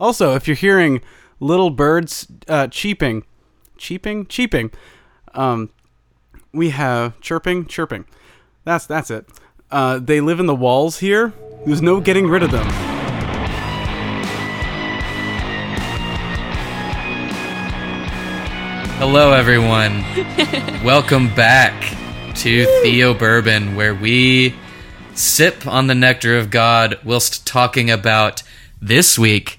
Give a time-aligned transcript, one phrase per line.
[0.00, 1.00] Also, if you're hearing
[1.40, 3.24] little birds uh, cheeping,
[3.76, 4.70] cheeping, cheeping,
[5.34, 5.70] um,
[6.52, 8.04] we have chirping, chirping.
[8.62, 9.26] That's that's it.
[9.72, 11.32] Uh, they live in the walls here.
[11.66, 12.66] There's no getting rid of them.
[18.98, 20.02] Hello, everyone.
[20.84, 21.96] Welcome back
[22.36, 24.54] to Theo Bourbon, where we
[25.14, 28.44] sip on the nectar of God whilst talking about
[28.80, 29.57] this week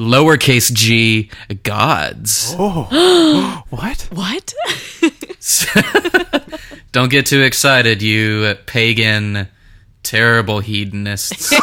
[0.00, 1.30] lowercase g
[1.62, 2.54] gods.
[2.58, 4.08] Oh, what?
[4.10, 4.54] What?
[6.92, 9.46] Don't get too excited, you pagan,
[10.02, 11.52] terrible hedonists.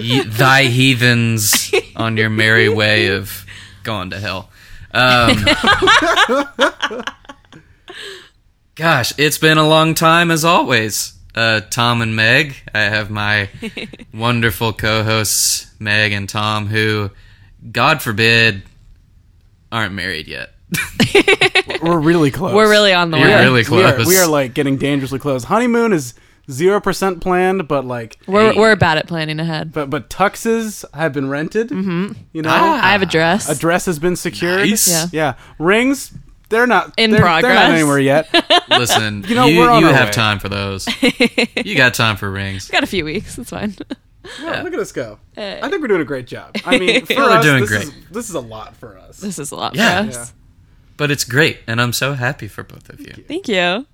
[0.00, 3.46] Ye- thy heathens on your merry way of
[3.84, 4.50] going to hell.
[4.92, 5.44] Um,
[8.74, 11.17] gosh, it's been a long time as always.
[11.38, 12.56] Uh, Tom and Meg.
[12.74, 13.48] I have my
[14.14, 17.10] wonderful co hosts, Meg and Tom, who,
[17.70, 18.62] God forbid,
[19.70, 20.50] aren't married yet.
[21.82, 22.54] We're really close.
[22.54, 23.42] We're really on the You're way.
[23.44, 24.06] really We are, close.
[24.06, 25.44] we are like getting dangerously close.
[25.44, 26.14] Honeymoon is
[26.50, 28.58] zero percent planned, but like, We're, Hey.
[28.58, 29.72] we're bad at planning ahead.
[29.72, 31.68] but but tuxes have been rented.
[31.68, 32.12] Mm-hmm.
[32.32, 32.84] You know, Ah.
[32.84, 33.48] I have a dress.
[33.48, 34.68] a dress has been secured.
[34.68, 34.88] Nice.
[34.90, 35.06] Yeah.
[35.12, 36.12] Yeah, rings.
[36.48, 37.70] They're not In they're, They're not progress.
[37.72, 38.64] anywhere yet.
[38.70, 40.12] Listen, You know, you, you have way.
[40.12, 40.88] time for those.
[41.64, 42.68] you got time for rings.
[42.70, 43.36] Got a few weeks.
[43.38, 43.74] It's fine.
[44.42, 45.18] Yeah, look at us go.
[45.34, 45.58] Hey.
[45.62, 46.54] I think we're doing a great job.
[46.64, 47.82] I mean, for Yeah, we're us, doing this great.
[47.84, 49.18] Is, this is a lot for us.
[49.18, 50.02] this is a lot Yeah.
[50.02, 50.14] for us.
[50.16, 50.26] Yeah.
[50.96, 53.24] But it's great, and I'm so happy for both of you.
[53.28, 53.86] Thank you.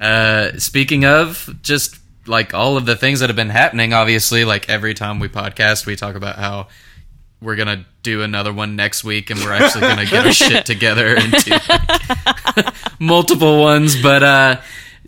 [0.00, 4.68] Uh, speaking of just like all of the things that have been happening, obviously, like
[4.68, 6.68] every time we podcast, we talk about how
[7.40, 11.16] we're gonna do another one next week, and we're actually gonna get our shit together
[11.16, 14.00] and do like, multiple ones.
[14.00, 14.60] But uh,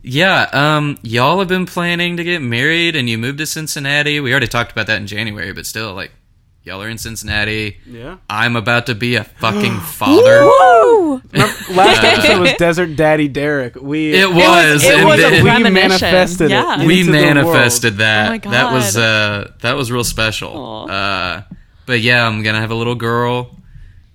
[0.02, 4.20] yeah, um, y'all have been planning to get married, and you moved to Cincinnati.
[4.20, 6.10] We already talked about that in January, but still, like,
[6.64, 7.78] y'all are in Cincinnati.
[7.86, 8.16] Yeah.
[8.30, 10.44] I'm about to be a fucking father.
[10.44, 11.22] Woo!
[11.34, 13.76] Last episode was Desert Daddy Derek.
[13.76, 14.82] We It was.
[14.84, 16.80] it and was a then- we manifested Yeah.
[16.82, 16.86] it.
[16.86, 18.28] we manifested that.
[18.28, 20.86] Oh my That was uh that was real special.
[21.82, 21.86] Aw.
[21.86, 23.56] But yeah, I'm gonna have a little girl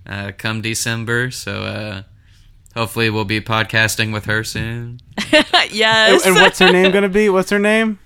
[0.06, 2.04] uh come December, so uh
[2.78, 5.00] hopefully we'll be podcasting with her soon.
[5.72, 6.26] yes.
[6.26, 7.28] And, and what's her name going to be?
[7.28, 7.98] What's her name?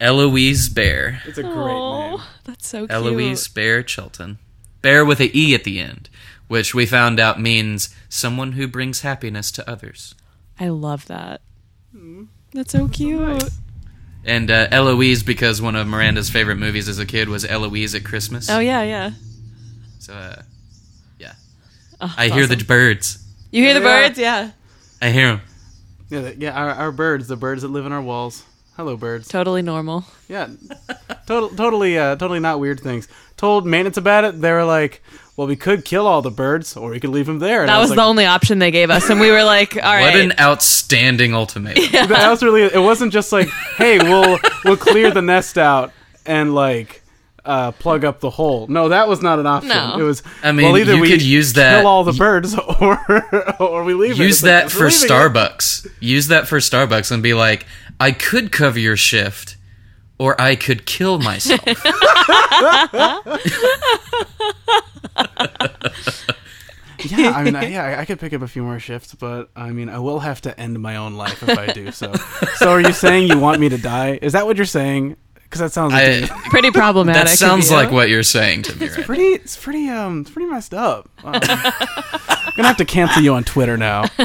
[0.00, 1.22] Eloise Bear.
[1.26, 2.20] It's a great Aw, name.
[2.44, 2.90] That's so cute.
[2.90, 4.38] Eloise Bear Chilton.
[4.82, 6.08] Bear with a E at the end,
[6.48, 10.14] which we found out means someone who brings happiness to others.
[10.58, 11.42] I love that.
[12.52, 13.44] That's so cute.
[14.24, 18.04] And uh, Eloise, because one of Miranda's favorite movies as a kid was Eloise at
[18.04, 18.50] Christmas.
[18.50, 19.10] Oh yeah, yeah.
[19.98, 20.42] So, uh,
[21.18, 21.32] yeah.
[22.00, 22.58] Oh, I hear awesome.
[22.58, 23.24] the birds.
[23.50, 24.06] You hear the Yeah.
[24.08, 24.18] birds?
[24.18, 24.50] Yeah.
[25.02, 25.40] I hear them.
[26.10, 26.52] Yeah, the- yeah.
[26.52, 28.44] Our, our birds, the birds that live in our walls.
[28.76, 29.28] Hello, birds.
[29.28, 30.04] Totally normal.
[30.28, 30.48] Yeah,
[31.26, 33.08] total, totally, uh, totally not weird things.
[33.40, 34.38] Told maintenance about it.
[34.38, 35.02] They were like,
[35.34, 37.76] "Well, we could kill all the birds, or we could leave them there." And That
[37.76, 40.02] I was was the only option they gave us, and we were like, "All right."
[40.12, 41.84] What an outstanding ultimatum.
[42.08, 42.64] that was really.
[42.64, 43.48] It wasn't just like,
[43.78, 45.90] "Hey, we'll we'll clear the nest out
[46.26, 47.02] and like
[47.46, 49.70] uh, plug up the hole." No, that was not an option.
[49.70, 49.96] No.
[49.98, 50.22] It was.
[50.42, 53.00] I mean, well, either you we could use that- kill all the birds, or
[53.58, 54.18] or we leave it.
[54.18, 55.88] Use It's like, that "We're for leaving it." Starbucks.
[56.00, 57.64] Use that for Starbucks and be like,
[57.98, 59.56] I could cover your shift,
[60.20, 61.60] or I could kill myself.
[67.02, 69.48] Yeah, I mean, I, yeah, I- I could pick up a few more shifts, but
[69.56, 71.90] I mean, I will have to end my own life if I do.
[71.92, 72.12] So,
[72.56, 74.18] so are you saying you want me to die?
[74.20, 75.16] Is that what you're saying?
[75.34, 77.24] Because that sounds like I, Pretty problematic.
[77.24, 77.76] that sounds you.
[77.76, 79.04] like what you're saying to me, right?
[79.06, 79.22] pretty.
[79.22, 79.88] It's pretty.
[79.88, 81.08] Um, it's pretty messed up.
[81.24, 84.04] Um, I'm gonna have to cancel you on Twitter now.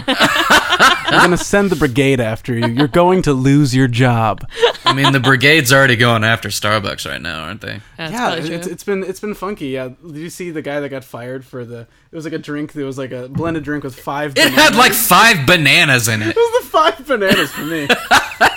[1.05, 2.67] I'm gonna send the brigade after you.
[2.67, 4.47] You're going to lose your job.
[4.85, 7.81] I mean, the brigade's already going after Starbucks right now, aren't they?
[7.97, 9.67] That's yeah, it's, it's been it's been funky.
[9.67, 11.88] Yeah, did you see the guy that got fired for the?
[12.11, 12.73] It was like a drink.
[12.73, 14.31] That was like a blended drink with five.
[14.31, 14.59] It bananas.
[14.59, 16.29] had like five bananas in it.
[16.29, 17.87] It was the five bananas for me.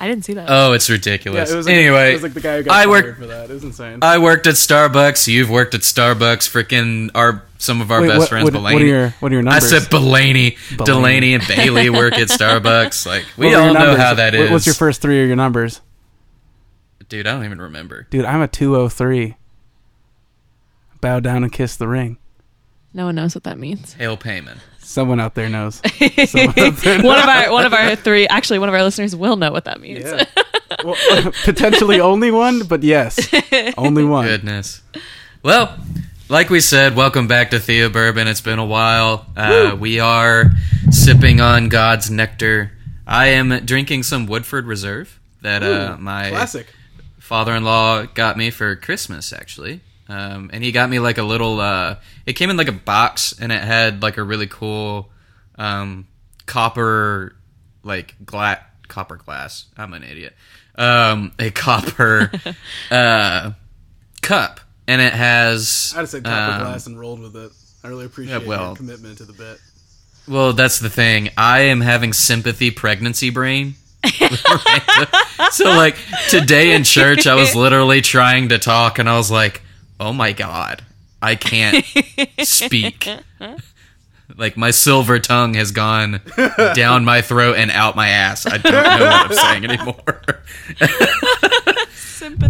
[0.00, 0.46] I didn't see that.
[0.48, 1.50] Oh, it's Yeah, ridiculous.
[1.50, 3.50] it was like, anyway, it was like the guy who got I worked- for that.
[3.50, 3.98] It was insane.
[4.02, 5.26] I worked at Starbucks.
[5.26, 6.48] You've worked at Starbucks.
[6.48, 8.74] Freaking our some of our Wait, best what, friends, what, Delaney.
[8.74, 9.64] what are your what are your numbers?
[9.72, 10.84] I said Delaney, Delaney.
[10.84, 13.06] Delaney and Bailey work at Starbucks.
[13.06, 14.38] Like we What were all know how that is.
[14.38, 14.50] What- is.
[14.52, 15.80] What's your first three of your numbers?
[17.08, 18.06] Dude, I don't even remember.
[18.10, 19.34] Dude, I'm a 203.
[21.00, 22.18] Bow down and kiss the ring.
[22.92, 23.94] no one knows what that means.
[23.94, 24.58] Hail Payman.
[24.88, 25.82] Someone out there knows.
[26.00, 29.66] one of our one of our three, actually, one of our listeners will know what
[29.66, 30.02] that means.
[30.02, 30.24] Yeah.
[30.82, 30.96] well,
[31.44, 33.18] potentially only one, but yes,
[33.76, 34.24] only one.
[34.24, 34.80] Goodness.
[35.42, 35.76] Well,
[36.30, 38.28] like we said, welcome back to Theo Bourbon.
[38.28, 39.26] It's been a while.
[39.36, 40.52] Uh, we are
[40.90, 42.72] sipping on God's nectar.
[43.06, 46.66] I am drinking some Woodford Reserve that uh, my Classic.
[47.18, 49.82] father-in-law got me for Christmas actually.
[50.08, 53.34] Um, and he got me like a little uh, it came in like a box
[53.38, 55.10] and it had like a really cool
[55.56, 56.06] um,
[56.46, 57.36] copper
[57.82, 59.66] like glass copper glass.
[59.76, 60.34] I'm an idiot.
[60.74, 62.30] Um, a copper
[62.90, 63.52] uh,
[64.22, 67.52] cup and it has I just said copper um, glass and rolled with it.
[67.84, 69.58] I really appreciate well- your commitment to the bit.
[70.26, 71.30] Well, that's the thing.
[71.38, 73.76] I am having sympathy pregnancy brain.
[75.50, 75.96] so like
[76.28, 79.62] today in church I was literally trying to talk and I was like,
[80.00, 80.84] "Oh my god,
[81.22, 81.84] I can't
[82.42, 83.08] speak."
[84.36, 86.20] Like my silver tongue has gone
[86.74, 88.44] down my throat and out my ass.
[88.46, 90.42] I don't know what I'm saying anymore.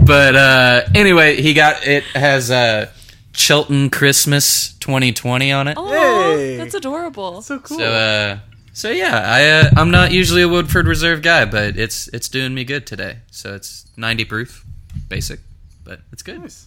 [0.04, 2.90] but uh anyway, he got it has uh
[3.32, 5.74] Chilton Christmas 2020 on it.
[5.78, 5.86] Oh,
[6.36, 6.56] Hey.
[6.56, 7.42] that's adorable.
[7.42, 7.78] So cool.
[7.78, 8.38] So uh
[8.72, 12.54] so yeah, I uh, I'm not usually a Woodford Reserve guy, but it's it's doing
[12.54, 13.18] me good today.
[13.30, 14.64] So it's 90 proof,
[15.08, 15.40] basic,
[15.84, 16.40] but it's good.
[16.42, 16.66] nice.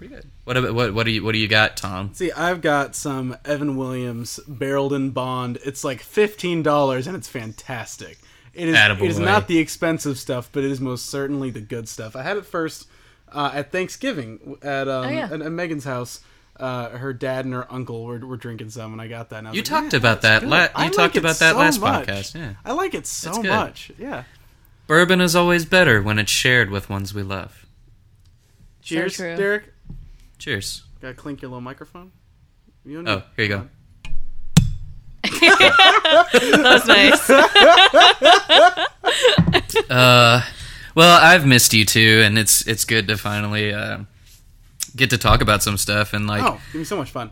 [0.00, 0.30] Pretty good.
[0.44, 2.14] What about what what do you what do you got, Tom?
[2.14, 5.58] See, I've got some Evan Williams barreled in bond.
[5.62, 8.18] It's like fifteen dollars, and it's fantastic.
[8.54, 8.76] It is.
[8.76, 9.02] Attaboy.
[9.02, 12.16] It is not the expensive stuff, but it is most certainly the good stuff.
[12.16, 12.88] I had it first
[13.30, 15.24] uh, at Thanksgiving at um, Oh, yeah.
[15.30, 16.20] at, at Megan's house.
[16.58, 19.40] Uh, her dad and her uncle were, were drinking some, and I got that.
[19.40, 21.18] And I You like, talked "Man, about that good." la- I you like talked it
[21.20, 22.06] about that so last much.
[22.06, 22.54] podcast, yeah.
[22.64, 23.48] I like it so It's good.
[23.50, 23.92] much.
[23.98, 24.24] Yeah.
[24.86, 27.66] Bourbon is always better when it's shared with ones we love.
[28.82, 29.36] Cheers, true.
[29.36, 29.72] Derek.
[30.40, 30.82] Cheers.
[31.00, 32.10] Gotta clink your little microphone.
[32.84, 33.68] You don't Oh, need- here you go.
[35.40, 37.30] That was nice.
[39.90, 40.42] Uh,
[40.94, 43.98] well, I've missed you too, and it's it's good to finally uh,
[44.96, 46.12] get to talk about some stuff.
[46.12, 47.30] And like, Oh, give me so much fun.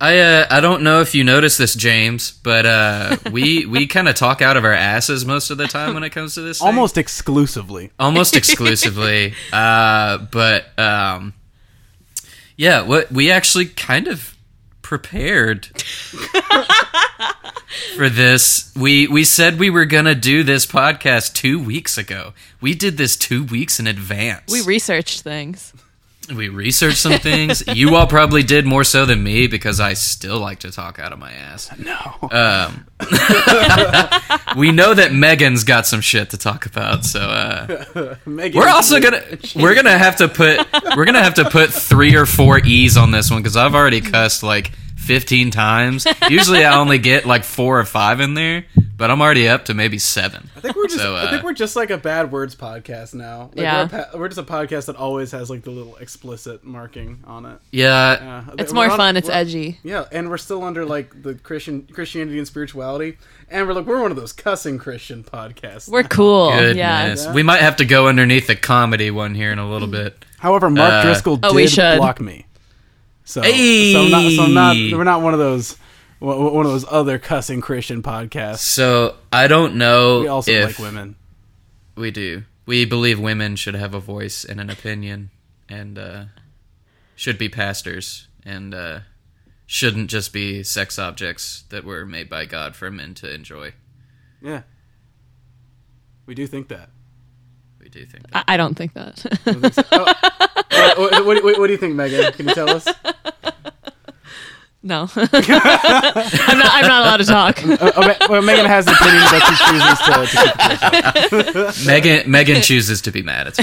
[0.00, 4.08] I uh, I don't know if you noticed this, James, but uh, we we kind
[4.08, 6.58] of talk out of our asses most of the time when it comes to this.
[6.58, 6.66] thing.
[6.66, 7.90] Almost exclusively.
[7.98, 9.34] almost exclusively.
[9.52, 11.34] uh, but um,
[12.62, 14.36] yeah, what we actually kind of
[14.82, 15.66] prepared
[17.96, 18.72] for this.
[18.76, 22.34] We we said we were gonna do this podcast two weeks ago.
[22.60, 24.52] We did this two weeks in advance.
[24.52, 25.72] we researched things.
[26.36, 27.62] We researched some things.
[27.74, 31.12] you all probably did more so than me because I still like to talk out
[31.12, 31.70] of my ass.
[31.78, 32.28] No.
[32.30, 32.86] Um,
[34.56, 39.22] we know that Megan's got some shit to talk about, so uh, we're also gonna
[39.56, 43.10] we're gonna have to put we're gonna have to put three or four e's on
[43.10, 46.06] this one because I've already cussed like 15 times.
[46.28, 48.64] Usually I only get like four or five in there,
[48.96, 50.48] but I'm already up to maybe seven.
[50.56, 50.98] I think we're just.
[51.00, 53.46] So, I think uh, we're just like a bad words podcast now.
[53.54, 53.78] Like Yeah.
[53.78, 57.22] We're, a pa- we're just a podcast that always has like the little explicit marking
[57.26, 57.58] on it.
[57.72, 58.54] Yeah, Yeah.
[58.58, 59.16] It's more we're on- fun.
[59.16, 59.78] It's edgy.
[59.82, 63.18] Yeah, and we're still under like the Christian Christianity and spirituality,
[63.50, 65.88] and we're like we're one of those cussing Christian podcasts.
[65.88, 66.50] We're cool.
[66.52, 66.76] goodness.
[66.76, 67.14] Yeah.
[67.14, 67.32] Yeah.
[67.34, 70.24] We might have to go underneath the comedy one here in a little bit.
[70.38, 71.98] However, Mark Uh, Driscoll Oh, did we should.
[71.98, 72.46] block me.
[73.24, 73.92] So, Hey!
[73.92, 74.76] so, not, so not.
[74.76, 75.76] We're not one of those.
[76.18, 78.58] One of those other cussing Christian podcasts.
[78.58, 81.16] So I don't know We also like women.
[81.96, 82.44] we do.
[82.64, 85.30] We believe women should have a voice and an opinion,
[85.68, 86.24] and uh,
[87.16, 89.00] should be pastors, and uh,
[89.66, 93.72] shouldn't just be sex objects that were made by God for men to enjoy.
[94.40, 94.62] Yeah,
[96.26, 96.90] we do think that.
[97.94, 98.44] We do think that.
[98.48, 99.24] I, I don't think that.
[99.46, 100.14] Uh,
[100.96, 102.32] what, what, what, what do you think, Megan?
[102.32, 102.86] Can you tell us?
[104.82, 105.08] no.
[105.16, 106.70] I'm not.
[106.72, 107.62] I'm not allowed to talk.
[107.92, 111.86] Uh, well, Megan has an opinion, but she chooses to, to keep it to herself.
[111.86, 113.48] Megan Megan chooses to be mad.
[113.48, 113.58] It's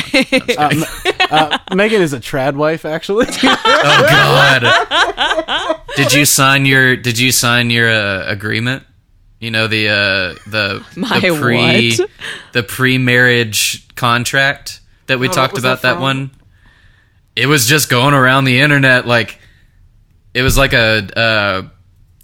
[0.55, 0.83] fine.
[1.31, 3.27] Uh, uh, Megan is a trad wife, actually.
[3.43, 5.81] oh God!
[5.95, 8.83] Did you sign your Did you sign your uh, agreement?
[9.39, 12.09] You know the uh, the My the pre what?
[12.53, 16.31] the pre marriage contract that we Oh, talked about that that, one.
[17.35, 19.39] It was just going around the internet like
[20.33, 21.69] it was like a uh,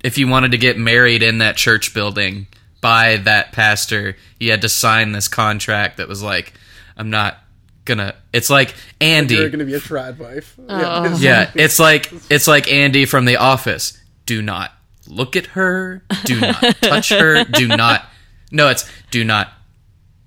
[0.03, 2.48] if you wanted to get married in that church building
[2.81, 6.53] by that pastor, you had to sign this contract that was like
[6.98, 7.38] I'm not
[7.86, 8.15] gonna.
[8.34, 9.36] It's like Andy.
[9.36, 10.60] You're going to be a trad wife.
[10.67, 11.17] Oh.
[11.17, 13.98] Yeah, it's like it's like Andy from The Office.
[14.25, 14.72] Do not
[15.08, 16.04] look at her.
[16.26, 17.44] Do not touch her.
[17.44, 18.06] Do not.
[18.52, 19.52] No, it's do not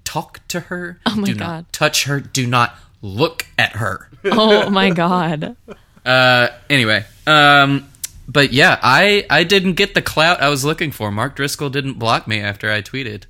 [0.04, 0.98] talk to her.
[1.06, 1.40] Oh my do God.
[1.46, 2.20] not touch her.
[2.20, 4.10] Do not look at her.
[4.24, 5.56] Oh my god.
[6.04, 7.88] Uh, anyway, um,
[8.26, 11.10] but yeah, I I didn't get the clout I was looking for.
[11.12, 13.24] Mark Driscoll didn't block me after I tweeted.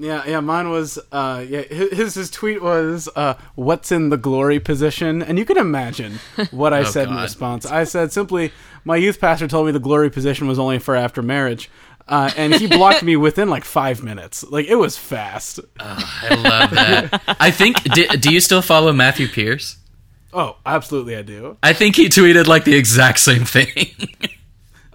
[0.00, 4.60] Yeah, yeah, mine was uh yeah, his his tweet was uh what's in the glory
[4.60, 5.22] position?
[5.22, 6.20] And you can imagine
[6.52, 7.66] what I Oh, said in response.
[7.66, 8.52] I said simply
[8.84, 11.68] my youth pastor told me the glory position was only for after marriage.
[12.06, 14.44] uh, and he blocked me within like five minutes.
[14.44, 15.60] Like it was fast.
[15.80, 17.22] I love that.
[17.40, 17.82] I think.
[17.92, 19.76] Do, do you still follow Matthew Pierce?
[20.32, 21.56] Oh, absolutely, I do.
[21.62, 23.68] I think he tweeted like the exact same thing.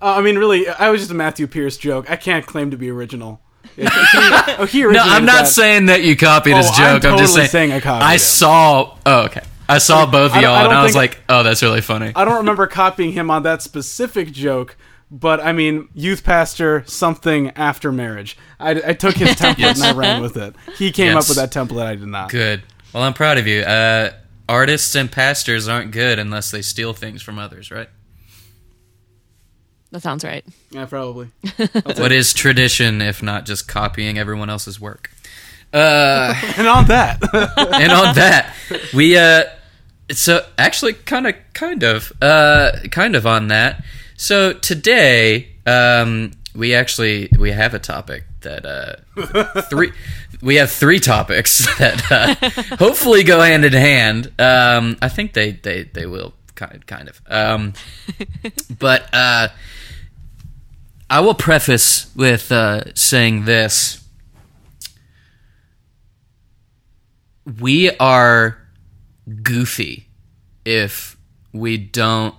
[0.01, 2.12] Uh, I mean, really, I was just a Matthew Pierce joke.
[2.12, 3.39] I can't claim to be original.
[3.75, 5.48] He, oh, he no, I'm not that.
[5.48, 7.05] saying that you copied his Oh, joke.
[7.05, 8.20] I'm I'm, just saying, saying I copied I him.
[8.20, 8.98] saw.
[9.05, 9.41] Oh, okay.
[9.67, 11.82] I saw both of I don't- I y'all, and I was like, "Oh, that's really
[11.82, 14.75] funny." I don't remember copying him on that specific joke,
[15.10, 18.38] but I mean, youth pastor, something after marriage.
[18.60, 20.55] I, I took his template and I ran with it.
[20.77, 21.24] He came Yes.
[21.24, 21.86] up with that template.
[21.86, 22.29] I did not.
[22.29, 22.63] Good.
[22.93, 23.62] Well, I'm proud of you.
[23.62, 24.12] Uh,
[24.48, 27.89] artists and pastors aren't good unless they steal things from others, right?
[29.93, 30.43] That sounds right.
[30.71, 31.27] Yeah, probably.
[31.85, 35.12] What is tradition if not just copying everyone else's work?
[35.71, 37.21] Uh, And on that,
[37.57, 38.55] and on that,
[38.91, 39.43] we uh,
[40.09, 43.83] so actually kind of, kind of, uh, kind of on that.
[44.17, 49.91] So today, um, we actually we have a topic that uh, three.
[50.41, 54.31] We have three topics that uh, hopefully go hand in hand.
[54.39, 57.21] Um, I think they they they will kind kind of.
[57.27, 57.73] Um,
[58.79, 59.50] but uh,
[61.13, 64.03] I will preface with uh, saying this.
[67.46, 68.58] we are
[69.41, 70.08] goofy
[70.65, 71.17] if
[71.51, 72.36] we don't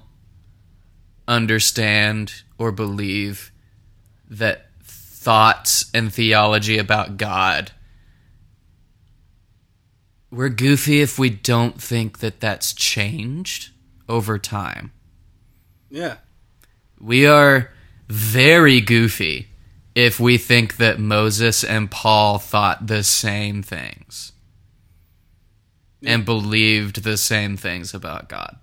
[1.28, 3.52] understand or believe
[4.28, 7.72] that thoughts and theology about God.
[10.30, 13.70] We're goofy if we don't think that that's changed
[14.08, 14.92] over time.
[15.90, 16.16] yeah,
[16.98, 17.70] We are
[18.08, 19.48] very goofy
[19.94, 24.32] if we think that Moses and Paul thought the same things
[26.04, 28.56] and believed the same things about God.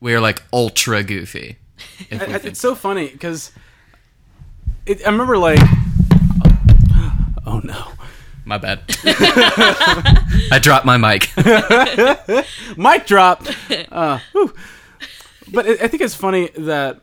[0.00, 1.58] We are like ultra goofy.
[2.10, 3.50] If I- I- it's so funny because
[4.86, 5.58] I remember like,
[7.46, 7.88] oh no,
[8.44, 8.82] my bad.
[10.52, 11.30] I dropped my mic.
[12.76, 13.44] mic drop.
[13.90, 14.18] Uh,
[15.52, 17.00] but I think it's funny that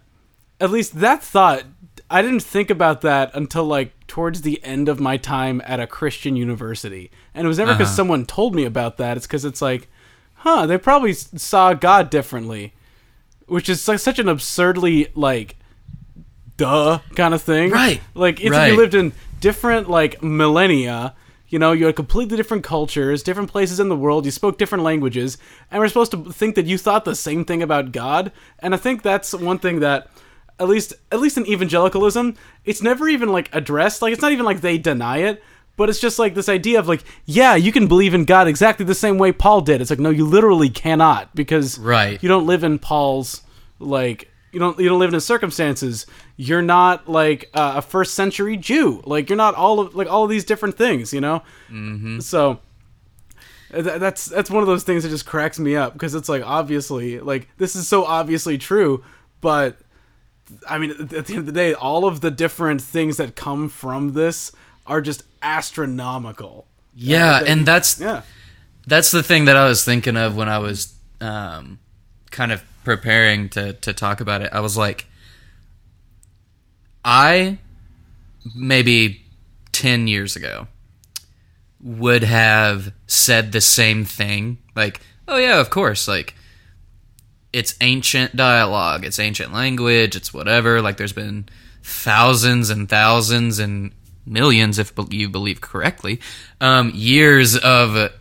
[0.60, 1.64] at least that thought
[2.10, 5.88] I didn't think about that until like towards the end of my time at a
[5.88, 7.96] Christian university, and it was never because Uh-huh.
[7.96, 9.18] someone told me about that.
[9.18, 9.88] It's because it's like,
[10.36, 12.74] huh, they probably saw God differently,
[13.48, 15.56] which is like such an absurdly like,
[16.58, 18.02] duh kind of thing, Right.
[18.14, 18.72] Like if Right.
[18.72, 21.14] you lived in different like millennia.
[21.48, 24.26] You know, you had completely different cultures, different places in the world.
[24.26, 25.38] You spoke different languages,
[25.70, 28.32] and we're supposed to think that you thought the same thing about God.
[28.60, 30.08] And I think that's one thing that,
[30.60, 34.02] at least, at least in evangelicalism, it's never even like addressed.
[34.02, 35.44] Like it's not even like they deny it,
[35.78, 38.86] but it's just like this idea of like, yeah, you can believe in God exactly
[38.86, 39.82] the same way Paul did.
[39.82, 42.22] It's like no, you literally cannot because Right.
[42.24, 43.42] you don't live in Paul's
[43.80, 46.06] like you don't you don't live in his circumstances.
[46.38, 49.02] You're not like uh, a first century Jew.
[49.06, 51.14] Like you're not all of like all of these different things.
[51.14, 51.44] You know.
[51.70, 52.20] Mm-hmm.
[52.22, 52.60] So.
[53.72, 57.20] That's that's one of those things that just cracks me up because it's like obviously
[57.20, 59.04] like this is so obviously true,
[59.42, 59.78] but
[60.70, 63.70] I mean at the end of the day, all of the different things that come
[63.70, 64.52] from this
[64.86, 66.68] are just astronomical.
[66.96, 68.22] Yeah, that and that's Yeah,
[68.88, 71.80] that's the thing that I was thinking of when I was um,
[72.32, 74.50] kind of preparing to to talk about it.
[74.54, 75.08] I was like,
[77.04, 77.58] I
[78.56, 79.26] maybe
[79.72, 80.68] ten years ago
[81.82, 86.36] would have said the same thing, like, oh yeah, of course, like
[87.56, 90.82] it's ancient dialogue, it's ancient language, it's whatever.
[90.82, 91.48] Like there's been
[91.84, 93.94] thousands and thousands and
[94.26, 96.20] millions, if you believe correctly,
[96.60, 98.12] um, years of.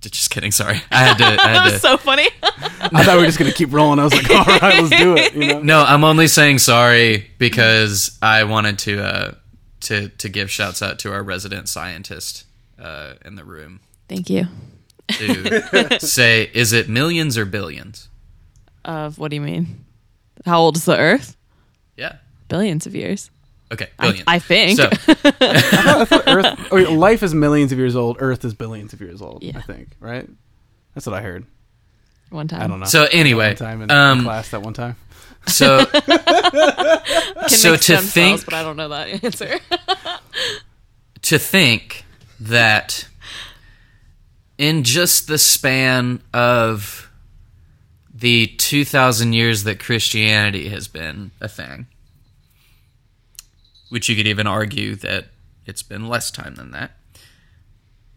[0.00, 0.50] Just kidding.
[0.50, 1.24] Sorry, I had to.
[1.24, 1.78] I That was to.
[1.78, 2.28] so funny.
[2.42, 4.00] I thought we were just gonna keep rolling.
[4.00, 5.34] I was like, all right, let's do it.
[5.34, 5.62] You know.
[5.62, 9.34] No, I'm only saying sorry because I wanted to uh,
[9.82, 12.46] to to give shouts out to our resident scientist
[12.80, 13.78] uh, in the room
[14.08, 14.46] Thank you.
[15.08, 18.08] To say, is it millions or billions?
[18.84, 19.84] Of what do you mean?
[20.44, 21.36] How old is the Earth?
[21.96, 22.16] Yeah.
[22.48, 23.30] Billions of years.
[23.72, 24.24] Okay, I, billions.
[24.26, 24.76] I think.
[24.78, 28.16] So I thought Earth, or life is millions of years old.
[28.20, 29.42] Earth is billions of years old.
[29.42, 29.56] Yeah.
[29.56, 30.28] I think, right?
[30.94, 31.46] That's what I heard.
[32.30, 32.62] One time.
[32.62, 32.86] I don't know.
[32.86, 34.96] so anyway, One time in, in um, class that one time.
[35.46, 35.84] so
[37.48, 39.58] so to stem cells, think but I don't know that answer.
[41.22, 42.04] to think
[42.40, 43.08] that
[44.58, 47.10] in just the span of
[48.14, 51.86] the 2000 years that Christianity has been a thing,
[53.88, 55.26] which you could even argue that
[55.66, 56.92] it's been less time than that,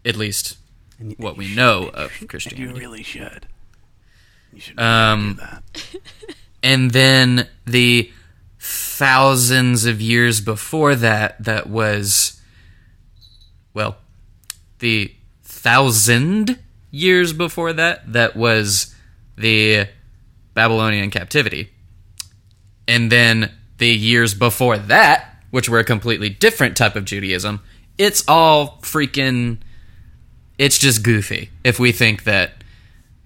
[0.04, 0.58] at least
[1.16, 2.62] what we know of Christianity.
[2.62, 3.46] You really should.
[4.52, 5.40] You should Um,
[6.62, 8.10] and then the
[8.60, 12.40] thousands of years before that that was
[13.74, 13.96] well
[14.78, 15.12] the
[15.66, 16.58] thousand
[16.92, 18.94] years before that that was
[19.36, 19.88] the
[20.54, 21.70] babylonian captivity.
[22.86, 27.60] And then the years before that which were a completely different type of judaism
[27.98, 29.58] it's all freaking
[30.56, 31.50] it's just goofy.
[31.64, 32.52] If we think that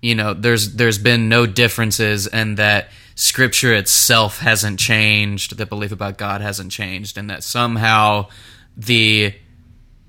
[0.01, 5.93] you know there's there's been no differences and that scripture itself hasn't changed the belief
[5.93, 8.27] about god hasn't changed and that somehow
[8.79, 9.35] the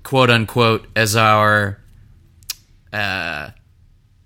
[0.02, 1.81] quote unquote as our
[2.92, 3.50] uh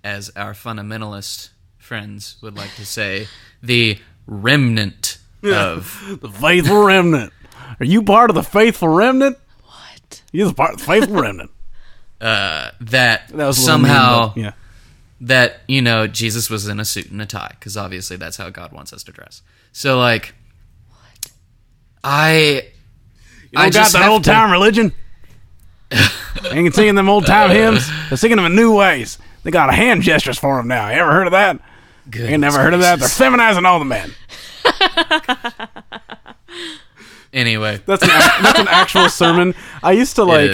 [0.03, 3.27] as our fundamentalist friends would like to say
[3.63, 7.31] the remnant of The faithful remnant.
[7.79, 9.37] Are you part of the faithful remnant?
[9.63, 10.21] What?
[10.31, 11.51] You're the part of the faithful remnant.
[12.21, 14.53] uh that, That was a mean, somehow yeah.
[15.21, 18.49] that you know Jesus was in a suit and a tie because obviously that's how
[18.49, 19.41] God wants us to dress.
[19.71, 20.33] So like,
[20.89, 21.31] what?
[22.03, 22.63] I
[23.51, 24.91] You I don't got just that old to- time religion.
[26.51, 27.89] Ain't singing them old time hymns.
[28.09, 29.17] They're singing them in new ways.
[29.43, 30.89] They got hand gestures for them now.
[30.89, 31.59] You ever heard of that?
[32.15, 32.99] Ain't never heard of that.
[32.99, 34.13] They're feminizing all the men.
[37.33, 37.81] anyway.
[37.85, 39.55] That's an, that's an actual sermon.
[39.83, 40.51] I used to like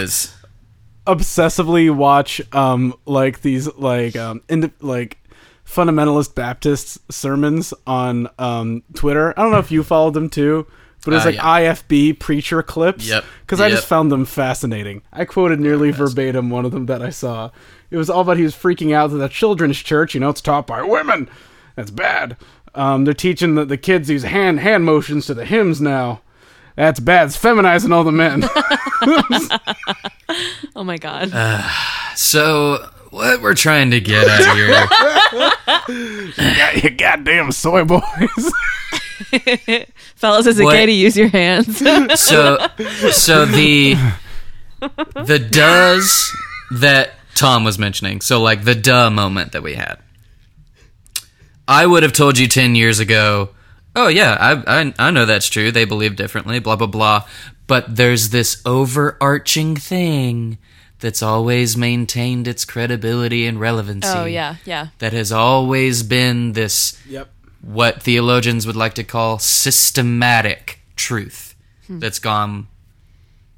[1.06, 5.18] obsessively watch um like these like um ind- like
[5.66, 9.38] fundamentalist Baptist sermons on um Twitter.
[9.38, 10.66] I don't know if you followed them too,
[11.04, 11.74] but it's Uh, like yeah.
[11.74, 13.06] IFB preacher clips.
[13.08, 13.24] Yep.
[13.42, 15.02] Because I just found them fascinating.
[15.12, 17.50] I quoted nearly verbatim one of them that I saw.
[17.90, 20.40] It was all about he was freaking out that the children's church, you know, it's
[20.40, 21.28] taught by women.
[21.76, 22.36] That's bad.
[22.74, 26.20] Um, they're teaching the, the kids these hand hand motions to the hymns now.
[26.76, 27.26] That's bad.
[27.28, 28.44] It's feminizing all the men.
[30.76, 31.30] Oh my god.
[32.16, 36.34] So what we're trying to get at here?
[36.56, 38.02] Got you goddamn soy boys.
[40.16, 41.78] Fellas, is it what- gay to use your hands?
[42.20, 42.58] so
[43.10, 43.96] so the
[45.14, 46.32] the does
[46.72, 48.20] that Tom was mentioning.
[48.20, 49.98] So like the duh moment that we had.
[51.66, 53.50] I would have told you ten years ago.
[53.96, 55.70] Oh yeah, I, I I know that's true.
[55.70, 56.58] They believe differently.
[56.58, 57.26] Blah blah blah.
[57.66, 60.58] But there's this overarching thing
[61.00, 64.08] that's always maintained its credibility and relevancy.
[64.08, 64.88] oh yeah, yeah.
[64.98, 67.30] That has always been this yep.
[67.64, 71.54] What theologians would like to call systematic truth
[71.86, 71.98] hmm.
[71.98, 72.68] that's gone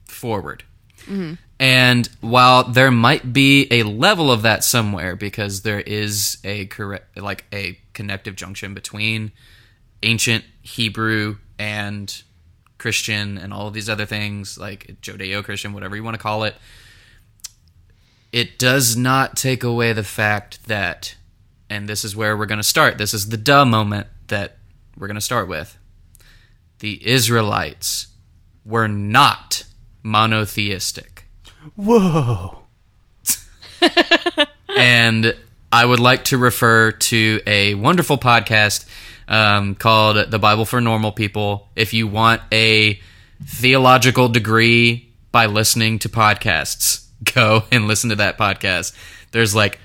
[0.04, 0.62] forward.
[1.02, 1.34] Mm-hmm.
[1.58, 7.16] And while there might be a level of that somewhere, because there is a correct,
[7.16, 9.32] like a connective junction between
[10.02, 12.22] ancient Hebrew and
[12.78, 16.54] Christian and all of these other things, like Judeo-Christian, whatever you want to call it,
[18.32, 21.16] it does not take away the fact that,
[21.68, 22.98] and this is where we're going to start.
[22.98, 24.58] This is the duh moment that
[24.96, 25.78] we're going to start with.
[26.78, 28.08] The Israelites
[28.64, 29.64] were not
[30.02, 31.24] monotheistic.
[31.74, 32.62] Whoa.
[34.76, 35.34] and
[35.72, 38.88] I would like to refer to a wonderful podcast
[39.28, 41.68] um, called The Bible for Normal People.
[41.74, 43.00] If you want a
[43.44, 48.94] theological degree by listening to podcasts, go and listen to that podcast.
[49.32, 49.78] There's like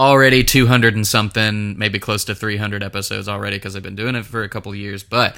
[0.00, 4.24] already 200 and something, maybe close to 300 episodes already because I've been doing it
[4.24, 5.02] for a couple years.
[5.04, 5.36] But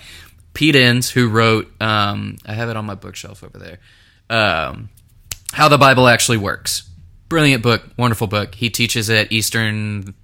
[0.54, 3.78] Pete Enns, who wrote, um, I have it on my bookshelf over there,
[4.30, 4.88] um,
[5.52, 6.88] How the Bible Actually Works.
[7.28, 8.54] Brilliant book, wonderful book.
[8.54, 10.14] He teaches at Eastern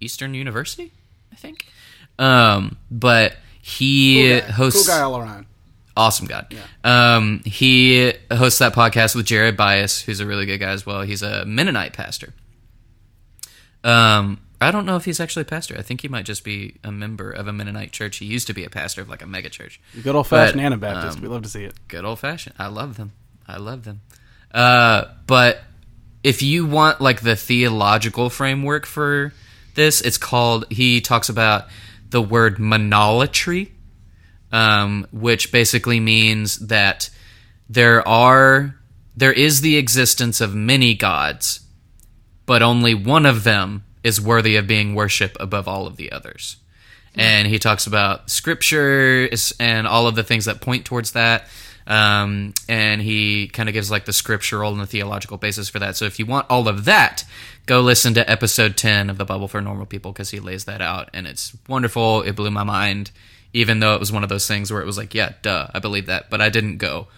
[0.00, 0.90] Eastern University,
[1.32, 1.66] I think.
[2.18, 5.46] Um, but he hosts Cool guy all around.
[5.96, 6.46] awesome guy.
[6.84, 11.02] Um, he hosts that podcast with Jared Byas, who's a really good guy as well.
[11.02, 12.32] He's a Mennonite pastor.
[13.84, 15.74] Um, I don't know if he's actually a pastor.
[15.76, 18.18] I think he might just be a member of a Mennonite church.
[18.18, 19.80] He used to be a pastor of like a mega church.
[20.02, 21.16] Good old fashioned But, Anabaptist.
[21.18, 21.74] um, we love to see it.
[21.88, 22.54] Good old fashioned.
[22.58, 23.12] I love them.
[23.48, 24.02] I love them.
[24.54, 25.58] Uh, but
[26.22, 29.32] if you want like the theological framework for
[29.74, 30.66] this, it's called.
[30.70, 31.66] He talks about
[32.10, 33.70] the word monolatry,
[34.52, 37.10] um, which basically means that
[37.68, 38.76] there are
[39.16, 41.60] there is the existence of many gods,
[42.46, 46.56] but only one of them is worthy of being worshipped above all of the others.
[47.14, 49.28] And he talks about scripture
[49.60, 51.46] and all of the things that point towards that.
[51.86, 55.96] Um, and he kind of gives like the scriptural and the theological basis for that.
[55.96, 57.24] So if you want all of that,
[57.66, 60.80] go listen to episode 10 of the Bible for Normal People because he lays that
[60.80, 61.10] out.
[61.12, 62.22] And it's wonderful.
[62.22, 63.10] It blew my mind,
[63.52, 65.80] even though it was one of those things where it was like, yeah, duh, I
[65.80, 66.30] believe that.
[66.30, 67.08] But I didn't go,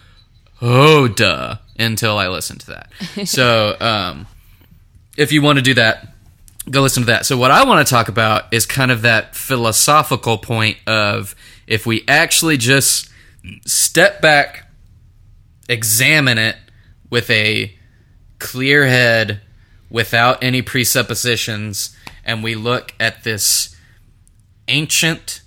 [0.61, 2.91] oh, duh, until I listened to that.
[3.27, 4.27] so, um,
[5.15, 6.07] if you want to do that,
[6.69, 7.25] go listen to that.
[7.25, 11.35] So, what I want to talk about is kind of that philosophical point of
[11.67, 13.09] if we actually just
[13.65, 14.69] step back,
[15.69, 16.57] examine it
[17.09, 17.75] with a
[18.39, 19.41] clear head,
[19.89, 23.75] without any presuppositions, and we look at this
[24.67, 25.41] ancient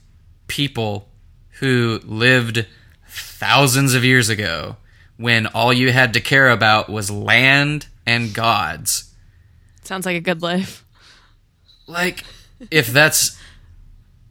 [0.47, 1.09] people
[1.61, 2.67] who lived
[3.09, 4.77] thousands of years ago
[5.17, 9.08] when all you had to care about was land and gods.
[9.89, 10.85] Sounds like a good life.
[11.87, 12.23] Like
[12.71, 13.41] if that's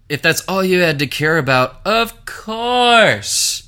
[0.08, 3.67] if that's all you had to care about, of course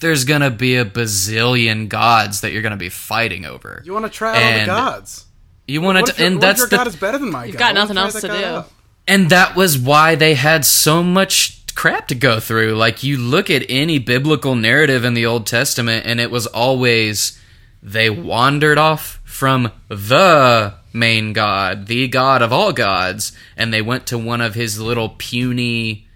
[0.00, 3.80] there's going to be a bazillion gods that you're going to be fighting over.
[3.82, 5.24] You want to try out all the gods?
[5.66, 7.30] You want What to if, and what if that's your the god is better than
[7.30, 7.46] my god.
[7.46, 7.58] You've god?
[7.58, 8.44] got I wanna nothing else to do.
[8.44, 8.70] out.
[9.08, 12.74] And that was why they had so much crap to go through.
[12.74, 17.40] Like, you look at any biblical narrative in the Old Testament, and it was always
[17.82, 24.06] they wandered off from the main God, the God of all gods, and they went
[24.08, 26.06] to one of his little puny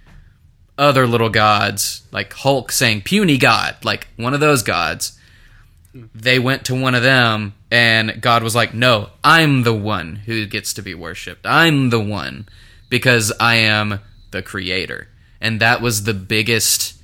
[0.77, 5.19] other little gods, like Hulk saying puny God, like one of those gods.
[5.95, 10.47] They went to one of them, and God was like, No, I'm the one who
[10.47, 11.47] gets to be worshipped.
[11.47, 12.49] I'm the one
[12.89, 14.01] because I am
[14.33, 15.09] the creator.
[15.41, 16.95] And that was the biggest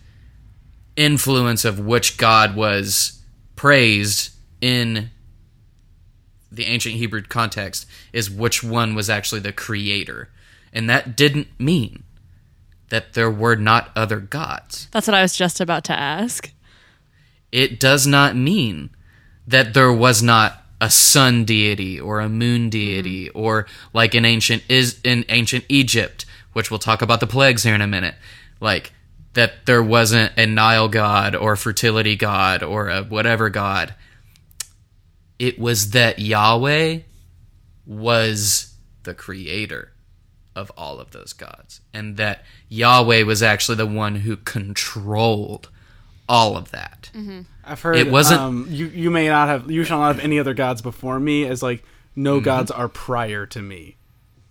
[0.97, 3.23] influence of which God was
[3.55, 4.31] praised
[4.61, 5.11] in
[6.51, 10.31] the ancient Hebrew context is which one was actually the creator.
[10.73, 12.05] And that didn't mean
[12.91, 14.89] that there were not other gods.
[14.93, 16.53] That's what I was just about to ask.
[17.53, 18.91] It does not mean
[19.47, 23.39] that there was not a sun deity or a moon deity mm-hmm.
[23.39, 27.75] or like in ancient is in ancient Egypt, which we'll talk about the plagues here
[27.75, 28.15] in a minute.
[28.61, 28.93] Like
[29.35, 33.95] that there wasn't a Nile god or fertility god or a whatever god.
[35.41, 36.99] It was that Yahweh
[37.87, 38.75] was
[39.05, 39.93] the creator
[40.55, 45.71] of all of those gods and that Yahweh was actually the one who controlled
[46.29, 47.11] all of that.
[47.65, 49.71] I've heard It wasn't- Um, you you may not have.
[49.71, 51.45] You shall not have any other gods before me.
[51.47, 51.83] As like
[52.15, 52.45] no Mm-hmm.
[52.45, 53.97] gods are prior to me.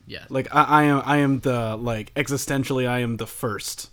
[0.08, 0.26] Yeah.
[0.30, 1.02] Like I, I am.
[1.06, 2.88] I am the like existentially.
[2.88, 3.90] I am the first.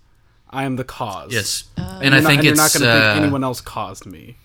[0.50, 1.32] I am the cause.
[1.32, 3.22] Yes, and And I you're not- think and you're it's not going to uh, think
[3.24, 4.36] anyone else caused me.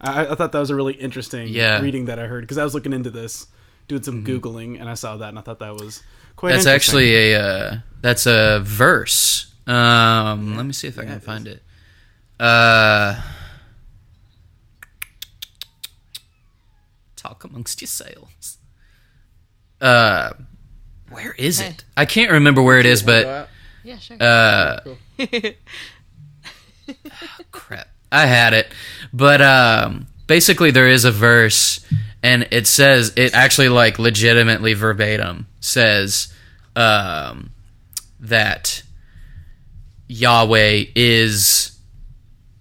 [0.00, 1.76] I, I thought that was a really interesting Yeah.
[1.76, 1.84] Mm-hmm.
[1.84, 3.46] reading that I heard because I was looking into this,
[3.88, 6.02] doing some googling, and I saw that, and I thought that was
[6.36, 6.50] quite.
[6.52, 6.98] that's interesting.
[6.98, 9.52] actually a uh, that's a verse.
[9.66, 11.62] Um, let me see if I can find it.
[12.38, 13.20] Uh,
[17.16, 18.58] talk amongst yourselves.
[19.80, 20.32] Uh,
[21.10, 21.70] where is Okay.
[21.70, 21.84] it?
[21.96, 23.48] I can't remember where it is, but
[23.82, 24.16] Yeah, sure.
[24.20, 24.80] uh,
[27.50, 27.88] crap.
[28.14, 28.68] I had it.
[29.12, 31.84] But um basically there is a verse
[32.22, 36.32] and it says it actually like legitimately verbatim says
[36.76, 37.50] um
[38.20, 38.82] that
[40.08, 41.78] Yahweh is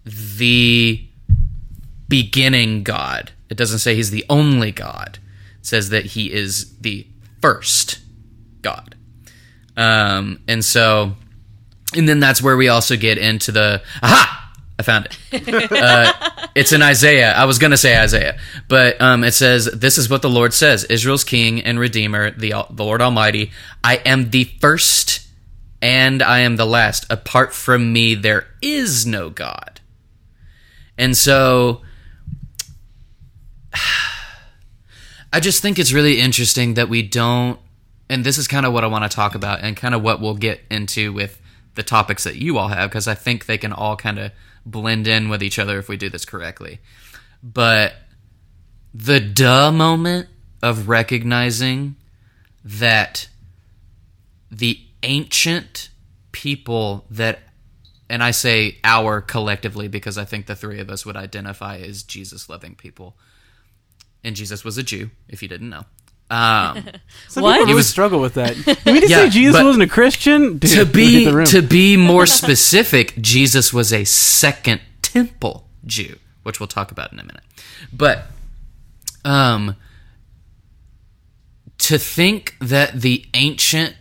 [0.05, 1.05] the
[2.09, 3.31] beginning God.
[3.49, 5.19] It doesn't say he's the only God.
[5.59, 7.07] It says that he is the
[7.41, 7.99] first
[8.61, 8.95] God.
[9.77, 11.15] Um and so
[11.95, 14.42] and then that's where we also get into the aha
[14.83, 15.71] i found it.
[15.71, 17.33] Uh, it's in isaiah.
[17.33, 18.37] I was going to say isaiah.
[18.67, 22.53] But um, it says this is what the lord says israel's king and redeemer the,
[22.69, 23.51] the lord almighty.
[23.83, 25.27] I am the first
[25.81, 27.05] and i am the last.
[27.09, 29.79] Apart from me there is no god.
[30.97, 31.81] And so
[35.33, 37.59] I just think it's really interesting that we don't,
[38.07, 40.21] and this is kind of what I want to talk about, and kind of what
[40.21, 41.41] we'll get into with
[41.75, 44.31] the topics that you all have, because I think they can all kind of
[44.65, 46.79] blend in with each other if we do this correctly.
[47.41, 47.95] But
[48.93, 50.27] the duh moment
[50.61, 51.95] of recognizing
[52.63, 53.27] that
[54.49, 55.89] the ancient
[56.31, 57.39] people that
[58.09, 62.03] and I say our collectively because I think the three of us would identify as
[62.03, 63.17] Jesus loving people.
[64.23, 65.85] And Jesus was a Jew, if you didn't know.
[66.29, 66.83] Um,
[67.27, 67.53] Some What?
[67.53, 68.55] people He really was- struggle with that.
[68.85, 70.57] You mean to Yeah, say Jesus wasn't a Christian?
[70.57, 76.67] Dude, to be to be more specific, Jesus was a second temple Jew, which we'll
[76.67, 77.43] talk about in a minute.
[77.91, 78.25] But
[79.25, 79.75] um
[81.79, 83.95] to think that the ancient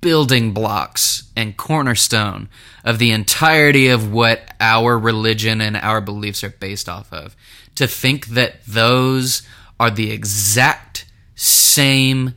[0.00, 2.48] building blocks and cornerstone
[2.84, 7.34] of the entirety of what our religion and our beliefs are based off of.
[7.76, 9.42] To think that those
[9.80, 11.03] are the exact
[11.34, 12.34] same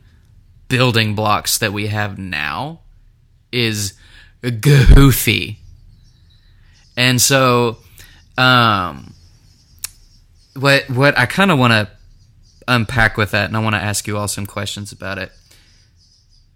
[0.68, 2.80] building blocks that we have now
[3.52, 3.94] is
[4.60, 5.58] goofy.
[6.96, 7.78] And so
[8.36, 9.14] um
[10.54, 11.88] what what I kind of want to
[12.66, 15.32] unpack with that and I want to ask you all some questions about it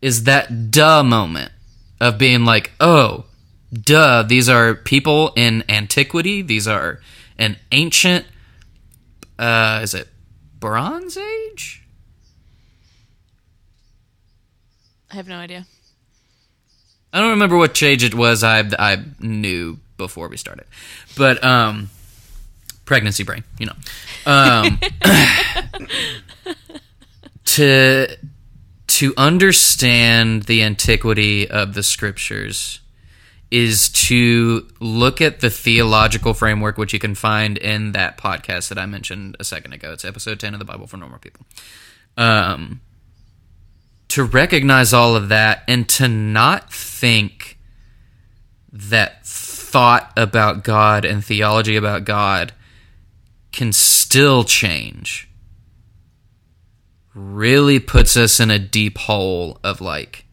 [0.02, 1.52] is that duh moment
[2.00, 3.24] of being like, oh,
[3.72, 6.42] duh, these are people in antiquity.
[6.42, 7.00] These are
[7.38, 8.26] an ancient,
[9.38, 10.08] uh, is it
[10.58, 11.81] Bronze Age?
[15.12, 15.66] I have no idea.
[17.12, 18.42] I don't remember what change it was.
[18.42, 20.64] I I knew before we started,
[21.16, 21.90] but um,
[22.86, 23.74] pregnancy brain, you know,
[24.24, 24.80] um,
[27.44, 28.16] to
[28.86, 32.80] to understand the antiquity of the scriptures
[33.50, 38.78] is to look at the theological framework which you can find in that podcast that
[38.78, 39.92] I mentioned a second ago.
[39.92, 41.44] It's episode 10 of the Bible for Normal People.
[42.16, 42.80] Um,
[44.12, 47.58] to recognize all of that and to not think
[48.70, 52.52] that thought about God and theology about God
[53.52, 55.30] can still change
[57.14, 60.26] really puts us in a deep hole of like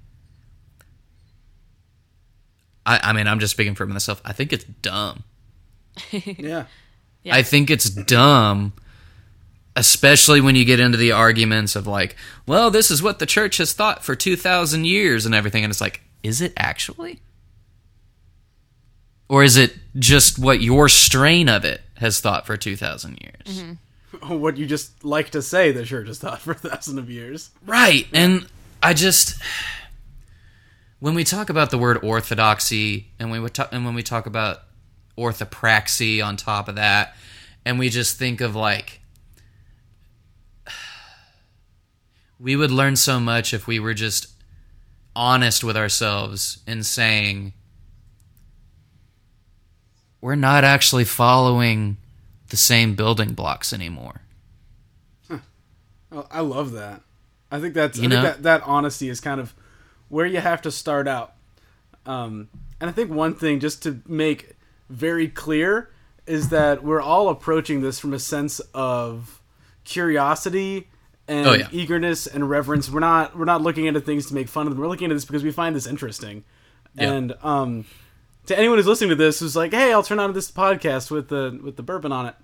[2.86, 5.24] I, I mean i'm just speaking for myself i think it's dumb
[6.12, 6.66] Yeah.
[7.24, 7.36] Yeah.
[7.36, 8.72] i think it's dumb
[9.76, 13.58] especially when you get into the arguments of like well this is what the church
[13.58, 17.20] has thought for 2000 years and everything and it's like is it actually
[19.28, 23.74] or is it just what your strain of it has thought for 2000 years mm-hmm.
[24.28, 27.52] What you just like to say the church has thought for a thousand of years.
[27.66, 28.08] Right.
[28.14, 28.48] And
[28.82, 29.42] I just
[31.00, 34.60] when we talk about the word orthodoxy and we talk, and when we talk about
[35.18, 37.16] orthopraxy on top of that
[37.66, 38.99] and we just think of like
[42.40, 44.28] we would learn so much if we were just
[45.16, 47.54] honest with ourselves in saying
[50.22, 51.98] we're not actually following
[52.50, 54.22] the same building blocks anymore.
[56.12, 57.02] Oh, I love that.
[57.52, 58.22] I think that's You I know?
[58.24, 59.54] think that that honesty is kind of
[60.08, 61.34] where you have to start out.
[62.06, 62.50] Um,
[62.82, 64.56] and I think one thing just to make
[64.90, 65.92] very clear
[66.26, 69.40] is that we're all approaching this from a sense of
[69.84, 70.88] curiosity
[71.30, 71.68] and Oh, yeah.
[71.72, 72.90] eagerness and reverence.
[72.90, 74.82] We're not we're not looking into things to make fun of them.
[74.82, 76.44] We're looking at this because we find this interesting.
[76.96, 77.12] Yeah.
[77.14, 77.86] And um,
[78.48, 81.30] to anyone who's listening to this who's like, "Hey, I'll turn on this podcast with
[81.30, 82.36] the with the bourbon on it."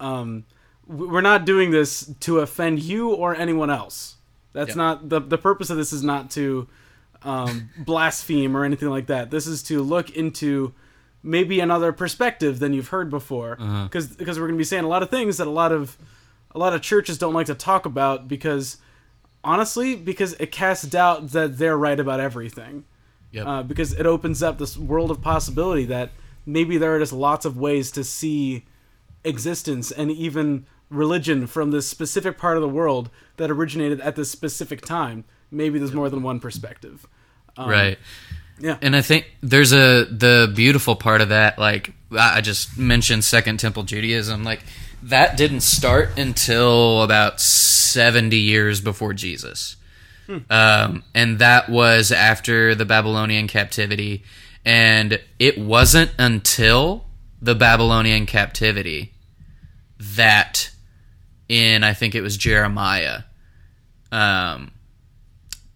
[0.00, 0.44] Um,
[0.86, 4.16] we're not doing this to offend you or anyone else.
[4.52, 4.74] That's Yeah.
[4.76, 6.66] not the the purpose of this is not to
[7.22, 9.30] um, blaspheme or anything like that.
[9.30, 10.72] This is to look into
[11.22, 14.88] maybe another perspective than you've heard before, because because we're going to be saying a
[14.88, 15.98] lot of things that a lot of
[16.54, 18.76] a lot of churches don't like to talk about because
[19.44, 22.84] honestly because it casts doubt that they're right about everything
[23.32, 23.46] Yep.
[23.46, 26.10] uh, because it opens up this world of possibility that
[26.44, 28.64] maybe there are just lots of ways to see
[29.24, 34.30] existence and even religion from this specific part of the world that originated at this
[34.30, 35.24] specific time.
[35.50, 37.06] Maybe there's more than one perspective.
[37.56, 37.98] right.
[38.58, 38.76] Yeah.
[38.82, 41.58] And I think there's a the beautiful part of that.
[41.58, 44.44] Like I just mentioned, Second Temple Judaism.
[44.44, 44.64] Like
[45.02, 49.76] that didn't start until about seventy years before Jesus,
[50.48, 54.24] um, and that was after the Babylonian captivity.
[54.64, 57.06] And it wasn't until
[57.40, 59.14] the Babylonian captivity
[59.98, 60.70] that,
[61.48, 63.22] in I think it was Jeremiah,
[64.12, 64.72] um,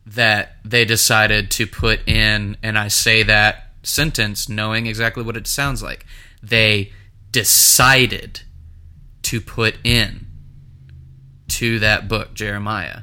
[0.05, 5.47] that they decided to put in, and I say that sentence knowing exactly what it
[5.47, 6.07] sounds like.
[6.43, 6.93] They
[7.31, 8.43] decided
[9.23, 10.27] to put in
[11.49, 13.03] to that book, Jeremiah,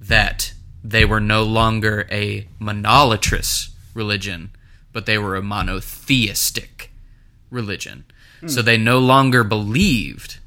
[0.00, 4.50] that they were no longer a monolatrous religion,
[4.92, 6.90] but they were a monotheistic
[7.50, 8.04] religion.
[8.40, 8.48] Hmm.
[8.48, 10.38] So they no longer believed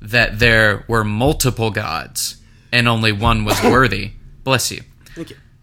[0.00, 2.36] that there were multiple gods
[2.72, 4.12] and only one was worthy.
[4.44, 4.82] Bless you.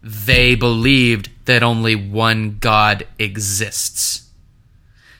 [0.06, 4.30] They believed that only one God exists.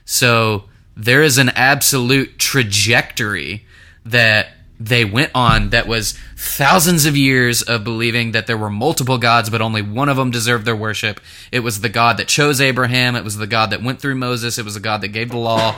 [0.05, 3.66] So there is an absolute trajectory
[4.05, 9.18] that they went on that was thousands of years of believing that there were multiple
[9.18, 11.20] gods, but only one of them deserved their worship.
[11.51, 13.16] It was the God that chose Abraham.
[13.16, 14.57] It was the God that went through Moses.
[14.57, 15.75] It was the God that gave the law.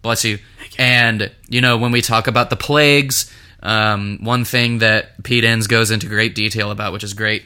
[0.00, 0.38] Bless you.
[0.78, 3.30] And, you know, when we talk about the plagues,
[3.62, 7.42] um, one thing that Pete Enns goes into great detail about, which is great,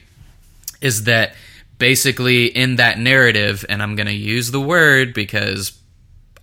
[0.82, 1.34] is that
[1.78, 5.78] basically in that narrative, and I'm going to use the word because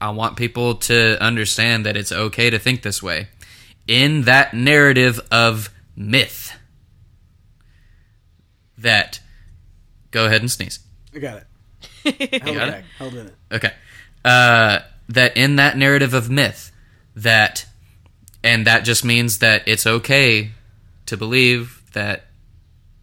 [0.02, 3.28] I want people to understand that it's okay to think this way.
[3.88, 6.54] In that narrative of myth,
[8.78, 9.19] that
[10.12, 10.80] go ahead and sneeze.
[11.13, 11.45] I got it.
[12.43, 12.86] Held it got it?
[12.97, 13.36] Held in it.
[13.52, 13.71] Okay.
[14.23, 16.71] Uh, that in that narrative of myth,
[17.15, 17.65] that,
[18.43, 20.52] and that just means that it's okay
[21.08, 22.25] to believe that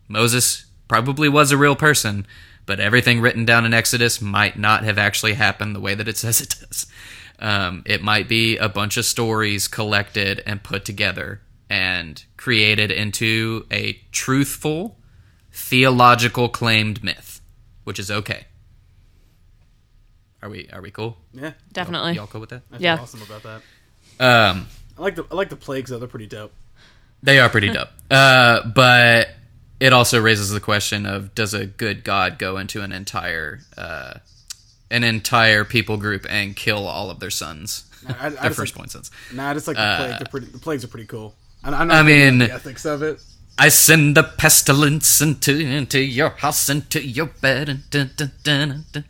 [0.08, 2.26] Moses probably was a real person,
[2.66, 6.16] but everything written down in Exodus might not have actually happened the way that it
[6.18, 6.86] says it does.
[7.38, 13.66] Um, it might be a bunch of stories collected and put together and created into
[13.70, 14.96] a truthful,
[15.52, 17.40] theological claimed myth,
[17.84, 18.46] which is okay.
[20.42, 21.16] Are we are we cool?
[21.32, 22.12] Yeah, Definitely.
[22.14, 22.62] Y'all cool with that?
[22.70, 22.98] I feel Yeah.
[23.00, 23.62] awesome about that.
[24.50, 25.98] Um, I like the I like the plagues though.
[25.98, 26.52] They're pretty dope.
[27.22, 27.88] They are pretty dope.
[28.10, 29.28] Uh, but
[29.80, 34.14] it also raises the question of does a good god go into an entire uh,
[34.90, 37.84] an entire people group and kill all of their sons?
[38.08, 39.10] I, I, I their just first like, point sons.
[39.32, 40.18] Nah, just like the Uh, plague.
[40.18, 40.46] They're pretty.
[40.46, 41.34] The plagues are pretty cool.
[41.64, 43.20] I, I'm I mean- the ethics of it.
[43.58, 47.70] I send the pestilence into into your house, into your bed.
[47.70, 49.04] And dun, dun, dun, dun, dun.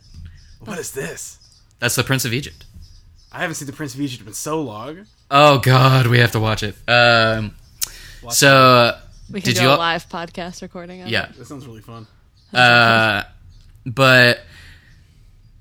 [0.61, 1.37] What is this?
[1.79, 2.63] That's the Prince of Egypt.
[3.31, 5.05] I haven't seen the Prince of Egypt in so long.
[5.29, 6.75] Oh God, we have to watch it.
[6.89, 7.55] Um,
[8.29, 8.99] so uh,
[9.31, 11.37] We can Did do you a all- live podcast recording of yeah, it.
[11.37, 12.07] That sounds really fun.
[12.53, 13.23] Uh,
[13.85, 14.39] but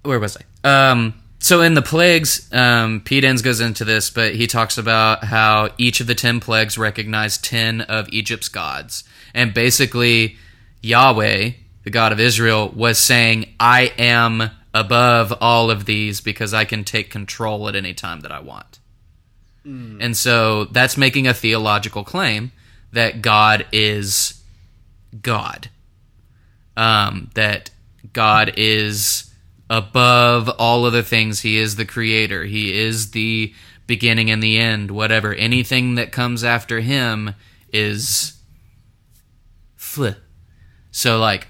[0.02, 0.90] where was I?
[0.90, 5.24] Um, so in the plagues, um, Pete Enns goes into this, but he talks about
[5.24, 10.36] how each of the ten plagues recognized ten of Egypt's gods, and basically
[10.82, 11.50] Yahweh,
[11.84, 16.84] the God of Israel, was saying, "I am above all of these because I can
[16.84, 18.78] take control at any time that I want."
[19.64, 22.52] And so that's making a theological claim
[22.92, 24.42] that God is
[25.22, 25.68] God
[26.76, 27.70] um, that
[28.12, 29.32] God is
[29.70, 31.40] above all other things.
[31.40, 32.44] He is the creator.
[32.44, 33.54] He is the
[33.86, 34.90] beginning and the end.
[34.90, 35.34] Whatever.
[35.34, 37.34] Anything that comes after him
[37.72, 38.38] is
[39.76, 40.08] fl.
[40.90, 41.48] So, like,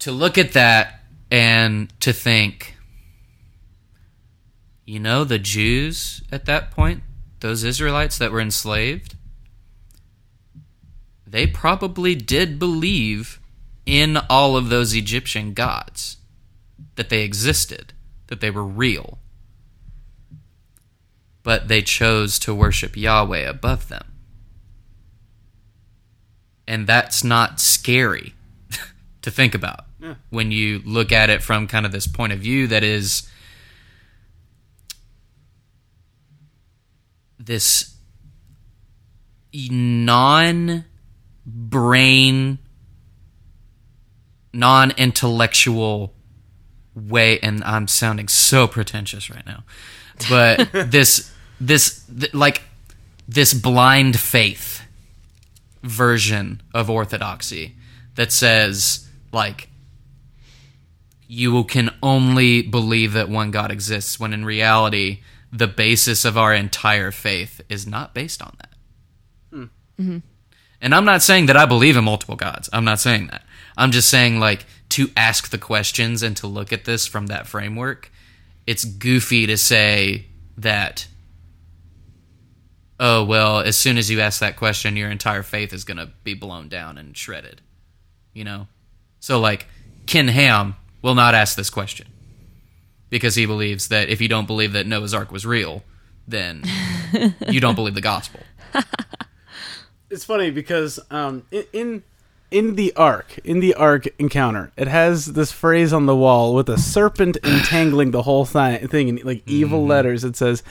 [0.00, 2.76] to look at that and to think,
[4.84, 7.02] you know, the Jews at that point,
[7.40, 9.16] those Israelites that were enslaved,
[11.26, 13.40] they probably did believe
[13.84, 16.16] in all of those Egyptian gods,
[16.96, 17.92] that they existed,
[18.28, 19.18] that they were real.
[21.42, 24.04] But they chose to worship Yahweh above them.
[26.66, 28.34] And that's not scary
[29.22, 30.14] to think about Yeah.
[30.30, 33.28] when you look at it from kind of this point of view that is
[37.38, 37.94] this
[39.52, 40.84] non
[41.46, 42.58] brain,
[44.52, 46.12] non intellectual
[46.94, 49.64] way, and I'm sounding so pretentious right now,
[50.28, 52.62] but this, this, th- like,
[53.28, 54.82] this blind faith
[55.82, 57.76] version of orthodoxy
[58.16, 59.68] that says, like,
[61.28, 65.20] you can only believe that one God exists when in reality,
[65.52, 68.72] the basis of our entire faith is not based on that.
[69.50, 69.64] Hmm.
[69.96, 70.02] Hmm.
[70.02, 70.18] Mm-hmm.
[70.80, 72.68] And I'm not saying that I believe in multiple gods.
[72.72, 73.42] I'm not saying that.
[73.76, 77.46] I'm just saying, like, to ask the questions and to look at this from that
[77.46, 78.10] framework,
[78.66, 80.26] it's goofy to say
[80.58, 81.06] that,
[82.98, 86.10] oh, well, as soon as you ask that question, your entire faith is going to
[86.24, 87.60] be blown down and shredded.
[88.32, 88.68] You know?
[89.20, 89.66] So, like,
[90.06, 92.06] Ken Ham will not ask this question
[93.10, 95.82] because he believes that if you don't believe that Noah's Ark was real,
[96.26, 96.64] then
[97.48, 98.40] you don't believe the gospel.
[100.10, 102.02] It's funny because um, in, in
[102.50, 106.68] in the ark, in the ark encounter, it has this phrase on the wall with
[106.68, 110.22] a serpent entangling the whole thi- thing in like evil letters.
[110.24, 110.62] It says,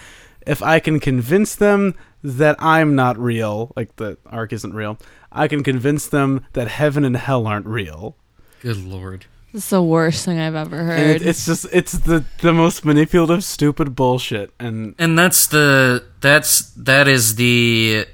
[0.47, 4.97] "If I can convince them that I'm not real, like the ark isn't real,
[5.31, 8.15] I can convince them that heaven and hell aren't real."
[8.61, 9.25] Good lord.
[9.51, 10.99] This is the worst thing I've ever heard.
[10.99, 14.51] it, it's just it's the the most manipulative, stupid bullshit.
[14.59, 18.05] And And that's the that's that is the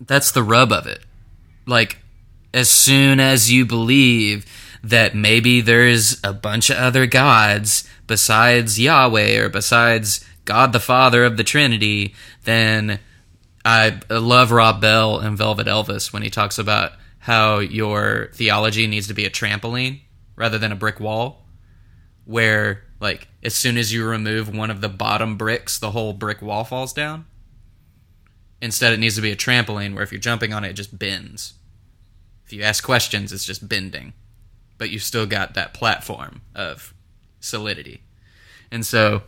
[0.00, 1.04] that's the rub of it.
[1.66, 1.98] Like
[2.54, 4.46] as soon as you believe
[4.82, 11.24] that maybe there's a bunch of other gods besides Yahweh or besides God the Father
[11.24, 13.00] of the Trinity, then
[13.64, 19.08] I love Rob Bell and Velvet Elvis when he talks about how your theology needs
[19.08, 20.00] to be a trampoline
[20.36, 21.44] rather than a brick wall
[22.24, 26.40] where like as soon as you remove one of the bottom bricks, the whole brick
[26.40, 27.26] wall falls down.
[28.60, 30.98] Instead, it needs to be a trampoline where if you're jumping on it, it just
[30.98, 31.54] bends.
[32.44, 34.14] If you ask questions, it's just bending,
[34.78, 36.94] but you've still got that platform of
[37.40, 38.02] solidity.
[38.70, 39.22] And so,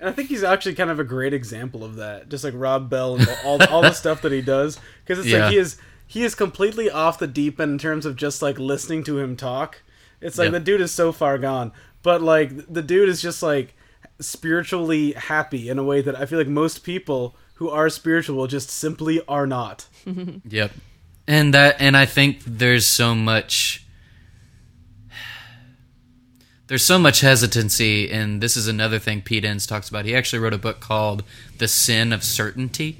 [0.00, 2.28] And I think he's actually kind of a great example of that.
[2.28, 5.44] Just like Rob Bell and all all the stuff that he does, because it's Yeah.
[5.44, 5.76] like he is
[6.06, 9.36] he is completely off the deep end in terms of just like listening to him
[9.36, 9.82] talk.
[10.20, 10.52] It's like Yep.
[10.52, 11.70] the dude is so far gone,
[12.02, 13.74] but like the dude is just like
[14.20, 18.68] spiritually happy in a way that I feel like most people who are spiritual just
[18.70, 19.86] simply are not.
[20.48, 20.72] Yep.
[21.28, 23.86] and that and i think there's so much
[26.66, 30.40] there's so much hesitancy and this is another thing pete enns talks about he actually
[30.40, 31.22] wrote a book called
[31.58, 32.96] the sin of certainty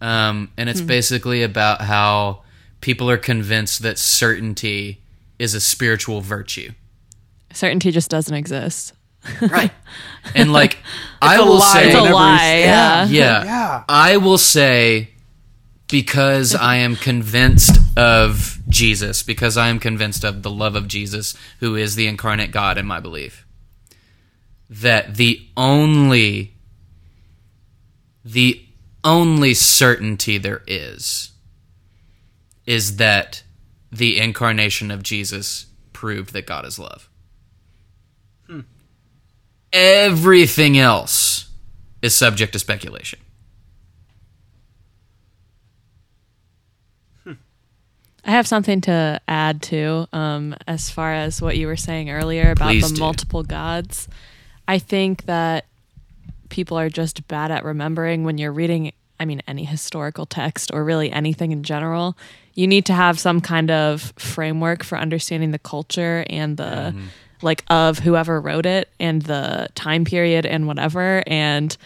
[0.00, 2.42] um, and it's basically about how
[2.80, 5.02] people are convinced that certainty
[5.38, 6.70] is a spiritual virtue
[7.52, 8.92] Certainty just doesn't exist.
[9.40, 9.72] Right
[10.34, 10.78] and like
[11.22, 11.72] i a will lie.
[11.72, 12.54] say It's a lie.
[12.56, 13.04] you- Yeah.
[13.06, 13.44] yeah.
[13.44, 13.84] Yeah.
[13.88, 15.10] I will say
[15.88, 21.36] because I am convinced of Jesus, because I am convinced of the love of Jesus,
[21.58, 23.44] who is the incarnate God in my belief,
[24.70, 26.54] that the only
[28.24, 28.62] the
[29.02, 31.32] only certainty there is
[32.66, 33.42] is that
[33.90, 37.09] the incarnation of Jesus proved that God is love.
[39.72, 41.48] Everything else
[42.02, 43.20] is subject to speculation.
[48.22, 52.50] I have something to add to um, as far as what you were saying earlier
[52.50, 53.00] about Please the do.
[53.00, 54.08] multiple gods.
[54.68, 55.64] I think that
[56.50, 60.84] people are just bad at remembering when you're reading, I mean, any historical text or
[60.84, 62.16] really anything in general.
[62.54, 67.06] You need to have some kind of framework for understanding the culture and the Mm-hmm.
[67.42, 71.22] Like of whoever wrote it and the time period and whatever.
[71.26, 71.76] And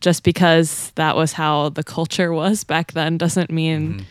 [0.00, 4.02] just because that was how the culture was back then doesn't mean Mm-hmm.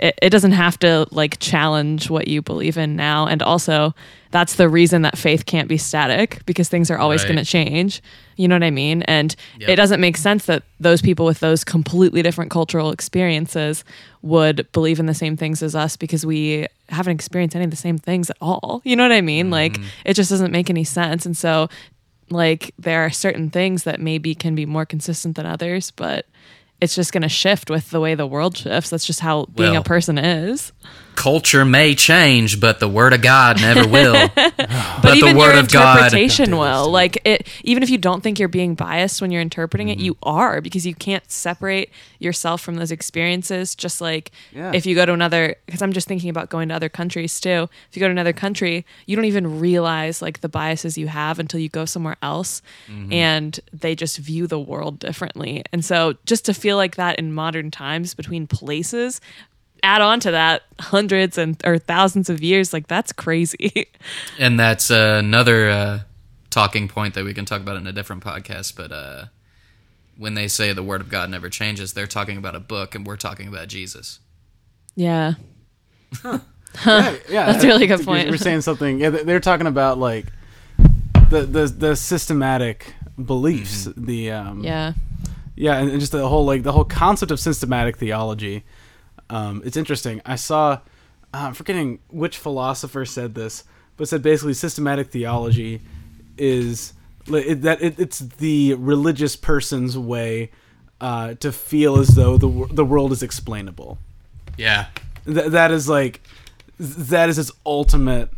[0.00, 3.26] It, it doesn't have to like challenge what you believe in now.
[3.26, 3.94] And also
[4.30, 7.28] that's the reason that faith can't be static because things are always Right.
[7.28, 8.02] going to change.
[8.36, 9.02] You know what i mean?
[9.02, 9.68] And Yep.
[9.68, 13.84] it doesn't make sense that those people with those completely different cultural experiences
[14.22, 17.76] would believe in the same things as us because we haven't experienced any of the
[17.76, 18.80] same things at all.
[18.84, 19.50] You know what i mean?
[19.50, 19.88] Like mm-hmm.
[20.04, 21.26] it just doesn't make any sense.
[21.26, 21.68] And so
[22.30, 26.26] like there are certain things that maybe can be more consistent than others but
[26.80, 28.90] it's just going to shift with the way the world shifts.
[28.90, 30.72] That's just how being Well, a person is
[31.14, 34.12] Culture may change, but the word of God never will.
[34.36, 36.90] but, but the even word your of God interpretation will.
[36.90, 40.06] Like it even if you don't think you're being biased when you're interpreting it mm-hmm.
[40.06, 43.74] you are because you can't separate yourself from those experiences.
[43.74, 44.72] Just like Yeah.
[44.74, 47.68] if you go to another because i'm just thinking about going to other countries too.
[47.88, 51.38] If you go to another country you don't even realize like the biases you have
[51.38, 53.12] until you go somewhere else mm-hmm.
[53.12, 55.64] and they just view the world differently.
[55.72, 59.20] And so just to feel like that in modern times between places
[59.82, 63.88] add on to that hundreds and or thousands of years like that's crazy
[64.38, 65.98] and that's uh, another uh,
[66.50, 68.74] talking point that we can talk about in a different podcast.
[68.76, 69.24] But uh,
[70.18, 73.06] when they say the word of God never changes, they're talking about a book, and
[73.06, 74.18] we're talking about Jesus.
[74.96, 75.34] yeah
[76.24, 76.40] yeah,
[76.84, 78.98] yeah, That's a really good point we're saying something.
[79.00, 80.26] Yeah, they- they're talking about like
[81.30, 83.88] the the the systematic beliefs.
[83.96, 84.94] The um, Yeah.
[85.56, 88.64] yeah, and and just the whole like the whole concept of systematic theology.
[89.30, 90.20] Um, it's interesting.
[90.26, 90.78] I saw, uh,
[91.32, 93.64] I'm forgetting which philosopher said this,
[93.96, 95.80] but said basically systematic theology
[96.36, 96.92] is
[97.28, 100.50] it, that it, it's the religious person's way
[101.00, 103.98] uh, to feel as though the the world is explainable.
[104.56, 104.86] Yeah.
[105.24, 106.20] Th- that is like
[106.78, 108.30] that is its ultimate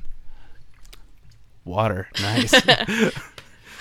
[1.64, 2.09] water.
[2.20, 2.55] Nice.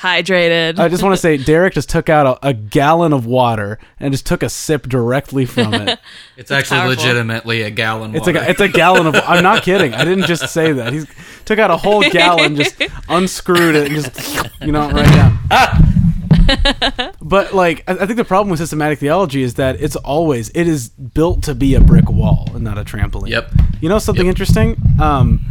[0.02, 0.80] Hydrated.
[0.80, 4.12] I just want to say Derek just took out a, a gallon of water and
[4.12, 6.00] just took a sip directly from it.
[6.38, 7.04] It's actually powerful.
[7.04, 8.16] legitimately a gallon.
[8.16, 8.40] It's water.
[8.40, 9.14] like a, it's a gallon of.
[9.16, 9.94] I'm not kidding.
[9.94, 10.92] I didn't just say that.
[10.92, 11.04] He
[11.46, 15.38] took out a whole gallon, just unscrewed it, and just you know right down.
[17.22, 20.68] but like, I, I think the problem with systematic theology is that it's always it
[20.68, 23.30] is built to be a brick wall and not a trampoline.
[23.30, 23.52] Yep.
[23.82, 24.32] You know something Yep.
[24.32, 24.82] interesting?
[25.00, 25.42] Um,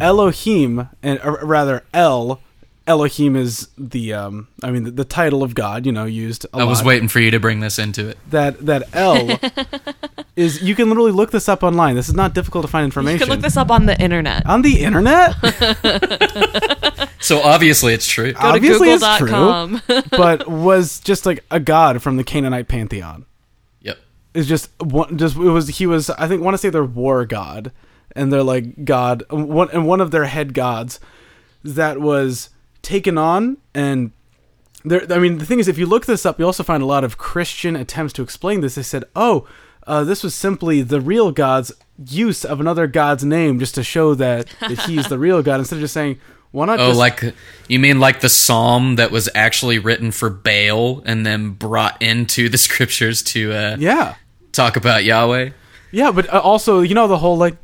[0.00, 2.40] Elohim, and or rather El.
[2.90, 5.86] Elohim is the um, I mean the, the title of God.
[5.86, 6.44] You know, used.
[6.52, 8.18] I I was waiting for you to bring this into it.
[8.30, 9.38] that that El
[10.36, 10.60] is.
[10.60, 11.94] You can literally look this up online.
[11.94, 13.20] This is not difficult to find information.
[13.20, 14.44] you can look this up on the internet.
[14.46, 15.36] on the internet.
[17.22, 18.32] So obviously it's true.
[18.32, 19.82] Go Obviously to it's google.com.
[20.10, 23.26] but was just like a god from the Canaanite pantheon.
[23.82, 23.98] Yep.
[24.34, 25.18] Is just one.
[25.18, 26.08] Just it was he was.
[26.10, 27.72] I think want to say their war god,
[28.16, 29.22] and they're like god.
[29.30, 30.98] One and one of their head gods
[31.62, 32.48] that was
[32.82, 34.12] taken on and.
[34.82, 36.86] There, I mean, the thing is, if you look this up, you also find a
[36.86, 38.76] lot of Christian attempts to explain this.
[38.76, 39.46] They said, "Oh,
[39.86, 41.70] uh, this was simply the real God's
[42.02, 45.76] use of another God's name, just to show that, that He's the real God." Instead
[45.76, 46.18] of just saying,
[46.50, 47.34] "Why not?" Oh, just, like
[47.68, 52.48] you mean like the psalm that was actually written for Baal and then brought into
[52.48, 54.14] the scriptures to uh, yeah,
[54.52, 55.50] talk about Yahweh?
[55.92, 57.56] Yeah, but uh, also, you know, the whole like,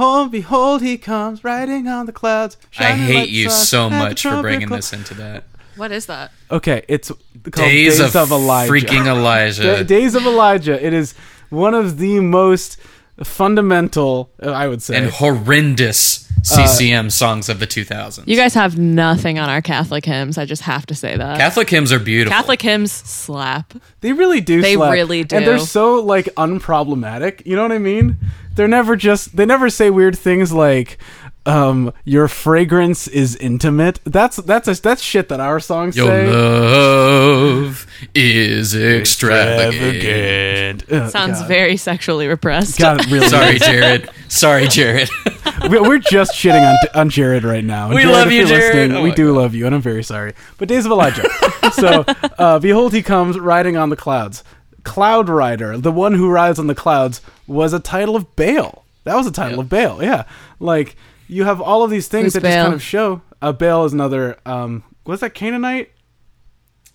[0.00, 2.56] oh, behold, he comes riding on the clouds.
[2.78, 5.44] I hate like you so much for bringing call." this into that.
[5.76, 6.32] what is that?
[6.50, 8.72] Okay, it's called Days, Days, of, Elijah.
[8.72, 9.62] freaking Elijah.
[9.62, 10.84] Da- Days of Elijah.
[10.84, 11.14] It is
[11.50, 12.78] one of the most
[13.22, 14.96] fundamental, I would say.
[14.96, 18.26] and horrendous CCM songs of the 2000s.
[18.26, 20.38] You guys have nothing on our Catholic hymns.
[20.38, 21.38] I just have to say that.
[21.38, 22.36] Catholic hymns are beautiful.
[22.36, 23.74] Catholic hymns slap.
[24.00, 24.62] They really do.
[24.62, 24.92] They slap.
[24.92, 27.44] really and they're so like unproblematic.
[27.46, 28.16] You know what I mean?
[28.54, 29.36] They're never just.
[29.36, 30.98] They never say weird things like,
[31.46, 36.30] um, "Your fragrance is intimate." That's that's a, that's shit that our songs Your say.
[36.30, 40.84] love is extravagant.
[40.90, 41.48] Oh, Sounds God.
[41.48, 42.78] very sexually repressed.
[42.78, 43.28] God, really.
[43.28, 43.58] Sorry.
[43.58, 44.10] Jared.
[44.28, 45.08] Sorry, Jared.
[45.68, 47.86] We- We're just shitting on on Jared right now.
[47.86, 48.92] And We Jared, love you, Jared.
[48.92, 50.34] Oh we my do love you, and I'm very sorry.
[50.58, 51.28] But Days of Elijah.
[51.72, 52.04] so,
[52.38, 54.42] uh, behold, he comes riding on the clouds.
[54.84, 58.84] Cloud Rider, the one who rides on the clouds, was a title of Baal.
[59.04, 59.64] That was a title Yep.
[59.64, 60.02] of Baal.
[60.02, 60.24] Yeah,
[60.58, 60.96] like
[61.28, 63.22] you have all of these things Who's that just kind of show.
[63.42, 64.38] Uh, Baal is another.
[64.46, 65.90] Um, was that Canaanite?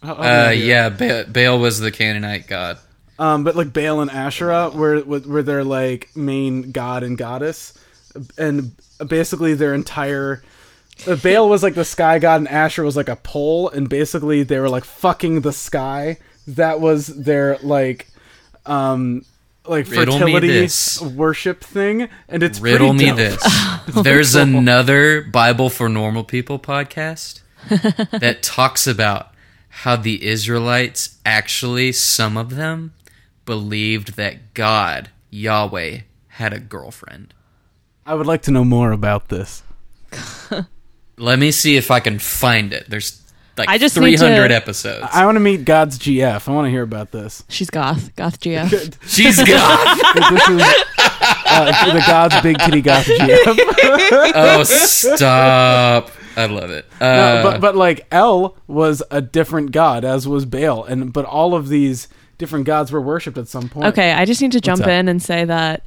[0.03, 0.65] How- how Uh, I do it?
[0.65, 2.77] yeah, ba- Baal was the Canaanite god.
[3.17, 7.73] Um, but like Baal and Asherah, were where they're like main god and goddess,
[8.37, 8.71] and
[9.07, 10.41] basically their entire
[11.07, 14.43] uh, Baal was like the sky god, and Asher was like a pole, and basically
[14.43, 16.17] they were like fucking the sky.
[16.47, 18.07] That was their like,
[18.65, 19.25] um,
[19.67, 20.67] like Riddle fertility
[21.15, 23.17] worship thing, and it's Riddle pretty me dope.
[23.17, 23.85] this.
[24.03, 29.31] There's another Bible for Normal People podcast that talks about
[29.69, 32.93] how the Israelites actually, some of them,
[33.45, 35.99] believed that God, Yahweh,
[36.29, 37.34] had a girlfriend.
[38.05, 39.63] I would like to know more about this.
[41.17, 42.85] Let me see if I can find it.
[42.89, 43.21] There's
[43.57, 45.07] like I just need 300 to- episodes.
[45.11, 46.47] I want to meet God's GF.
[46.47, 47.43] I want to hear about this.
[47.49, 48.15] She's goth.
[48.15, 48.69] Goth GF.
[49.07, 49.97] She's God.
[50.29, 50.61] this is
[50.99, 54.31] uh, the God's big kitty goth GF.
[54.35, 56.11] oh, stop.
[56.37, 56.85] I love it.
[56.99, 61.23] Uh, No, but but like El was a different god, as was Baal, and but
[61.25, 63.87] all of these different gods were worshipped at some point.
[63.87, 64.89] Okay, I just need to jump up?
[64.89, 65.85] in and say that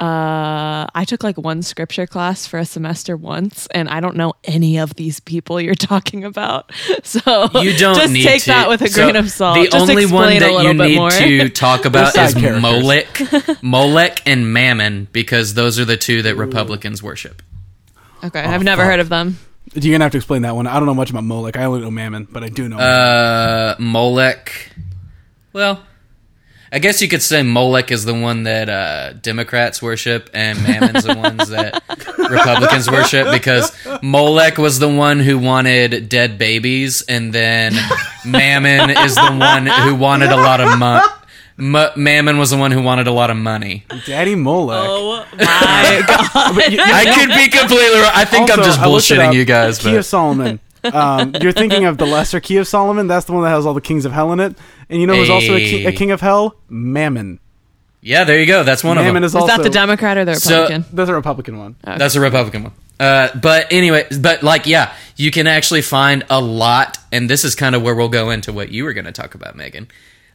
[0.00, 4.32] uh, I took like one scripture class for a semester once, and I don't know
[4.44, 6.72] any of these people you're talking about.
[7.02, 7.20] So
[7.60, 8.50] you don't just need take to.
[8.50, 9.56] that with a So grain of salt.
[9.58, 11.10] The Just only one that you need more.
[11.10, 12.62] to talk about is characters.
[12.62, 17.42] Molech, Molech, and Mammon because those are the two that Republicans worship.
[18.24, 19.38] okay, I've never heard of them.
[19.74, 20.66] You're gonna have to explain that one.
[20.66, 21.56] I don't know much about Molech.
[21.56, 22.78] I only know Mammon, but I do know.
[22.78, 24.72] Uh, Molech.
[25.52, 25.82] Well,
[26.72, 31.02] I guess you could say Molech is the one that uh, Democrats worship, and Mammon's
[31.04, 31.82] the ones that
[32.30, 37.74] Republicans worship because Molech was the one who wanted dead babies, and then
[38.24, 41.04] Mammon is the one who wanted a lot of money.
[41.58, 43.84] M- Mammon was the one who wanted a lot of money.
[44.06, 44.86] Daddy Molech.
[44.88, 45.36] Oh my
[46.06, 46.32] god!
[46.34, 48.12] I could be completely wrong.
[48.14, 50.60] I think I'm just I looked it bullshitting you guys, Key of but Solomon.
[50.84, 53.06] Um, you're thinking of the lesser Key of Solomon.
[53.08, 54.56] That's the one that has all the kings of hell in it.
[54.90, 56.56] And you know who's also a, ki- a king of hell?
[56.68, 57.38] Mammon.
[58.02, 58.64] yeah, there you go.
[58.64, 59.24] That's one Mammon of them.
[59.24, 60.48] is Is also that the Democrat or the Republican?
[60.50, 60.96] So- Republican?
[60.96, 61.76] That's a Republican one.
[61.84, 62.72] That's a Republican one.
[62.98, 67.54] Uh, but anyway, but like, yeah, you can actually find a lot, and this is
[67.54, 69.88] kind of where we'll go into what you were going to talk about, Megan.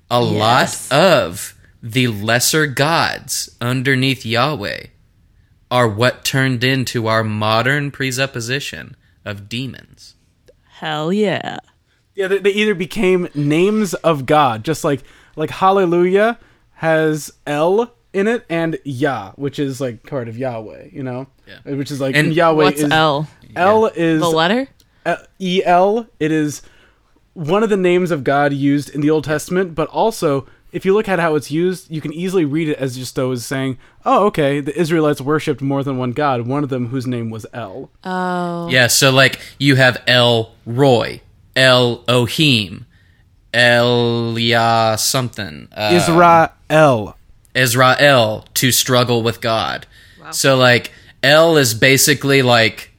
[0.10, 0.90] A Yes.
[0.92, 1.54] lot of
[1.84, 4.86] the lesser gods underneath Yahweh
[5.70, 8.96] are what turned into our modern presupposition
[9.26, 10.16] of demons.
[10.80, 11.58] Hell yeah!
[12.16, 15.02] Yeah, they, they either became names of God, just like
[15.36, 16.40] like Hallelujah
[16.76, 21.74] has L in it and Yah, which is like part of Yahweh, you know, Yeah.
[21.76, 23.28] which is like And Yahweh What's is L?
[23.56, 24.68] El is The letter?
[25.06, 26.08] uh, El.
[26.20, 26.62] It is
[27.34, 30.94] one of the names of God used in the Old Testament, but also if you
[30.94, 33.78] look at how it's used, you can easily read it as just though as saying,
[34.06, 36.48] "Oh, okay, the Israelites worshipped more than one God.
[36.48, 41.22] One of them whose name was El." Oh, Yeah, so like you have El Roy,
[41.56, 42.86] El Ohim,
[43.54, 45.68] El Yah something.
[45.72, 47.18] Uh, Israel.
[47.54, 49.88] Israel to struggle with God.
[50.32, 50.92] So like
[51.24, 52.92] El is basically like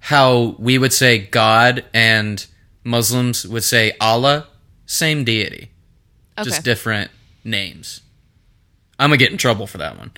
[0.00, 2.44] how we would say God and
[2.82, 4.48] Muslims would say Allah,
[4.86, 5.70] same deity,
[6.38, 6.48] okay.
[6.48, 7.10] just different
[7.44, 8.00] names.
[8.98, 10.10] I'm gonna get in trouble for that one.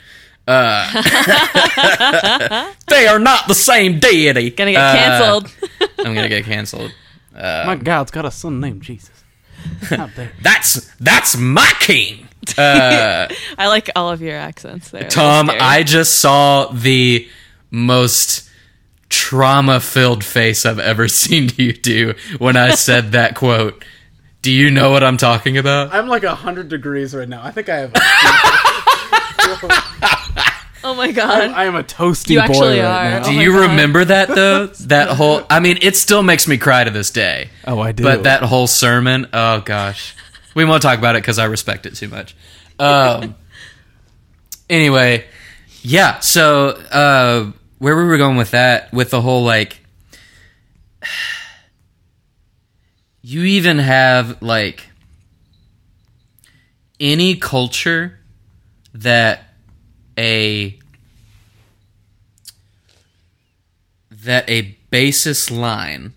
[0.46, 0.86] Uh,
[2.88, 4.50] they are not the same deity.
[4.50, 5.54] Gonna get Uh, canceled.
[5.98, 6.94] I'm gonna get canceled.
[7.34, 9.10] My God's got a son named Jesus.
[9.90, 10.32] It's there.
[10.42, 12.28] That's that's my king.
[12.58, 13.28] Uh,
[13.58, 15.08] I like all of your accents there.
[15.08, 15.50] Tom.
[15.50, 17.26] I just saw the
[17.70, 18.50] most
[19.08, 23.84] trauma filled face I've ever seen you do when I said that quote.
[24.42, 25.94] Do you know what I'm talking about?
[25.94, 27.42] I'm like a hundred degrees right now.
[27.42, 27.92] I think I have.
[30.86, 31.50] Oh my god.
[31.50, 33.10] I am a toasty You boy actually right are.
[33.10, 33.20] now.
[33.26, 33.70] Oh Do my you God.
[33.70, 34.66] remember that though?
[34.86, 37.48] That whole I mean, it still makes me cry to this day.
[37.66, 38.02] Oh, I do.
[38.02, 40.14] But that whole sermon, oh gosh.
[40.54, 42.36] We won't talk about it because I respect it too much.
[42.78, 43.34] Um,
[44.70, 45.24] anyway,
[45.82, 46.20] yeah.
[46.20, 49.80] So uh, where we were going with that, with the whole like,
[53.22, 54.90] you even have like
[57.00, 58.18] any culture
[58.92, 59.53] that
[60.18, 60.78] a
[64.10, 66.14] that a basis line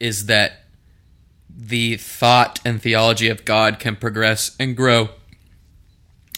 [0.00, 0.64] is that
[1.48, 5.10] the thought and theology of God can progress and grow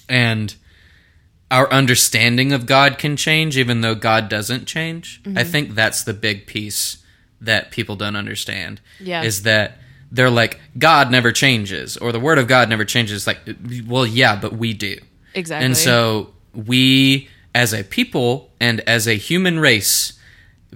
[0.09, 0.55] and
[1.51, 5.21] our understanding of God can change even though God doesn't change.
[5.25, 5.51] I mm-hmm.
[5.51, 6.99] think that's the big piece
[7.41, 8.81] that people don't understand.
[8.99, 9.23] Yeah.
[9.23, 9.79] Is that
[10.15, 13.41] they're like God never changes or the word of God never changes like
[13.87, 14.97] well yeah, but we do.
[15.35, 15.67] Exactly.
[15.67, 20.13] And so we as a people and as a human race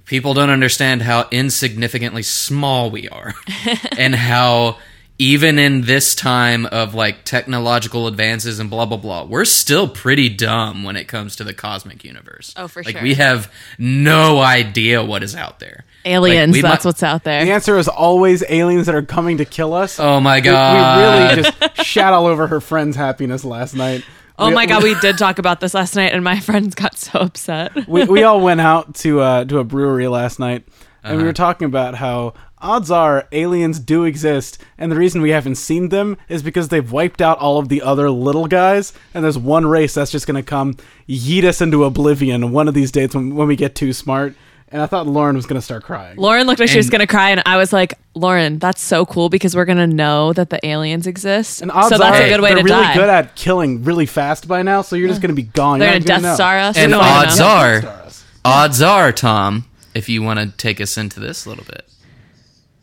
[0.05, 3.35] people don't understand how insignificantly small we are
[3.99, 4.79] and how
[5.19, 10.29] even in this time of like technological advances and blah blah blah we're still pretty
[10.29, 13.03] dumb when it comes to the cosmic universe Oh, for like sure.
[13.03, 17.25] we have no idea what is out there aliens, Like, we that's might- what's out
[17.25, 17.45] there.
[17.45, 19.99] The answer is always aliens that are coming to kill us.
[20.01, 24.05] oh my We- god we, really just shat all over her friend's happiness last night.
[24.39, 26.97] Oh We- my god, we did talk about this last night, and my friends got
[26.97, 27.73] so upset.
[27.89, 30.65] we, we all went out to uh, to a brewery last night,
[31.03, 35.31] and we were talking about how odds are aliens do exist, and the reason we
[35.31, 39.23] haven't seen them is because they've wiped out all of the other little guys, and
[39.25, 40.77] there's one race that's just gonna come
[41.09, 44.35] yeet us into oblivion one of these days when, when we get too smart.
[44.71, 46.17] And I thought Lauren was gonna start crying.
[46.19, 49.31] Lauren looked like she was gonna cry, and I was like, "Lauren, that's so cool
[49.31, 51.63] because we're gonna know that the aliens exist.
[51.63, 52.95] And odds so that's are a good way they're to really die.
[52.95, 55.79] good at killing really fast by now, so you're just gonna be gone.
[55.79, 56.77] They're You're gonna Death Star us.
[56.77, 58.25] and We odds are us.
[58.45, 59.65] odds are tom
[59.95, 61.87] if you want to take us into this a little bit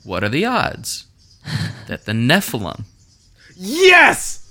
[0.03, 1.05] what are the odds
[1.87, 2.83] that the nephilim
[3.55, 4.41] Yes,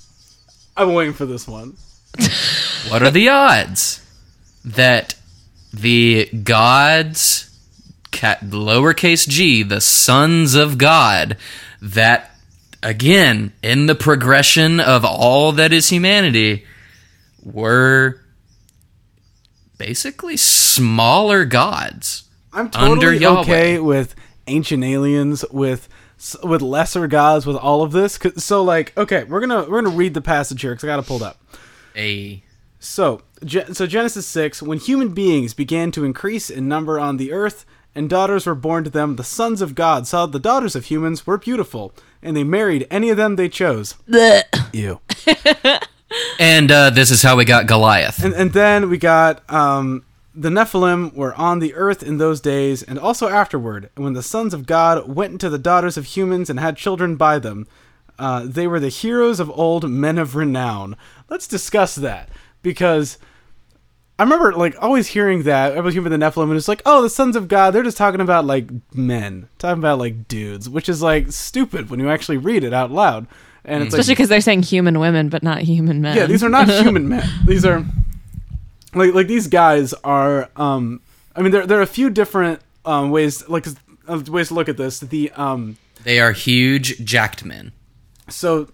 [0.76, 1.76] I'm waiting for this one.
[2.90, 4.00] What are the odds
[4.64, 5.14] that
[5.74, 7.50] the gods,
[8.10, 11.36] cat, lowercase g, the sons of God,
[11.82, 12.30] that
[12.82, 16.64] again, in the progression of all that is humanity,
[17.42, 18.20] were
[19.78, 22.24] basically smaller gods?
[22.52, 24.14] I'm totally okay with
[24.46, 25.88] ancient aliens, with
[26.42, 28.18] with lesser gods, with all of this.
[28.36, 31.22] So, like, okay, we're gonna we're gonna read the passage here because I got it
[31.22, 31.40] up.
[31.96, 32.42] A
[32.84, 33.22] So,
[33.72, 37.64] so Genesis six, when human beings began to increase in number on the earth,
[37.94, 41.26] and daughters were born to them, the sons of God saw the daughters of humans
[41.26, 43.94] were beautiful, and they married any of them they chose.
[44.72, 45.00] Ew.
[46.38, 48.22] and uh, this is how we got Goliath.
[48.22, 50.04] And, and then we got um,
[50.34, 53.88] the Nephilim were on the earth in those days, and also afterward.
[53.94, 57.38] When the sons of God went into the daughters of humans and had children by
[57.38, 57.66] them,
[58.18, 60.96] uh, they were the heroes of old, men of renown.
[61.30, 62.28] Let's discuss that
[62.64, 63.18] because
[64.18, 65.76] I remember like always hearing that.
[65.76, 67.70] I was hearing the Nephilim, and it's like, oh, the sons of God.
[67.72, 72.00] They're just talking about like men, talking about like dudes, which is like stupid when
[72.00, 73.28] you actually read it out loud.
[73.64, 76.16] And it's Especially like, because they're saying human women, but not human men.
[76.16, 77.28] yeah, these are not human men.
[77.46, 77.84] These are
[78.94, 80.50] like like these guys are.
[80.56, 81.00] Um,
[81.36, 83.66] I mean, there there are a few different um, ways like
[84.08, 85.00] uh, ways to look at this.
[85.00, 87.72] The um, They are huge jacked men.
[88.28, 88.68] so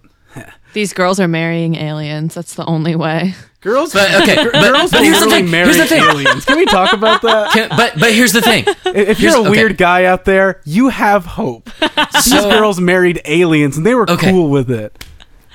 [0.73, 2.33] These girls are marrying aliens.
[2.35, 3.33] That's the only way.
[3.61, 5.51] girls, But okay, but, girls but here's the thing.
[5.51, 6.03] marry Here's the thing.
[6.03, 6.45] aliens.
[6.45, 7.51] Can we talk about that?
[7.51, 8.65] Can- but but here's the thing.
[8.85, 9.49] If you're Here's- a okay.
[9.49, 11.69] weird guy out there, you have hope.
[12.13, 14.31] These So- girls married aliens, and they were Okay.
[14.31, 15.03] cool with it.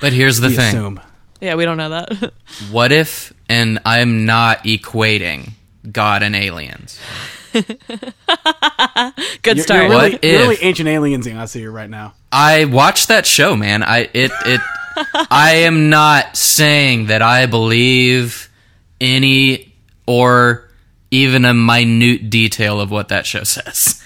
[0.01, 0.67] But here's the We thing.
[0.75, 0.99] assume.
[1.41, 2.33] Yeah, we don't know that.
[2.71, 5.51] What if, and I'm not equating
[5.91, 6.99] God and aliens.
[7.53, 7.65] Good
[9.57, 9.81] You're, start.
[9.81, 12.13] you're really, What you're if- really ancient aliens us here right now.
[12.31, 13.83] I watched that show, man.
[13.83, 14.61] I it it.
[15.29, 18.49] I am not saying that I believe
[18.99, 19.73] any
[20.05, 20.69] or
[21.11, 24.01] even a minute detail of what that show says.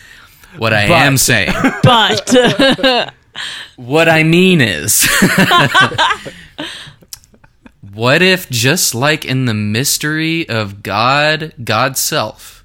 [0.57, 3.13] What I But- am saying, but.
[3.77, 5.07] What I mean is,
[7.93, 12.63] what if just like in the mystery of God, God's self,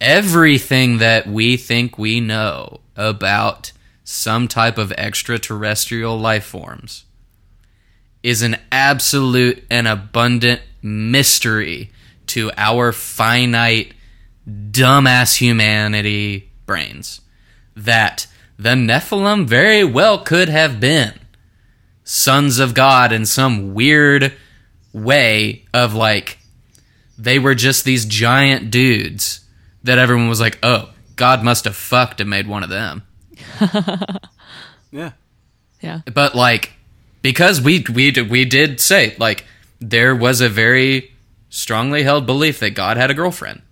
[0.00, 3.72] everything that we think we know about
[4.04, 7.04] some type of extraterrestrial life forms
[8.22, 11.90] is an absolute and abundant mystery
[12.26, 13.94] to our finite
[14.46, 17.22] dumbass humanity brains
[17.74, 18.26] that
[18.58, 21.14] the Nephilim very well could have been
[22.04, 24.34] sons of God in some weird
[24.92, 26.38] way of like
[27.16, 29.40] they were just these giant dudes
[29.82, 33.02] that everyone was like, "Oh, God must have fucked and made one of them."
[34.92, 35.12] Yeah.
[35.80, 36.72] yeah, But like
[37.22, 39.44] because we we we did say like
[39.80, 41.12] there was a very
[41.48, 43.62] strongly held belief that God had a girlfriend.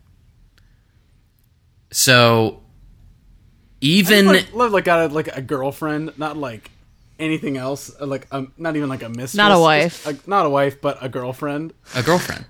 [1.91, 2.61] So
[3.81, 6.71] even like, love like got a, like a girlfriend, not like
[7.19, 7.91] anything else.
[8.01, 10.07] Like um, not even like a mistress, Not a just wife.
[10.27, 11.73] a- not a wife, but a girlfriend.
[11.95, 12.45] a girlfriend.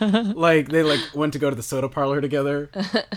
[0.00, 2.68] Like they like went to go to the soda parlor together.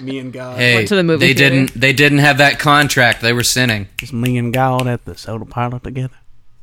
[0.02, 0.58] me and God.
[0.58, 1.56] Hey, to the movie they theater.
[1.56, 3.22] didn't they didn't have that contract.
[3.22, 3.88] They were sinning.
[3.98, 6.16] Just me and God at the soda parlor together,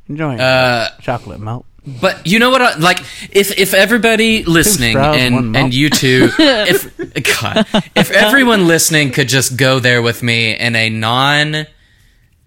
[0.07, 1.65] enjoying Uh chocolate melt.
[2.01, 2.63] But you know what?
[2.63, 2.99] I, like,
[3.31, 6.97] if if everybody listening straws, and and you two, if
[7.39, 11.67] God, if everyone listening could just go there with me in a non,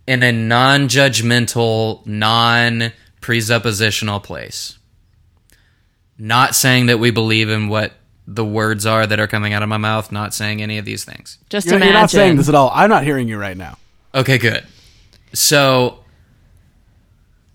[0.08, 4.77] in a non-judgmental, non-presuppositional place,
[6.18, 7.92] not saying that we believe in what
[8.26, 11.04] the words are that are coming out of my mouth, not saying any of these
[11.04, 11.38] things.
[11.48, 11.92] Just You're, imagine.
[11.92, 12.70] you're not saying this at all.
[12.74, 13.78] I'm not hearing you right now.
[14.14, 14.66] Okay, good.
[15.32, 16.00] So,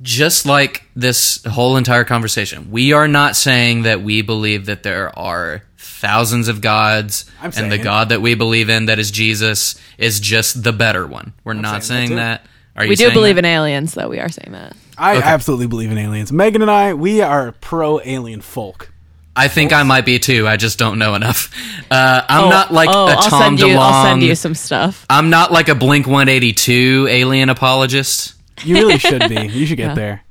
[0.02, 5.18] just like this whole entire conversation, we are not saying that we believe that there
[5.18, 10.20] are thousands of gods and the God that we believe in, that is Jesus, is
[10.20, 11.34] just the better one.
[11.44, 12.50] We're not saying saying that that.
[12.76, 13.46] Are you we do believe that?
[13.46, 14.10] in aliens, though.
[14.10, 14.76] We are saying that.
[14.98, 15.26] I Okay.
[15.28, 16.32] absolutely believe in aliens.
[16.32, 18.92] Megan and I, we are pro alien folk.
[19.36, 20.48] I think I might be too.
[20.48, 21.52] I just don't know enough.
[21.90, 23.76] Uh, I'm not like oh, a I'll Tom send you.
[23.76, 23.80] DeLonge.
[23.80, 25.06] I'll send you some stuff.
[25.10, 28.36] I'm not like a Blink 182 alien apologist.
[28.64, 29.48] You really should be.
[29.48, 29.96] You should get Yeah.
[29.96, 30.24] there.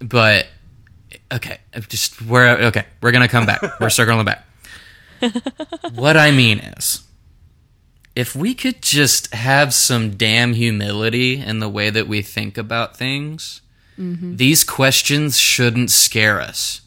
[0.00, 0.46] but
[1.32, 4.46] okay just we're okay we're gonna come back we're circling back
[5.94, 7.02] what i mean is
[8.18, 12.96] if we could just have some damn humility in the way that we think about
[12.96, 13.60] things
[13.96, 14.34] mm-hmm.
[14.34, 16.80] these questions shouldn't scare us.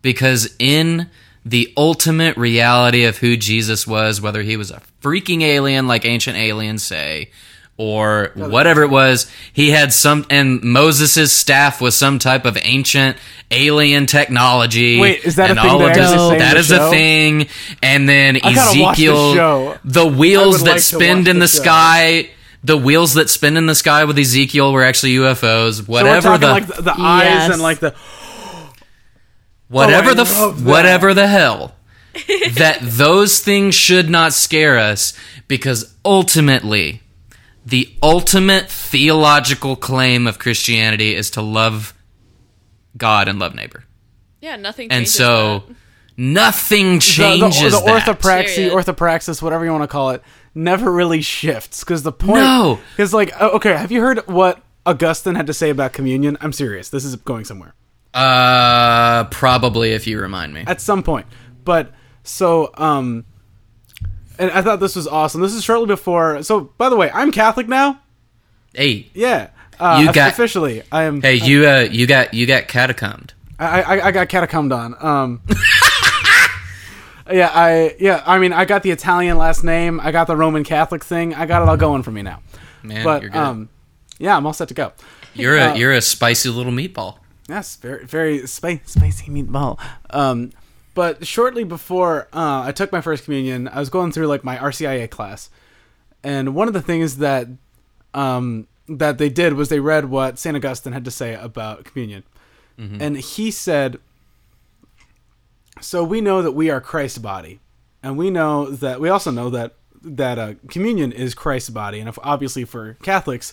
[0.00, 1.10] Because in
[1.44, 6.38] the ultimate reality of who jesus was whether he was a freaking alien like ancient
[6.38, 7.30] aliens say
[7.76, 13.16] or whatever it was he had some and moses' staff was some type of ancient
[13.50, 16.60] alien technology Wait, is that a thing all they of this- say in that the
[16.60, 17.46] is a thing.
[17.82, 22.30] And then I gotta the ezekiel the wheels that like spin in the the sky
[22.62, 26.38] the wheels that spin in the sky with ezekiel were actually ufos So whatever we're
[26.38, 27.52] the like the, the eyes Yes.
[27.54, 28.72] and like the oh,
[29.68, 30.64] whatever Oh, the f- that.
[30.64, 31.74] whatever the hell
[32.54, 35.12] that those things should not scare us
[35.48, 37.00] because ultimately
[37.64, 41.94] the ultimate theological claim of Christianity is to love
[42.96, 43.84] God and love neighbor.
[44.40, 44.90] Yeah, nothing.
[44.90, 45.64] And so
[46.16, 48.06] nothing the, changes the, the that.
[48.06, 48.72] orthopraxy, Period.
[48.72, 50.22] orthopraxis, whatever you want to call it,
[50.54, 52.42] never really shifts because the point.
[52.42, 52.78] No.
[52.96, 56.36] because like okay, have you heard what Augustine had to say about communion?
[56.40, 56.90] I'm serious.
[56.90, 57.74] This is going somewhere
[58.12, 60.64] Uh probably if you remind me.
[60.66, 61.26] at some point.
[61.64, 61.92] But
[62.22, 63.24] so um,
[64.38, 65.40] and I thought this was awesome.
[65.40, 66.42] This is shortly before.
[66.42, 68.00] So by the way, I'm Catholic now.
[68.74, 70.82] Hey, Yeah, uh, You got- officially.
[70.90, 71.22] I am.
[71.22, 73.32] hey, you uh you got you got catacombed.
[73.58, 74.96] I, I I got catacombed on.
[75.04, 75.40] Um.
[77.30, 78.22] yeah, I yeah.
[78.26, 80.00] I mean, I got the Italian last name.
[80.00, 81.34] I got the Roman Catholic thing.
[81.34, 82.40] I got it all going for me now.
[82.82, 83.38] Man, but you're good.
[83.38, 83.68] um,
[84.18, 84.92] yeah, I'm all set to go.
[85.34, 87.18] you're a uh, you're a spicy little meatball.
[87.48, 89.78] Yes, very very spi- spicy meatball.
[90.10, 90.50] Um,
[90.94, 94.56] but shortly before uh, I took my first communion, I was going through like my
[94.56, 95.50] RCIA class,
[96.22, 97.48] and one of the things that
[98.14, 102.22] um, that they did was they read what Saint Augustine had to say about communion,
[103.00, 103.98] and he said,
[105.80, 107.60] "So we know that we are Christ's body,
[108.02, 112.08] and we know that we also know that that uh, communion is Christ's body, and
[112.08, 113.52] if obviously for Catholics."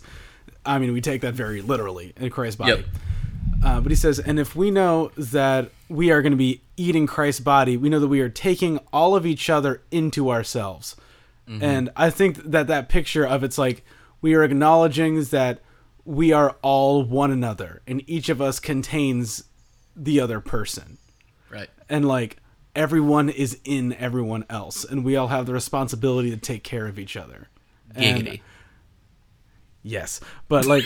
[0.64, 2.72] I mean, we take that very literally in Christ's body.
[2.72, 2.86] Yep.
[3.64, 7.06] Uh, but he says, and if we know that we are going to be eating
[7.06, 10.96] Christ's body, we know that we are taking all of each other into ourselves.
[11.60, 13.84] And I think that that picture of it's like
[14.22, 15.60] we are acknowledging that
[16.06, 19.44] we are all one another, and each of us contains
[19.94, 20.98] the other person,
[21.50, 21.70] Right.
[21.90, 22.38] and like
[22.74, 26.98] everyone is in everyone else, and we all have the responsibility to take care of
[26.98, 27.50] each other.
[27.96, 28.40] And-
[29.84, 30.86] Yes, but like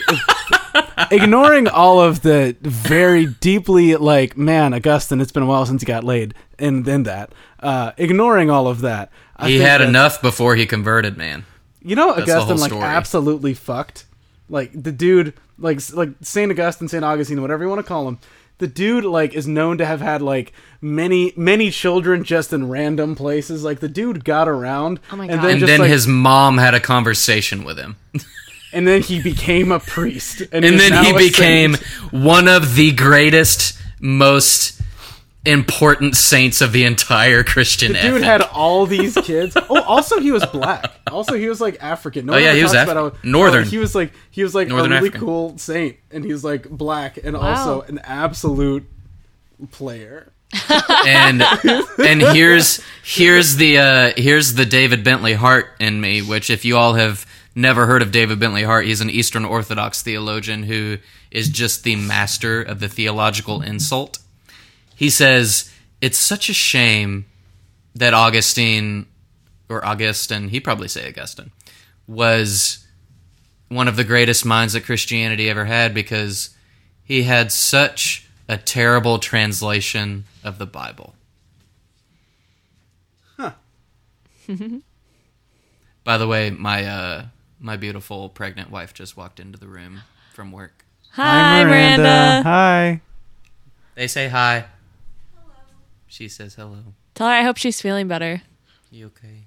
[1.10, 5.86] ignoring all of the very deeply like man, Augustine, it's been a while since he
[5.86, 10.56] got laid, and then that, uh, ignoring all of that, I He had enough before
[10.56, 11.44] he converted, man.
[11.82, 14.06] You know, That's Augustine like absolutely fucked.
[14.48, 18.18] Like the dude, like like Saint Augustine, Saint Augustine, whatever you want to call him.
[18.58, 23.14] The dude like is known to have had like many many children just in random
[23.14, 23.62] places.
[23.62, 25.42] Like the dude got around, Oh my and God.
[25.42, 27.96] then And just then like, his mom had a conversation with him.
[28.76, 32.12] and then he became a priest, and, and then he became saint.
[32.12, 34.80] one of the greatest, most
[35.44, 38.24] important saints of the entire Christian The dude ethic.
[38.24, 39.56] had all these kids.
[39.70, 40.90] Oh, also he was black.
[41.10, 42.26] Also he was like African.
[42.26, 43.62] No Oh, one yeah, he was talks Af- about how- Northern.
[43.62, 45.20] oh, he was like he was like Northern a really African.
[45.26, 47.42] cool saint, and he was like black and Wow.
[47.42, 48.86] also an absolute
[49.70, 50.32] player.
[51.06, 51.42] and
[51.98, 56.76] and here's here's the uh, here's the David Bentley Hart in me, which if you
[56.76, 57.26] all have
[57.56, 60.98] never heard of David Bentley Hart, he's an Eastern Orthodox theologian who
[61.30, 64.18] is just the master of the theological insult.
[64.94, 67.24] He says it's such a shame
[67.94, 69.06] that Augustine
[69.68, 71.50] or Augustine, he probably say Augustine,
[72.06, 72.86] was
[73.68, 76.50] one of the greatest minds that Christianity ever had because
[77.02, 81.14] he had such a terrible translation of the Bible.
[83.36, 83.52] Huh.
[86.04, 87.24] By the way, my uh,
[87.60, 90.02] my beautiful pregnant wife just walked into the room
[90.32, 90.84] from work.
[91.12, 92.42] Hi, Miranda.
[92.42, 93.00] Hi.
[93.94, 94.66] They say hi.
[96.06, 96.78] She says hello.
[97.14, 98.42] Tell her I hope she's feeling better.
[98.90, 99.44] You okay?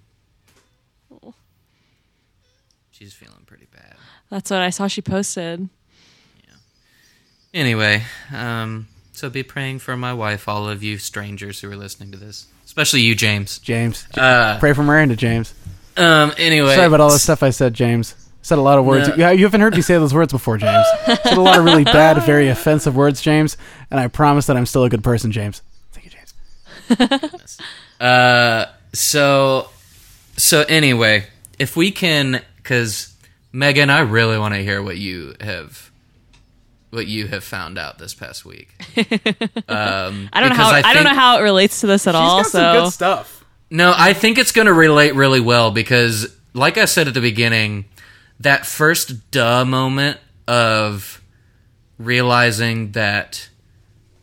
[2.92, 3.96] She's feeling pretty bad.
[4.30, 5.70] That's what I saw she posted.
[6.44, 6.56] Yeah.
[7.54, 8.04] Anyway,
[8.34, 12.18] um, so be praying for my wife, all of you strangers who are listening to
[12.18, 13.60] this, especially you, James.
[13.60, 14.06] James.
[14.18, 15.54] Uh, Pray for Miranda, James.
[16.00, 16.34] Um.
[16.38, 18.16] Anyway, Sorry about all the stuff I said, James.
[18.42, 19.10] Said a lot of words.
[19.10, 19.16] No.
[19.16, 20.86] Yeah, you haven't heard me say those words before, James.
[21.06, 23.58] said a lot of really bad, very offensive words, James.
[23.92, 25.62] And I promise that I'm still a good person, James.
[25.92, 26.12] Thank you,
[26.98, 27.58] James.
[28.00, 29.68] Uh, so,
[30.38, 31.26] so anyway,
[31.60, 33.14] if we can, because
[33.52, 35.92] Megan, I really want to hear what you have,
[36.92, 38.70] what you have found out this past week.
[39.68, 42.42] Um, I don't know how I, don't know how it relates to this at all.
[42.42, 43.39] She's some So good stuff.
[43.72, 47.22] No, I think it's going to relate really well because, like I said at the
[47.22, 47.86] beginning,
[48.40, 50.18] that first duh moment
[50.48, 51.22] of
[51.98, 53.50] realizing that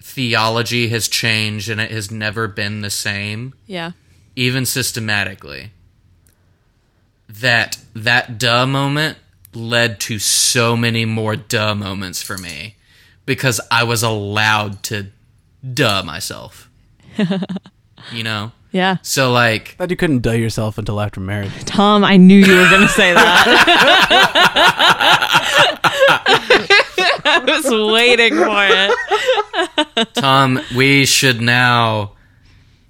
[0.01, 3.93] theology has changed and it has never been the same, yeah,
[4.35, 5.71] even systematically.
[7.29, 9.19] That that duh moment
[9.53, 12.77] led to so many more duh moments for me
[13.27, 15.09] because I was allowed to
[15.75, 16.71] duh myself.
[18.13, 18.53] you know?
[18.77, 18.99] Yeah.
[19.03, 21.53] So like Glad you couldn't duh yourself until after marriage.
[21.65, 23.45] Tom, I knew you were going to say that.
[27.25, 28.67] I was waiting for
[29.97, 30.15] it.
[30.15, 32.13] Tom, we should now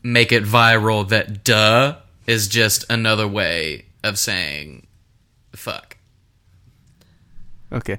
[0.02, 4.86] make it viral that duh is just another way of saying
[5.54, 5.96] fuck.
[7.72, 7.98] Okay.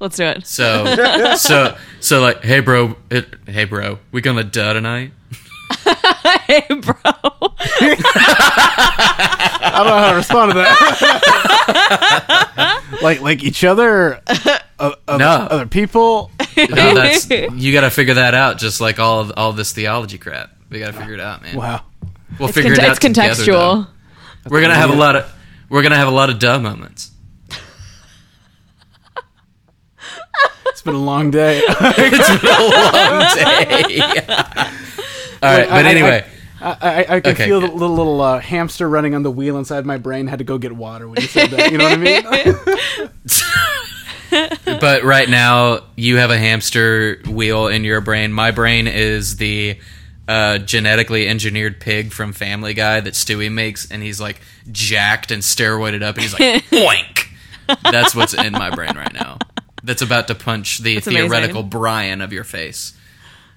[0.00, 0.46] Let's do it.
[0.46, 5.12] So so so like hey bro it, hey bro, we gonna duh tonight?
[6.46, 6.94] Hey, bro.
[9.60, 10.74] I don't know how to respond to that.
[13.02, 14.20] like like each other,
[14.78, 15.26] uh, other, No.
[15.28, 16.30] other people.
[16.56, 18.58] No, that's you got to figure that out.
[18.58, 21.56] Just like all of, all this theology crap, we got to figure it out, man.
[21.56, 21.82] Wow.
[22.38, 22.90] We'll It's, figure con- it out.
[22.92, 23.86] it's together, contextual.
[24.44, 24.50] though.
[24.50, 25.32] we're gonna have a lot of
[25.68, 27.10] we're gonna have a lot of duh moments.
[30.66, 31.60] It's been a long day.
[31.68, 32.60] it's been a
[33.02, 34.74] long day.
[35.42, 36.24] all right, but I- I- anyway.
[36.60, 37.46] I, I, I could Okay.
[37.46, 40.26] feel the little, little uh, hamster running on the wheel inside my brain.
[40.26, 41.70] Had to go get water when you said that.
[41.70, 43.08] You know what I
[44.66, 44.68] mean?
[44.80, 48.32] but right now you have a hamster wheel in your brain.
[48.32, 49.78] My brain is the
[50.26, 54.40] uh, genetically engineered pig from Family Guy that Stewie makes, and he's like
[54.72, 57.26] jacked and steroided up, and he's like oink.
[57.90, 59.38] That's what's in my brain right now.
[59.84, 61.12] That's about to punch the amazing.
[61.14, 62.94] theoretical Brian of your face.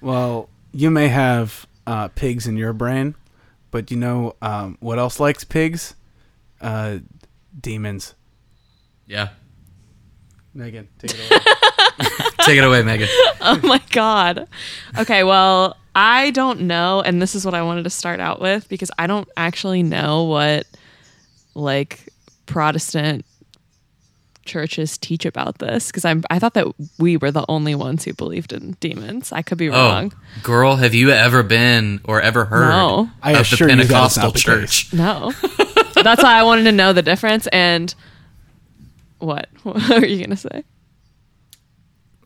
[0.00, 3.14] well, you may have uh, pigs in your brain,
[3.70, 5.94] but you know um, what else likes pigs?
[6.60, 6.98] Uh,
[7.58, 8.14] demons.
[9.06, 9.30] Yeah,
[10.54, 11.40] Megan, take it away.
[12.46, 13.08] take it away, Megan.
[13.44, 14.46] Oh my god.
[14.96, 18.68] Okay, well, I don't know, and this is what I wanted to start out with
[18.68, 20.66] because I don't actually know what
[21.54, 22.08] like
[22.46, 23.24] Protestant
[24.44, 26.66] churches teach about this because I'm I thought that
[26.98, 29.32] we were the only ones who believed in demons.
[29.32, 30.12] I could be Oh, wrong.
[30.42, 33.10] girl, have you ever been or ever heard No.
[33.22, 34.90] I of the assure you that is Pentecostal not the church?
[34.90, 34.92] case.
[34.92, 35.32] No.
[36.02, 37.94] That's why I wanted to know the difference and
[39.18, 39.48] what?
[39.62, 40.64] What were you gonna say?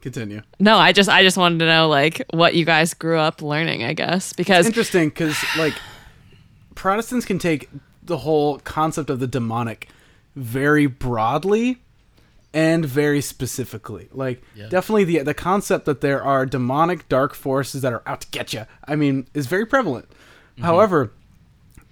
[0.00, 0.42] Continue.
[0.60, 3.82] No, I just I just wanted to know like what you guys grew up learning,
[3.82, 4.32] I guess.
[4.32, 5.74] Because it's Interesting, because like
[6.74, 7.68] Protestants can take
[8.02, 9.88] the whole concept of the demonic
[10.36, 11.78] very broadly
[12.56, 14.08] and very specifically.
[14.12, 14.68] Like Yeah.
[14.68, 18.54] definitely the the concept that there are demonic dark forces that are out to get
[18.54, 18.64] you.
[18.88, 20.08] I mean, is very prevalent.
[20.62, 21.12] However,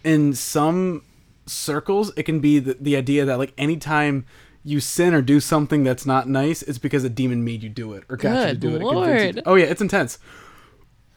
[0.02, 1.02] in some
[1.44, 4.24] circles, it can be the, the idea that like anytime
[4.64, 7.92] you sin or do something that's not nice, it's because a demon made you do
[7.92, 8.80] it or got you to do it.
[8.80, 9.42] It Lord.
[9.44, 10.18] Oh yeah, it's intense.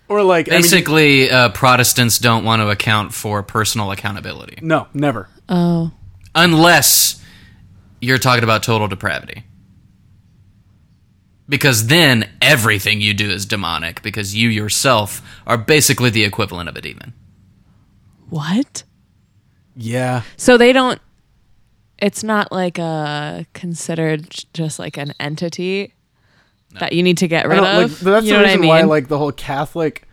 [0.10, 4.88] Or like I mean, Basically, uh, Protestants don't want to account for personal accountability no,
[4.94, 5.30] never.
[5.48, 5.92] oh,
[6.36, 7.24] unless
[8.02, 9.44] you're talking about total depravity.
[11.50, 16.76] Because then everything you do is demonic because you yourself are basically the equivalent of
[16.76, 17.14] a demon.
[18.30, 18.84] What?
[19.76, 20.24] Yeah.
[20.36, 21.00] So they don't.
[22.00, 25.94] It's not like a considered just like an entity
[26.80, 27.64] that you need to get rid of.
[27.64, 28.70] like, that's you the know what I reason mean?
[28.70, 30.08] why like the whole Catholic,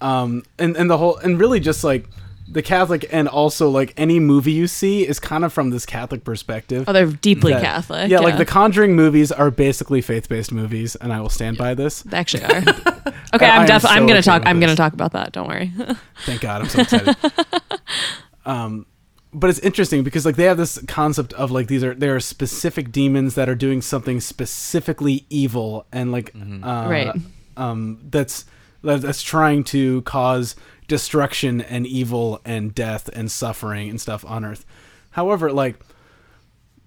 [0.00, 2.08] um, and and the whole and really just like
[2.48, 6.22] the Catholic and also like any movie you see is kind of from this Catholic
[6.24, 6.84] perspective.
[6.86, 8.10] oh, they're deeply that- Catholic.
[8.10, 12.02] Yeah, like the Conjuring movies are basically faith-based movies, and I will stand by this.
[12.02, 12.58] They actually are.
[13.34, 13.78] Okay, I I'm definitely.
[13.80, 14.42] so I'm gonna okay talk.
[14.46, 15.32] I'm gonna talk about that.
[15.32, 15.72] Don't worry.
[16.24, 17.16] Thank God, I'm so excited.
[18.46, 18.86] um,
[19.32, 22.20] but it's interesting because like they have this concept of like these are there are
[22.20, 27.14] specific demons that are doing something specifically evil and like uh, Right.
[27.56, 28.44] um, that's
[28.82, 30.54] that's trying to cause
[30.88, 34.64] destruction and evil and death and suffering and stuff on Earth.
[35.10, 35.76] However, like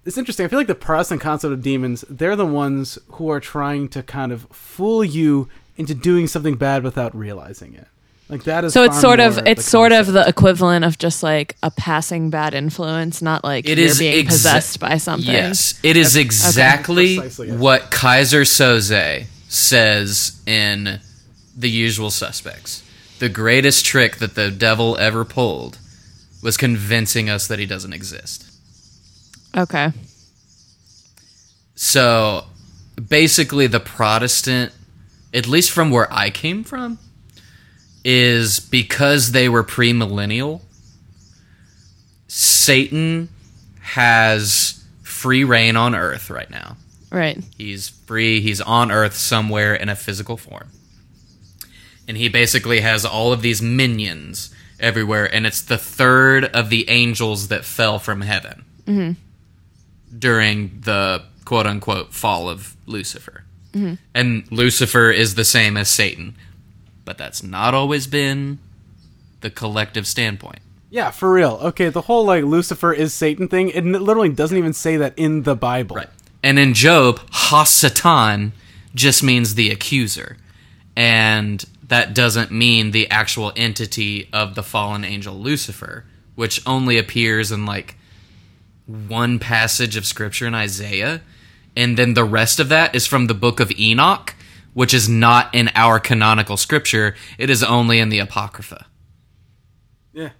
[0.04, 0.46] it's interesting.
[0.46, 4.02] I feel like the Protestant concept of demons, they're the ones who are trying to
[4.02, 7.86] kind of fool you into doing something bad without realizing it.
[8.28, 11.22] Like that is so it's sort of it's the sort of the equivalent of just
[11.22, 15.32] like a passing bad influence, not like It you're is being exa- possessed by something.
[15.32, 17.58] Yes, it is exactly Precisely, yes.
[17.58, 21.00] what Keyser Söze says in
[21.56, 22.84] The Usual Suspects.
[23.20, 25.78] The greatest trick that the devil ever pulled
[26.42, 28.50] was convincing us that he doesn't exist.
[29.54, 29.92] Okay.
[31.74, 32.44] So
[33.08, 34.72] basically, the Protestant,
[35.34, 36.98] at least from where I came from,
[38.04, 40.62] is because they were premillennial,
[42.26, 43.28] Satan
[43.82, 46.78] has free reign on earth right now.
[47.12, 47.38] Right.
[47.58, 50.70] He's free, he's on earth somewhere in a physical form.
[52.10, 56.90] And he basically has all of these minions everywhere, and it's the third of the
[56.90, 59.12] angels that fell from heaven mm-hmm.
[60.18, 63.44] during the quote unquote fall of Lucifer.
[63.74, 63.94] Mm-hmm.
[64.12, 66.34] And Lucifer is the same as Satan,
[67.04, 68.58] but that's not always been
[69.40, 70.58] the collective standpoint.
[70.90, 71.60] Yeah, for real.
[71.62, 75.44] Okay, the whole like Lucifer is Satan thing, it literally doesn't even say that in
[75.44, 75.94] the Bible.
[75.94, 76.10] Right.
[76.42, 78.50] And in Job, Hasatan
[78.96, 80.38] just means the accuser.
[80.96, 87.50] And that doesn't mean the actual entity of the fallen angel Lucifer, which only appears
[87.50, 87.96] in like
[88.86, 91.20] one passage of scripture in Isaiah.
[91.76, 94.34] And then the rest of that is from the book of Enoch,
[94.72, 97.16] which is not in our canonical scripture.
[97.38, 98.86] It is only in the Apocrypha.
[100.12, 100.30] Yeah.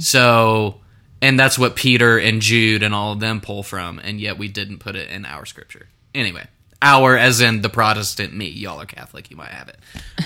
[0.00, 0.80] So,
[1.22, 4.48] and that's what Peter and Jude and all of them pull from, and yet we
[4.48, 5.88] didn't put it in our scripture.
[6.14, 6.46] Anyway,
[6.82, 8.48] our as in the Protestant me.
[8.48, 9.78] Y'all are Catholic, you might have it.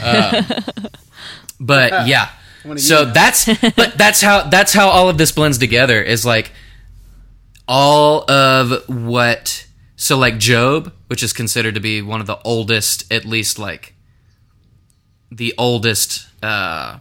[0.03, 0.61] Uh,
[1.61, 2.29] but yeah,
[2.63, 3.47] One so you that's
[3.77, 6.01] but that's how that's how all of this blends together.
[6.03, 6.53] Is like
[7.67, 13.11] all of what so like Job, which is considered to be one of the oldest,
[13.13, 13.95] at least like
[15.31, 16.27] the oldest.
[16.43, 16.99] uh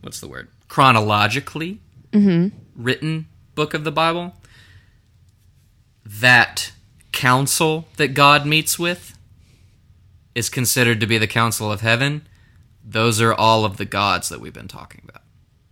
[0.00, 0.48] What's the word?
[0.68, 1.78] Chronologically
[2.12, 4.34] written book of the Bible,
[6.04, 6.71] that
[7.12, 9.16] council that God meets with
[10.34, 12.26] is considered to be the council of heaven.
[12.84, 15.22] Those are all of the gods that we've been talking about.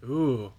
[0.09, 0.53] Ooh.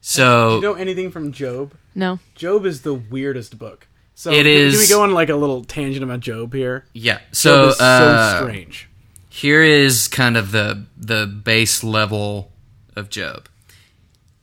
[0.00, 1.74] So Do you know anything from Job?
[1.94, 2.18] No.
[2.34, 3.86] Job is the weirdest book.
[4.14, 6.84] So It can- is- Can we go on like a little tangent about Job here?
[6.92, 8.88] yeah, Job so is uh, so strange.
[9.28, 12.52] here is kind of the the base level
[12.94, 13.48] of Job.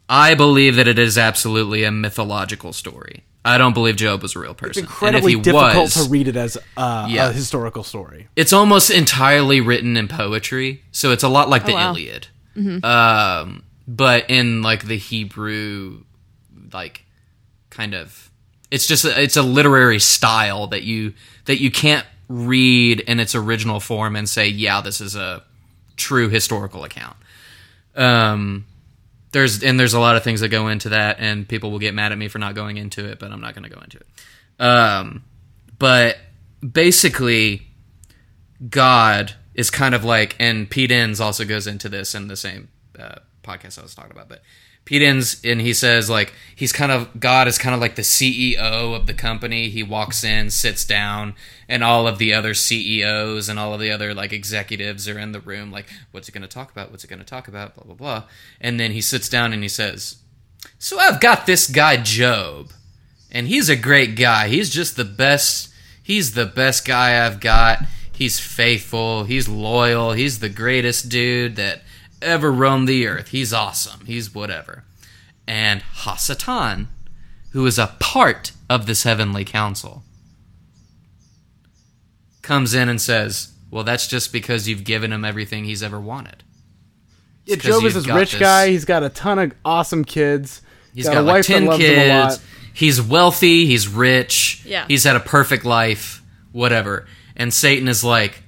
[0.09, 3.23] I believe that it is absolutely a mythological story.
[3.43, 4.83] I don't believe Job was a real person.
[4.83, 7.29] It's incredibly and if he difficult was, to read it as uh, Yeah.
[7.29, 8.27] a historical story.
[8.35, 11.91] it's almost entirely written in poetry, so it's a lot like the Oh, wow.
[11.91, 12.27] Iliad.
[12.83, 16.03] Um, but in like the Hebrew,
[16.71, 17.03] like
[17.71, 18.29] kind of,
[18.69, 21.13] it's just a, it's a literary style that you
[21.45, 25.43] that you can't read in its original form and say, yeah, this is a
[25.97, 27.17] true historical account.
[27.95, 28.65] Um,
[29.31, 31.93] there's and there's a lot of things that go into that, and people will get
[31.93, 33.97] mad at me for not going into it, but I'm not going to go into
[33.97, 34.63] it.
[34.63, 35.23] Um,
[35.79, 36.17] but
[36.67, 37.67] basically,
[38.69, 42.69] God is kind of like, and Pete Enns also goes into this in the same
[42.99, 44.41] uh, podcast I was talking about, but
[44.91, 48.01] Pete Enns, and he says like he's kind of God is kind of like the
[48.01, 49.69] CEO of the company.
[49.69, 51.33] He walks in, sits down,
[51.69, 55.31] and all of the other CEOs and all of the other like executives are in
[55.31, 55.71] the room.
[55.71, 56.91] Like, what's it going to talk about?
[56.91, 57.75] What's it going to talk about?
[57.75, 58.23] Blah blah blah.
[58.59, 60.17] And then he sits down and he says,
[60.77, 62.71] "So I've got this guy Job."
[63.31, 64.49] and he's a great guy.
[64.49, 65.73] He's just the best.
[66.03, 67.79] He's the best guy I've got.
[68.11, 69.23] He's faithful.
[69.23, 70.11] He's loyal.
[70.11, 71.81] He's the greatest dude that
[72.21, 73.29] ever roamed the earth.
[73.29, 74.05] He's awesome.
[74.05, 74.83] He's whatever.
[75.47, 76.87] And Hasatan,
[77.51, 80.03] who is a part of this heavenly council,
[82.41, 86.43] comes in and says, "Well, that's just because you've given him everything he's ever wanted."
[87.45, 88.69] Yeah, 'cause Job is you've this rich this- guy.
[88.69, 90.61] He's got a ton of awesome kids.
[90.93, 92.39] He's got, got, a like wife that ten loves him a lot.
[92.73, 93.65] He's wealthy.
[93.65, 94.61] He's rich.
[94.65, 94.85] Yeah.
[94.87, 96.21] He's had a perfect life.
[96.51, 97.07] Whatever.
[97.35, 98.40] And Satan is like,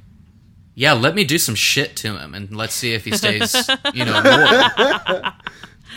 [0.76, 3.56] "Yeah, let me do some shit to him, and let's see if he stays,
[3.94, 5.32] you know, loyal."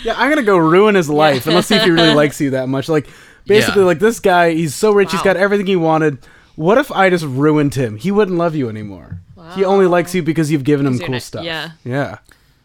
[0.05, 2.51] Yeah, I'm gonna go ruin his life and let's see if he really likes you
[2.51, 2.87] that much.
[2.89, 3.09] Like,
[3.47, 3.87] basically, Yeah.
[3.87, 5.25] like this guy, he's so rich, he's Wow.
[5.25, 6.19] got everything he wanted.
[6.55, 7.97] What if I just ruined him?
[7.97, 9.21] He wouldn't love you anymore.
[9.55, 11.45] He only likes you because you've given him you're cool not- stuff.
[11.45, 11.71] yeah.
[11.83, 12.19] yeah.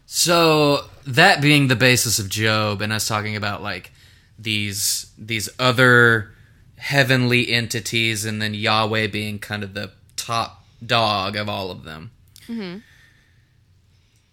[0.04, 3.92] So that being the basis of Job, and us talking about like
[4.38, 6.32] these these other
[6.76, 12.10] heavenly entities, and then Yahweh being kind of the top dog of all of them.
[12.48, 12.78] Mm-hmm.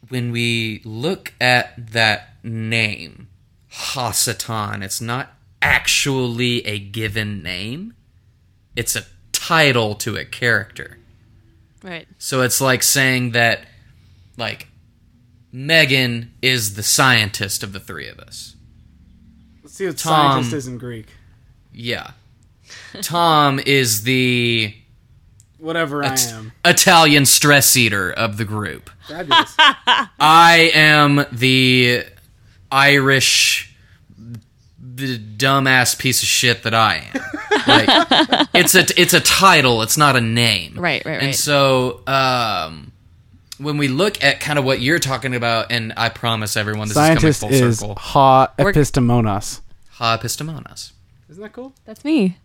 [0.07, 3.27] When we look at that name,
[3.71, 7.93] Hasatan, it's not actually a given name;
[8.75, 10.97] it's a title to a character.
[11.83, 12.07] Right.
[12.17, 13.61] So it's like saying that,
[14.37, 14.67] like,
[15.51, 18.55] Megan is the scientist of the three of us.
[19.63, 20.31] Let's see what Tom.
[20.31, 21.07] scientist is in Greek.
[21.73, 22.11] Yeah.
[23.01, 24.75] Tom is the
[25.59, 26.51] Whatever I am.
[26.65, 28.89] Italian stress eater of the group.
[29.07, 29.55] Fabulous.
[29.57, 32.05] I am the
[32.71, 33.73] Irish
[34.81, 37.21] the dumbass piece of shit that I am.
[37.67, 40.75] Like it's a it's a title, it's not a name.
[40.79, 41.23] Right, right, right.
[41.23, 42.91] And so um
[43.57, 46.95] when we look at kind of what you're talking about, and I promise everyone this
[46.95, 47.95] Scientist is coming full is circle.
[47.95, 49.59] ha We're- epistemonos.
[49.91, 50.93] Ha epistemonos.
[51.29, 51.73] Isn't that cool?
[51.85, 52.37] That's me.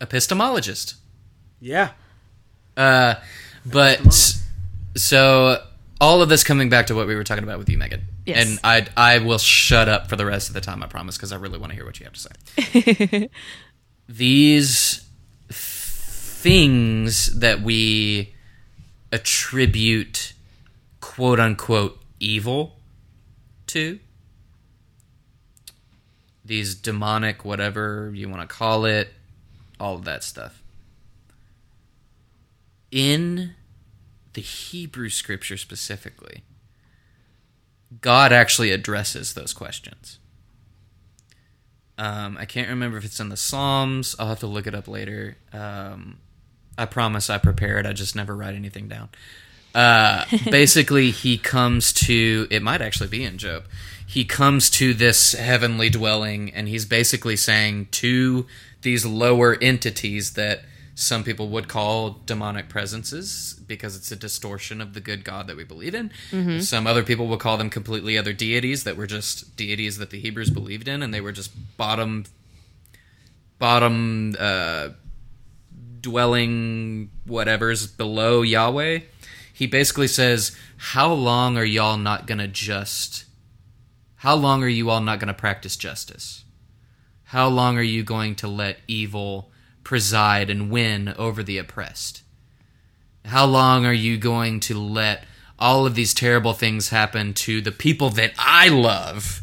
[0.00, 0.94] Epistemologist.
[1.60, 1.90] Yeah.
[2.76, 3.14] Uh,
[3.64, 4.00] but
[4.96, 5.62] so
[6.00, 8.02] all of this coming back to what we were talking about with you, Megan.
[8.26, 8.46] Yes.
[8.46, 11.32] And I I will shut up for the rest of the time, I promise, because
[11.32, 13.28] I really want to hear what you have to say.
[14.08, 15.06] These
[16.42, 18.34] things that we
[19.12, 20.32] attribute
[21.00, 22.76] quote unquote evil
[23.68, 23.98] to
[26.44, 29.08] these demonic whatever you want to call it
[29.78, 30.61] all of that stuff
[32.92, 33.54] in
[34.34, 36.44] the Hebrew scripture specifically,
[38.00, 40.18] God actually addresses those questions.
[41.98, 44.14] Um, I can't remember if it's in the Psalms.
[44.18, 45.36] I'll have to look it up later.
[45.52, 46.18] Um,
[46.78, 47.86] I promise I prepared.
[47.86, 49.10] I just never write anything down.
[49.74, 52.46] Uh, basically, he comes to.
[52.50, 53.64] It might actually be in Job.
[54.06, 58.46] He comes to this heavenly dwelling, and he's basically saying to
[58.82, 60.64] these lower entities that
[60.94, 65.56] some people would call demonic presences because it's a distortion of the good God that
[65.56, 66.10] we believe in.
[66.60, 70.20] Some other people will call them completely other deities that were just deities that the
[70.20, 72.24] Hebrews believed in, and they were just bottom,
[73.58, 74.90] bottom uh,
[76.00, 79.00] dwelling whatever's below Yahweh.
[79.54, 83.24] He basically says, "How long are y'all not gonna just?
[84.16, 86.44] How long are you all not gonna practice justice?
[87.24, 89.51] How long are you going to let evil
[89.84, 92.22] preside and win over the oppressed?
[93.24, 95.24] How long are you going to let
[95.58, 99.42] all of these terrible things happen to the people that I love,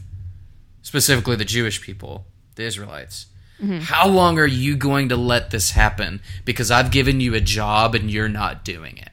[0.81, 2.25] specifically the Jewish people,
[2.55, 3.27] the Israelites?
[3.61, 3.79] Mm-hmm.
[3.79, 7.95] How long are you going to let this happen because I've given you a job
[7.95, 9.09] and you're not doing it?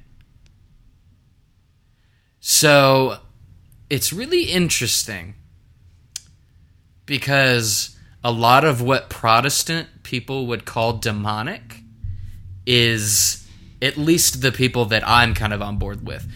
[2.41, 3.19] So
[3.91, 5.35] it's really interesting
[7.07, 11.83] because a lot of what Protestant people would call demonic
[12.65, 13.45] is
[13.83, 16.31] at least the people that I'm kind of on board with.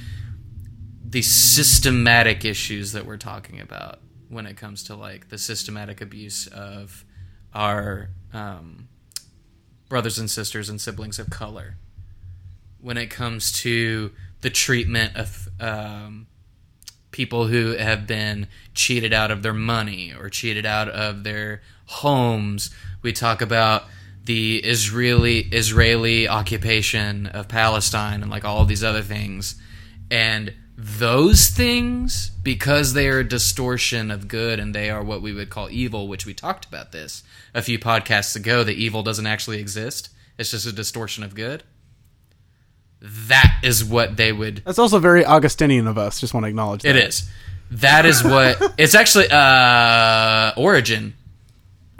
[1.05, 6.49] The systematic issues that we're talking about when it comes to like the systematic abuse
[6.49, 7.05] of
[7.55, 8.89] our um,
[9.89, 11.77] brothers and sisters and siblings of color.
[12.81, 14.11] When it comes to
[14.41, 16.27] the treatment of um,
[17.13, 22.71] people who have been cheated out of their money or cheated out of their homes.
[23.03, 23.85] We talk about
[24.25, 29.61] the Israeli Israeli occupation of Palestine and like all these other things.
[30.11, 35.33] And those things, because they are a distortion of good and they are what we
[35.33, 37.23] would call evil, which we talked about this
[37.55, 40.09] a few podcasts ago, that evil doesn't actually exist.
[40.39, 41.65] It's just a distortion of good.
[43.03, 46.21] That is what they would That's also very Augustinian of us.
[46.21, 46.97] Just want to acknowledge that.
[46.97, 47.29] it is.
[47.73, 49.29] That is what it's actually.
[49.31, 51.15] Uh, Origen.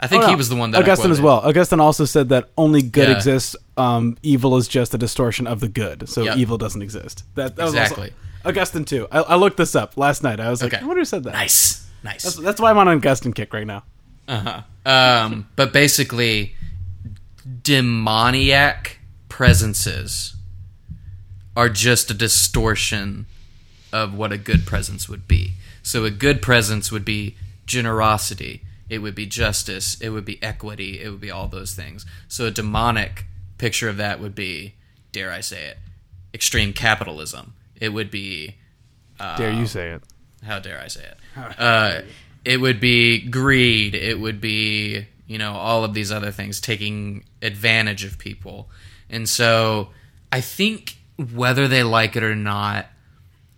[0.01, 1.39] I think Oh, he was the one that I Augustine as well.
[1.41, 3.15] Augustine also said that only good Yeah.
[3.15, 3.55] exists.
[3.77, 6.09] Um, evil is just a distortion of the good.
[6.09, 6.37] So Yep.
[6.37, 7.23] evil doesn't exist.
[7.35, 8.11] That, that was Exactly.
[8.43, 9.07] Augustine too.
[9.11, 10.39] I, I looked this up last night.
[10.39, 10.83] I was like, Okay.
[10.83, 11.33] I wonder who said that.
[11.33, 12.23] Nice, nice.
[12.23, 13.83] That's, that's why I'm on an Augustine kick right now.
[14.27, 14.61] Uh-huh.
[14.85, 16.55] Um, but basically,
[17.61, 18.97] demoniac
[19.29, 20.35] presences
[21.55, 23.25] are just a distortion
[23.93, 25.53] of what a good presence would be.
[25.83, 28.61] So a good presence would be generosity,
[28.91, 32.05] it would be justice, it would be equity, it would be all those things.
[32.27, 33.23] So a demonic
[33.57, 34.75] picture of that would be,
[35.13, 35.77] dare I say it,
[36.33, 37.53] extreme capitalism.
[37.79, 38.57] It would be
[39.17, 40.03] Dare you say it?
[40.43, 41.17] how dare I say it?
[41.57, 42.01] Uh,
[42.43, 43.95] it would be greed.
[43.95, 48.69] It would be you know all of these other things, taking advantage of people,
[49.09, 49.91] and so
[50.33, 50.97] I think
[51.33, 52.87] whether they like it or not,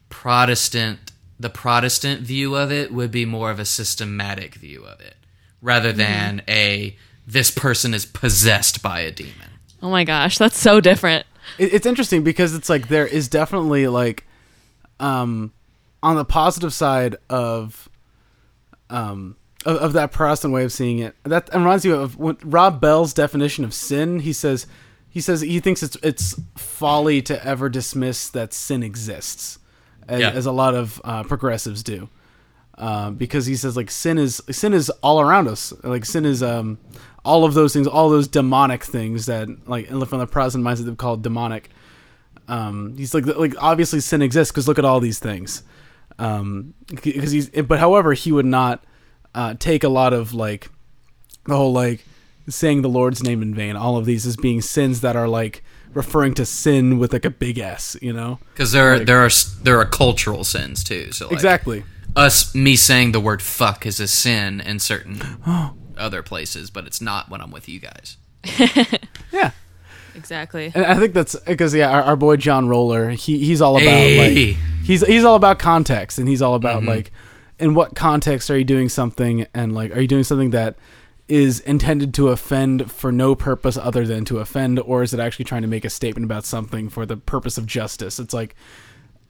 [0.09, 5.15] Protestant the Protestant view of it would be more of a systematic view of it
[5.63, 6.95] rather than a
[7.25, 9.49] this person is possessed by a demon.
[9.81, 11.25] Oh my gosh, that's so different.
[11.57, 14.25] It, it's interesting because it's like there is definitely like,
[14.99, 15.51] um,
[16.03, 17.89] on the positive side of,
[18.89, 19.35] um,
[19.65, 21.15] of, of that Protestant way of seeing it.
[21.23, 24.19] That reminds you of what Rob Bell's definition of sin.
[24.19, 24.67] He says,
[25.09, 29.59] he says he thinks it's it's folly to ever dismiss that sin exists,
[30.07, 30.31] as, Yeah.
[30.31, 32.09] as a lot of uh, progressives do.
[32.77, 35.73] Uh, because he says like sin is sin is all around us.
[35.83, 36.79] Like sin is um
[37.23, 40.95] all of those things, all those demonic things that like from the Protestant mindset they
[40.95, 41.69] call demonic.
[42.47, 45.63] Um, he's like like obviously sin exists because look at all these things.
[46.19, 48.83] Um, because he's but however he would not
[49.35, 50.69] uh, take a lot of like
[51.45, 52.03] the whole like
[52.49, 53.75] saying the Lord's name in vain.
[53.75, 55.63] All of these as being sins that are like
[55.93, 57.95] referring to sin with like a big S.
[58.01, 59.29] You know Because there, Like- there are
[59.61, 61.11] there are cultural sins too.
[61.11, 61.83] So like, exactly.
[62.15, 65.21] Us me saying the word fuck is a sin in certain
[65.97, 68.17] other places, but it's not when I'm with you guys.
[69.31, 69.51] Yeah.
[70.15, 70.71] Exactly.
[70.75, 73.89] And I think that's because yeah, our, our boy John Roller, he he's all about
[73.89, 74.47] Hey.
[74.47, 76.89] like he's he's all about context, and he's all about mm-hmm.
[76.89, 77.11] like
[77.59, 80.77] in what context are you doing something, and like are you doing something that
[81.27, 85.45] is intended to offend for no purpose other than to offend, or is it actually
[85.45, 88.19] trying to make a statement about something for the purpose of justice?
[88.19, 88.55] It's like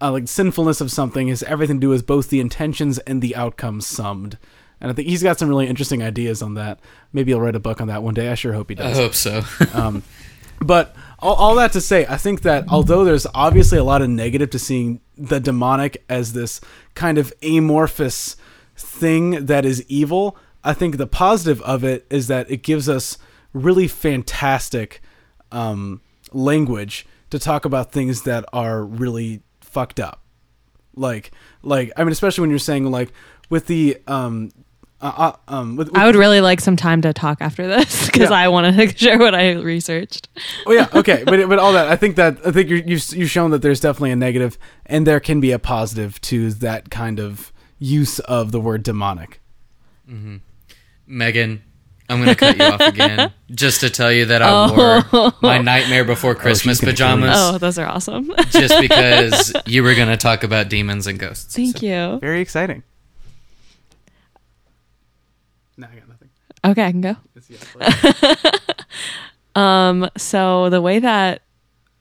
[0.02, 3.36] uh, like sinfulness of something has everything to do with both the intentions and the
[3.36, 4.38] outcomes summed.
[4.82, 6.80] And I think he's got some really interesting ideas on that.
[7.14, 8.30] Maybe he'll write a book on that one day.
[8.30, 8.98] I sure hope he does.
[8.98, 9.42] I hope so.
[10.64, 14.10] But all, all that to say, I think that although there's obviously a lot of
[14.10, 16.62] negative to seeing the demonic as this
[16.96, 18.36] kind of amorphous
[18.76, 23.18] thing that is evil, I think the positive of it is that it gives us
[23.54, 25.02] really fantastic
[25.52, 26.02] um,
[26.32, 29.42] language to talk about things that are really
[29.74, 30.22] fucked up.
[30.96, 31.32] Like,
[31.64, 33.12] like I mean, especially when you're saying like
[33.50, 34.52] with the um,
[35.02, 38.06] uh, uh, um, with, with I would really like some time to talk after this
[38.12, 38.38] because Yeah.
[38.38, 40.30] I want to share what I researched.
[40.66, 43.30] Oh yeah, okay, but but all that I think that I think you're, you've you've
[43.32, 47.20] shown that there's definitely a negative, and there can be a positive to that kind
[47.20, 49.42] of use of the word demonic.
[50.10, 50.38] Mm-hmm.
[51.08, 51.64] Megan,
[52.10, 55.58] I'm going to cut you off again just to tell you that I wore my
[55.62, 58.32] Nightmare Before Christmas gonna pajamas Oh, those are awesome.
[58.50, 61.56] just because you were going to talk about demons and ghosts.
[61.56, 62.20] Thank So- you.
[62.20, 62.84] Very exciting.
[65.78, 66.30] No, I got nothing.
[66.66, 67.16] Okay, I can go.
[69.56, 71.44] Um, so the way that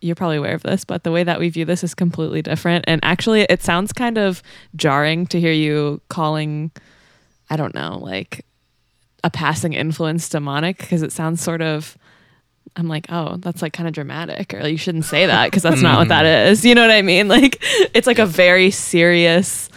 [0.00, 2.84] you're probably aware of this, but the way that we view this is completely different.
[2.88, 4.42] And actually, it sounds kind of
[4.74, 6.70] jarring to hear you calling,
[7.50, 8.44] I don't know, like
[9.24, 11.96] a passing influence demonic because it sounds sort of.
[12.74, 15.82] I'm like, oh, that's like kind of dramatic, or you shouldn't say that because that's
[15.82, 16.64] not what that is.
[16.64, 17.28] You know what I mean?
[17.28, 17.58] Like,
[17.94, 19.68] it's like a very serious.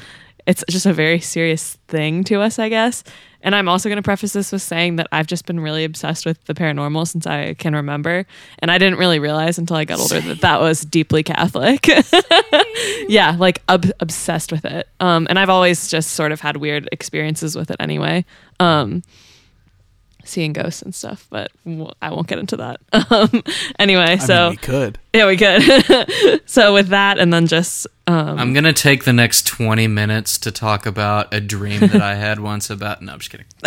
[0.48, 3.04] It's just a very serious thing to us, I guess.
[3.46, 6.26] And I'm also going to preface this with saying that I've just been really obsessed
[6.26, 8.26] with the paranormal since I can remember.
[8.58, 11.88] And I didn't really realize until I got older that that was deeply Catholic.
[13.08, 14.90] yeah, like ob- obsessed with it.
[15.00, 18.26] Um, and I've always just sort of had weird experiences with it anyway.
[18.60, 19.04] Um,
[20.26, 21.52] seeing ghosts and stuff, but
[22.02, 22.82] I won't get into that.
[23.12, 23.44] Um,
[23.80, 24.98] anyway, I so mean, we could.
[25.14, 26.42] yeah, we could.
[26.50, 30.52] so with that, and then just um, I'm gonna take the next 20 minutes to
[30.52, 33.02] talk about a dream that I had once about.
[33.02, 33.46] No, I'm just kidding.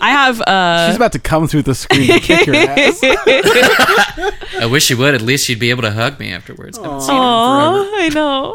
[0.00, 3.00] I have uh, She's about to come through the screen and kick your ass.
[3.02, 5.14] I wish she would.
[5.14, 6.78] At least she'd be able to hug me afterwards.
[6.78, 7.96] I haven't seen her in forever.
[7.96, 8.54] Aw, I know.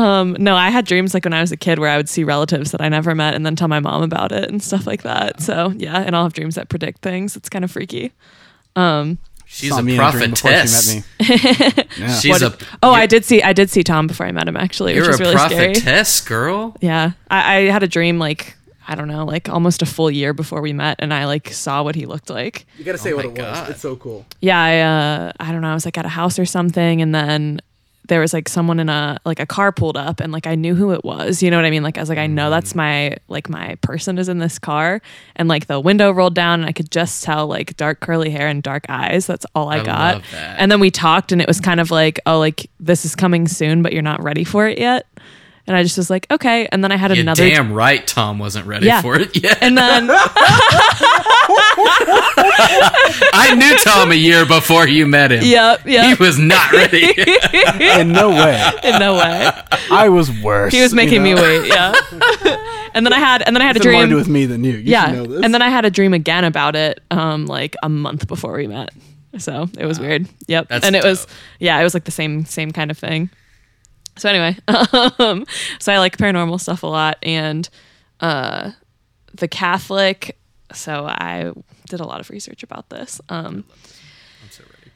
[0.00, 2.24] Um, no, I had dreams like when I was a kid where I would see
[2.24, 5.02] relatives that I never met and then tell my mom about it and stuff like
[5.02, 5.40] that.
[5.42, 7.36] So yeah, and I'll have dreams that predict things.
[7.36, 8.12] It's kind of freaky.
[8.76, 10.90] Um, She's a me in a prophetess.
[10.92, 11.04] She met
[11.78, 11.84] me.
[11.98, 12.18] Yeah.
[12.20, 12.66] She's what a.
[12.84, 15.14] oh, I did see I did see Tom before I met him actually, You're which
[15.14, 15.72] is a really scary.
[15.74, 16.76] prophetess, girl.
[16.80, 18.56] Yeah, I, I had a dream like
[18.86, 21.82] I don't know, like almost a full year before we met, and I like saw
[21.82, 22.64] what he looked like.
[22.78, 23.70] You gotta say Oh what my it was.
[23.70, 24.24] It's so cool.
[24.40, 27.12] yeah, I uh I don't know, I was like at a house or something and
[27.14, 27.60] then
[28.10, 30.74] there was like someone in a like a car pulled up and like I knew
[30.74, 31.42] who it was.
[31.42, 31.84] You know what I mean?
[31.84, 32.76] Like I was like I know that's mm.
[32.76, 35.00] my like my person is in this car
[35.36, 38.48] and like the window rolled down and I could just tell like dark curly hair
[38.48, 39.26] and dark eyes.
[39.26, 40.24] That's all I, I got.
[40.34, 43.46] And then we talked and it was kind of like oh like this is coming
[43.46, 45.06] soon but you're not ready for it yet.
[45.70, 46.66] And I just was like okay.
[46.72, 49.02] And then I had You another damn right Tom wasn't ready Yeah.
[49.02, 49.58] for it yet.
[49.62, 50.08] and then
[53.32, 55.44] I knew Tom a year before you met him.
[55.44, 57.04] yep He was not ready.
[58.00, 58.70] In no way.
[58.82, 59.50] in no way.
[59.92, 60.72] I was worse.
[60.72, 61.42] He was making you know?
[61.42, 61.68] me wait.
[61.68, 61.94] Yeah.
[62.94, 64.10] and then I had and then I had a It's more to dream.
[64.10, 64.72] do with me than you.
[64.72, 65.06] You yeah.
[65.06, 65.44] should know this.
[65.44, 68.66] And then I had a dream again about it, um, like a month before we
[68.66, 68.90] met.
[69.38, 70.28] So it was weird.
[70.48, 70.66] Yep.
[70.68, 71.28] That's and it was
[71.60, 73.30] yeah, it was like the same same kind of thing.
[74.20, 74.56] So anyway,
[75.18, 75.46] um,
[75.78, 77.68] so I like paranormal stuff a lot and
[78.20, 78.72] uh
[79.34, 80.36] the Catholic
[80.72, 81.52] so I
[81.88, 83.20] did a lot of research about this.
[83.28, 83.64] Um
[84.42, 84.92] I'm so ready.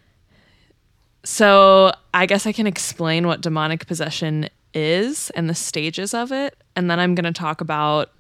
[1.25, 6.57] so I guess I can explain what demonic possession is and the stages of it,
[6.77, 8.11] and then I'm going to talk about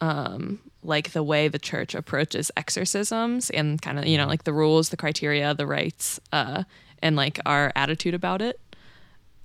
[0.00, 4.52] um, like the way the church approaches exorcisms and kind of you know like the
[4.52, 6.64] rules, the criteria, the rites, uh,
[7.02, 8.60] and like our attitude about it.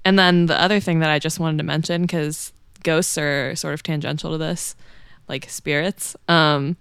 [0.05, 2.53] And then the other thing that I just wanted to mention because
[2.83, 4.75] ghosts are sort of tangential to this,
[5.27, 6.15] like spirits.
[6.27, 6.77] Um,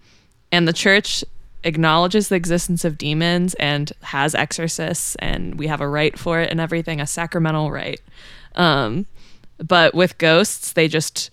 [0.52, 1.24] and the church
[1.64, 6.50] acknowledges the existence of demons and has exorcists and we have a right for it
[6.50, 8.00] and everything a sacramental rite
[8.54, 9.06] um,
[9.58, 11.30] but with ghosts they just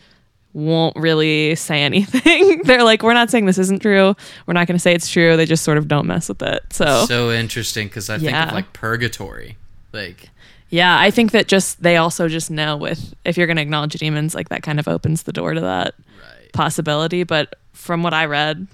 [0.54, 4.16] won't really say anything they're like we're not saying this isn't true
[4.48, 6.64] we're not going to say it's true they just sort of don't mess with it
[6.72, 9.58] so So interesting because I think of like purgatory.
[9.94, 10.30] Like
[10.76, 13.94] yeah i think that just they also just know with if you're going to acknowledge
[13.94, 16.52] demons like that kind of opens the door to that right.
[16.54, 18.68] possibility but from what i read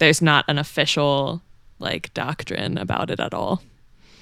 [0.00, 1.40] there's not an official
[1.78, 3.62] like doctrine about it at all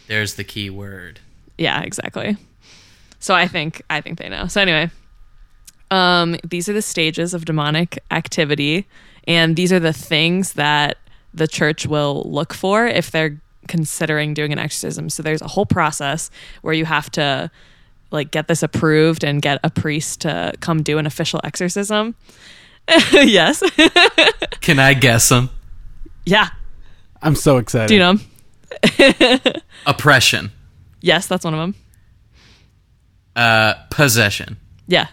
[0.06, 1.20] There's the key word.
[1.58, 2.36] Yeah, exactly.
[3.18, 4.46] So I think I think they know.
[4.46, 4.90] So anyway,
[5.90, 8.86] um, these are the stages of demonic activity,
[9.26, 10.98] and these are the things that
[11.34, 15.08] the church will look for if they're considering doing an exorcism.
[15.10, 16.30] So there's a whole process
[16.62, 17.50] where you have to
[18.10, 22.14] like get this approved and get a priest to come do an official exorcism.
[23.12, 23.62] yes.
[24.60, 25.50] Can I guess them?
[26.24, 26.48] yeah.
[27.20, 27.88] I'm so excited.
[27.88, 29.52] Do you know 'em?
[29.86, 30.52] Oppression.
[31.00, 31.74] Yes, that's one of them.
[33.34, 34.56] Uh, possession.
[34.86, 35.08] Yeah.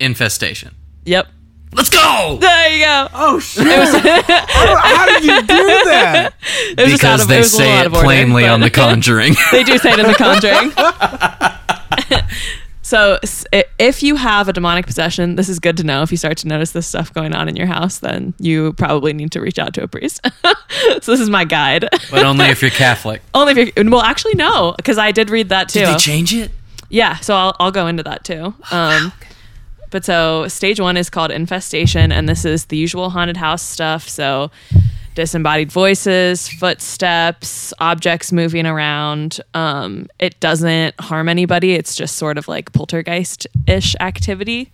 [0.00, 0.74] Infestation.
[1.04, 1.28] Yep.
[1.76, 2.38] Let's go!
[2.40, 3.08] There you go.
[3.12, 3.66] Oh shit!
[3.66, 6.32] how, how did you do that?
[6.78, 8.60] It was just out Because of- they it was say it of order, plainly on
[8.60, 9.34] The Conjuring.
[9.52, 10.72] they do say it in the conjuring
[12.82, 13.18] so
[13.78, 16.48] if you have a demonic possession this is good to know if you start to
[16.48, 19.74] notice this stuff going on in your house then you probably need to reach out
[19.74, 20.20] to a priest
[21.02, 23.22] so this is my guide but only if you're Catholic.
[23.34, 26.32] only if you're well actually no because i did read that too Did they change
[26.34, 26.50] it?
[26.88, 29.12] yeah so I'll, I'll go into that too um,
[29.96, 34.06] but so stage one is called infestation and this is the usual haunted house stuff.
[34.06, 34.50] So
[35.14, 39.40] disembodied voices footsteps objects moving around.
[39.54, 41.72] Um, it doesn't harm anybody.
[41.72, 44.70] It's just sort of like poltergeist-ish activity.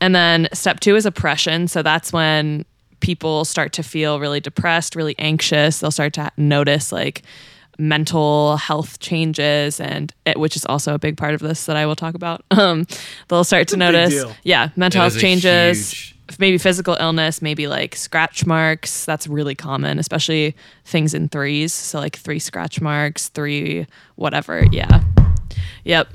[0.00, 1.68] And then step two is oppression.
[1.68, 2.64] So that's when
[2.98, 5.78] people start to feel really depressed really anxious.
[5.78, 7.22] They'll start to notice like
[7.78, 11.86] mental health changes and it, which is also a big part of this that I
[11.86, 12.42] will talk about.
[12.54, 12.86] Um,
[13.28, 14.14] they'll start to notice,
[14.44, 19.04] yeah, mental It health changes, huge- maybe physical illness, maybe like scratch marks.
[19.04, 21.72] That's really common, especially things in threes.
[21.74, 24.64] So like three scratch marks, three whatever.
[24.70, 25.02] Yeah,
[25.84, 26.08] yep.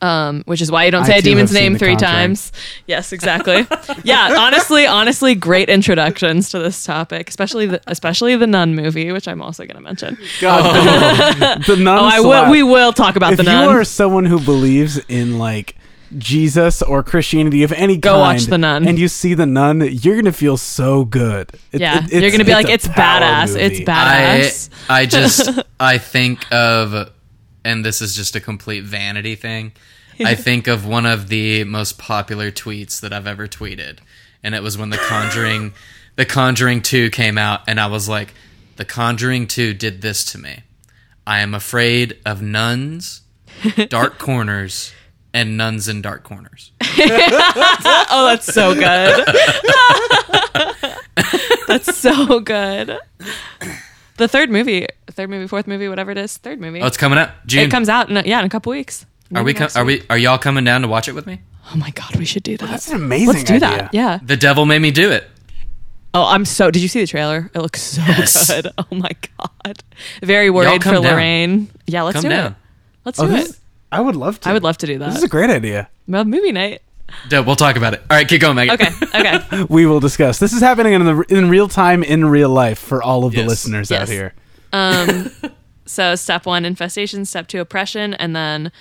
[0.00, 2.10] Um, which is why you don't say a demon's name three Conjuring.
[2.12, 2.52] times.
[2.86, 3.66] Yes, exactly.
[4.04, 9.26] yeah, honestly, honestly, great introductions to this topic, especially the especially the Nun movie, which
[9.28, 10.18] I'm also going to mention.
[10.40, 11.98] God, the nun.
[11.98, 12.50] Oh, I will.
[12.50, 13.64] We will talk about if the Nun.
[13.64, 15.76] If you are someone who believes in like
[16.18, 18.86] Jesus or Christianity of any Go kind, watch The Nun.
[18.86, 21.50] and you see the nun, you're gonna feel so good.
[21.72, 23.56] It- yeah, it- you're going to be like, it's power badass.
[23.56, 23.84] It's movie.
[23.86, 24.68] badass.
[24.88, 25.48] I I just
[25.80, 27.10] I think of
[27.64, 29.72] and this is just a complete vanity thing.
[30.24, 33.98] I think of one of the most popular tweets that I've ever tweeted.
[34.44, 35.72] And it was when The Conjuring
[36.16, 38.34] The Conjuring 2 came out and I was like,
[38.76, 40.60] The Conjuring 2 did this to me.
[41.26, 43.22] I am afraid of nuns,
[43.88, 44.92] dark corners,
[45.32, 46.70] and nuns in dark corners.
[48.16, 49.26] Oh, that's so good.
[51.66, 52.98] that's so good.
[54.16, 56.80] The third movie, third movie, fourth movie, whatever it is, third movie.
[56.80, 57.30] Oh, it's coming up.
[57.46, 57.64] June.
[57.64, 59.06] it comes out in a, yeah in a couple weeks.
[59.34, 61.40] are we com- are we are y'all coming down to watch it with me?
[61.72, 62.68] Oh my god, we should do that.
[62.68, 63.68] That's an amazing Let's do idea.
[63.68, 63.94] that.
[63.94, 64.18] Yeah.
[64.22, 65.24] The devil made me do it.
[66.12, 66.70] Oh, I'm so.
[66.70, 67.50] Did you see the trailer?
[67.54, 68.46] It looks so Yes.
[68.48, 68.68] good.
[68.78, 69.82] Oh my god.
[70.22, 71.02] Very worried for down.
[71.02, 71.70] Lorraine.
[71.86, 72.52] Yeah, let's Come do down.
[72.52, 72.56] it.
[73.04, 73.56] Let's Oh, do this, it.
[73.90, 74.48] I would love to.
[74.48, 75.06] I would love to do that.
[75.08, 75.88] This is a great idea.
[76.06, 76.82] Well, movie night.
[77.28, 78.00] Dope, we'll talk about it.
[78.10, 78.74] All right, keep going, Megan.
[78.74, 78.90] Okay.
[79.14, 79.64] Okay.
[79.68, 80.38] We will discuss.
[80.38, 83.38] This is happening in the in real time in real life for all of the
[83.38, 83.48] Yes.
[83.48, 84.34] listeners out here.
[84.72, 85.30] Um,
[85.86, 87.24] so step one, infestation.
[87.24, 88.72] Step two, oppression, and then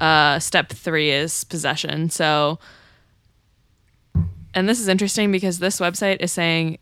[0.00, 2.10] uh, step three is possession.
[2.10, 2.58] So,
[4.54, 6.78] and this is interesting because this website is saying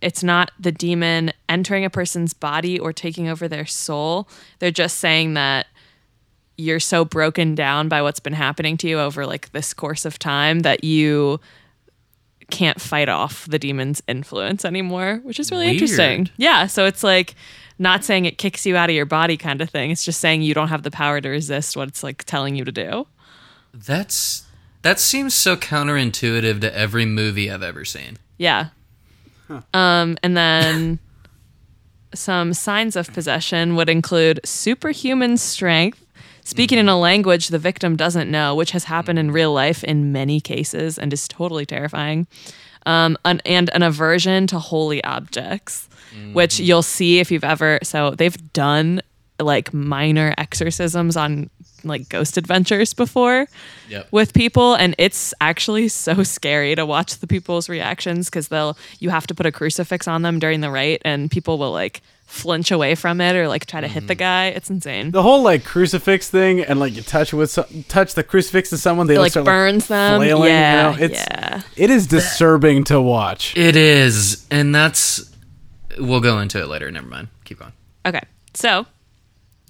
[0.00, 4.28] it's not the demon entering a person's body or taking over their soul.
[4.58, 5.66] They're just saying that
[6.56, 10.18] you're so broken down by what's been happening to you over like this course of
[10.18, 11.40] time that you
[12.50, 15.82] can't fight off the demon's influence anymore, which is really Weird.
[15.82, 16.30] interesting.
[16.36, 17.34] Yeah, so it's like
[17.78, 19.90] not saying it kicks you out of your body kind of thing.
[19.90, 22.64] It's just saying you don't have the power to resist what it's like telling you
[22.64, 23.06] to do.
[23.72, 24.44] That's
[24.82, 28.18] that seems so counterintuitive to every movie I've ever seen.
[28.38, 28.68] Yeah.
[29.72, 30.98] Um, and then
[32.14, 36.03] some signs of possession would include superhuman strength,
[36.44, 40.12] speaking in a language the victim doesn't know, which has happened in real life in
[40.12, 42.26] many cases and is totally terrifying.
[42.86, 45.88] Um, an, and an aversion to holy objects,
[46.34, 47.78] which you'll see if you've ever.
[47.82, 49.00] So they've done
[49.40, 51.48] like minor exorcisms on
[51.82, 53.46] like ghost adventures before
[53.88, 54.08] Yep.
[54.10, 59.10] with people and it's actually so scary to watch the people's reactions because they'll you
[59.10, 62.70] have to put a crucifix on them during the rite and people will like flinch
[62.70, 65.64] away from it or like try to hit the guy it's insane The whole like
[65.64, 69.20] crucifix thing and like you touch with some, touch the crucifix to someone they it
[69.20, 71.04] like start, burns them flailing, yeah you know?
[71.04, 73.56] It's yeah it is disturbing to watch.
[73.56, 75.30] It is, and that's
[75.98, 76.90] we'll go into it later.
[76.90, 77.28] Never mind.
[77.44, 77.72] Keep going.
[78.06, 78.22] okay
[78.54, 78.86] so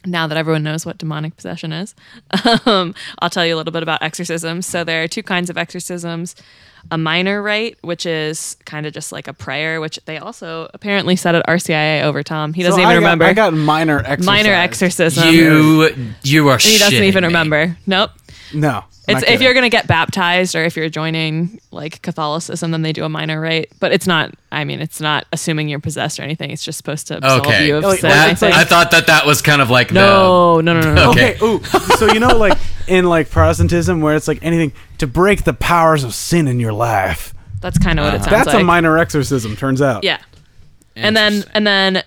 [0.07, 1.95] now that everyone knows what demonic possession is,
[2.67, 4.67] um, I'll tell you a little bit about exorcisms.
[4.67, 6.37] So there are two kinds of exorcisms.
[6.91, 11.17] A minor rite, which is kind of just like a prayer, which they also apparently
[11.17, 12.53] said at RCIA over Tom.
[12.53, 13.25] He doesn't So even I got- remember.
[13.25, 14.27] I got minor exercise.
[14.27, 15.29] minor exorcism.
[15.35, 16.59] You you are.
[16.59, 17.29] he doesn't even me.
[17.29, 17.77] remember.
[17.87, 18.11] Nope.
[18.53, 18.85] No.
[19.07, 23.05] It's if you're gonna get baptized or if you're joining like Catholicism, then they do
[23.05, 23.71] a minor rite.
[23.79, 24.33] But it's not.
[24.51, 26.51] I mean, it's not assuming you're possessed or anything.
[26.51, 27.67] It's just supposed to absolve Okay.
[27.67, 28.09] you of sin.
[28.11, 28.61] like, I.
[28.63, 31.11] I thought that that was kind of like no, no, no, no, no.
[31.11, 31.37] Okay.
[31.39, 31.45] Okay.
[31.45, 31.63] Ooh.
[31.99, 32.57] so you know, like
[32.89, 36.73] in like Protestantism, where it's like anything to break the powers of sin in your
[36.73, 37.35] life.
[37.61, 38.61] That's kind of what it sounds That's like.
[38.61, 39.57] a minor exorcism.
[39.57, 40.05] Turns out.
[40.05, 40.21] Yeah.
[40.97, 42.03] And then and then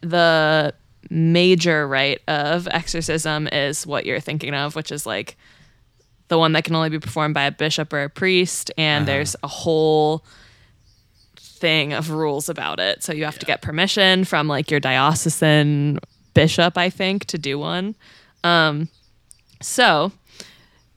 [0.00, 0.74] the
[1.10, 5.36] major rite of exorcism is what you're thinking of, which is like
[6.28, 9.36] the one that can only be performed by a bishop or a priest, and there's
[9.42, 10.24] a whole
[11.36, 13.02] thing of rules about it.
[13.02, 15.98] So you have to get permission from like your diocesan
[16.34, 17.94] bishop, I think, to do one.
[18.44, 18.88] Um,
[19.62, 20.12] so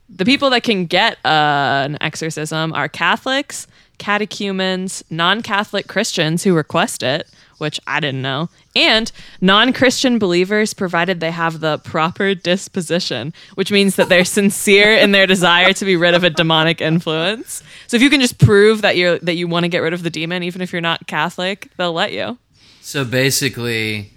[0.09, 3.67] the people that can get uh, an exorcism are Catholics,
[3.97, 7.27] catechumens, non Catholic Christians who request it,
[7.57, 9.11] which I didn't know, and
[9.41, 15.11] non Christian believers, provided they have the proper disposition, which means that they're sincere in
[15.11, 17.63] their desire to be rid of a demonic influence.
[17.87, 20.03] So if you can just prove that you're that you want to get rid of
[20.03, 22.37] the demon, even if you're not Catholic, they'll let you.
[22.81, 24.11] So basically,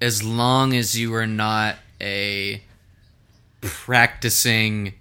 [0.00, 2.62] as long as you are not a
[3.64, 4.94] practicing,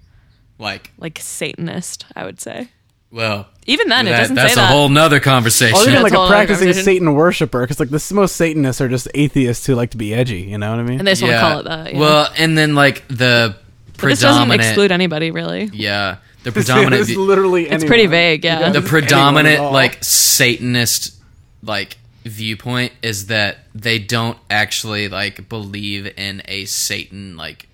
[0.60, 2.69] like, Like Satanist, I would say.
[3.11, 4.72] well, Even then, it doesn't that's say a that.
[4.72, 5.77] whole nother conversation.
[5.77, 6.73] Or even like a a practicing.
[6.73, 10.41] Satan worshiper, because like this, most Satanists are just atheists who like to be edgy.
[10.41, 10.99] You know what I mean?
[10.99, 11.94] and they just want to call it that.
[11.94, 11.99] yeah.
[11.99, 13.56] Well, and then like the
[13.99, 15.65] but this doesn't exclude anybody, really.
[15.73, 17.69] yeah, the It's predominant, view- literally.
[17.69, 18.60] It's pretty vague, yeah.
[18.61, 18.69] Yeah.
[18.72, 21.15] the predominant like Satanist
[21.61, 27.68] like viewpoint is that they don't actually like believe in a Satan like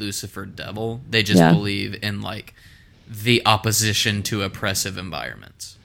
[0.00, 1.02] Lucifer devil.
[1.08, 1.52] They just Yeah.
[1.52, 2.54] believe in like
[3.08, 5.76] the opposition to oppressive environments.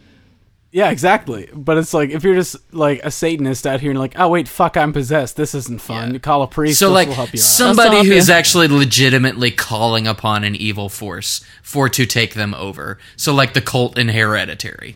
[0.72, 1.50] Yeah, exactly.
[1.54, 4.48] But it's like if you're just like a Satanist out here and like, oh wait,
[4.48, 5.38] fuck, I'm possessed.
[5.38, 6.14] This isn't fun.
[6.14, 6.20] Yeah.
[6.20, 6.80] Call a priest.
[6.80, 7.44] So like help you out.
[7.44, 8.34] somebody who's you.
[8.34, 12.98] actually legitimately calling upon an evil force for to take them over.
[13.16, 14.96] So like the cult in Hereditary.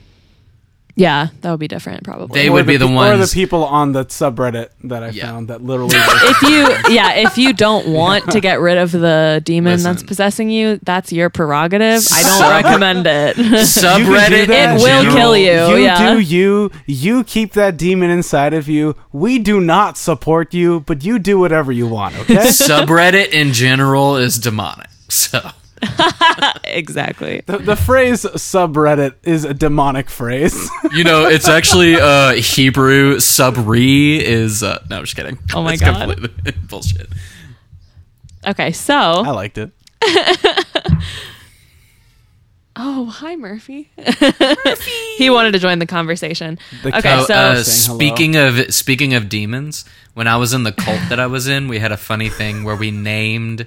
[0.99, 2.41] Yeah, that would be different, probably.
[2.41, 5.09] They Or would be the pe- ones or the people on the subreddit that I
[5.11, 5.27] Yeah.
[5.27, 5.95] found that literally.
[5.95, 9.93] if you, yeah, if you don't want to get rid of the demon Listen.
[9.93, 12.05] that's possessing you, that's your prerogative.
[12.11, 13.35] I don't recommend it.
[13.63, 14.71] subreddit that.
[14.71, 15.77] in It will general- kill you.
[15.77, 16.13] you yeah.
[16.13, 16.69] do you.
[16.85, 18.95] You keep that demon inside of you.
[19.13, 22.17] We do not support you, but you do whatever you want.
[22.19, 22.35] Okay.
[22.35, 24.89] subreddit in general is demonic.
[25.07, 25.39] So
[26.63, 27.41] exactly.
[27.45, 30.69] the, the phrase subreddit is a demonic phrase.
[30.91, 35.37] you know, it's actually uh Hebrew subri is uh no, I'm just kidding.
[35.53, 36.09] Oh my It's God.
[36.17, 37.07] completely bullshit.
[38.47, 39.71] Okay, so I liked it.
[42.75, 43.89] oh hi Murphy.
[43.97, 45.15] Murphy.
[45.17, 46.57] he wanted to join the conversation.
[46.83, 47.97] The Okay, cow- Oh, so uh, Saying hello.
[47.97, 51.67] speaking of speaking of demons, when I was in the cult that I was in,
[51.67, 53.65] we had a funny thing where we named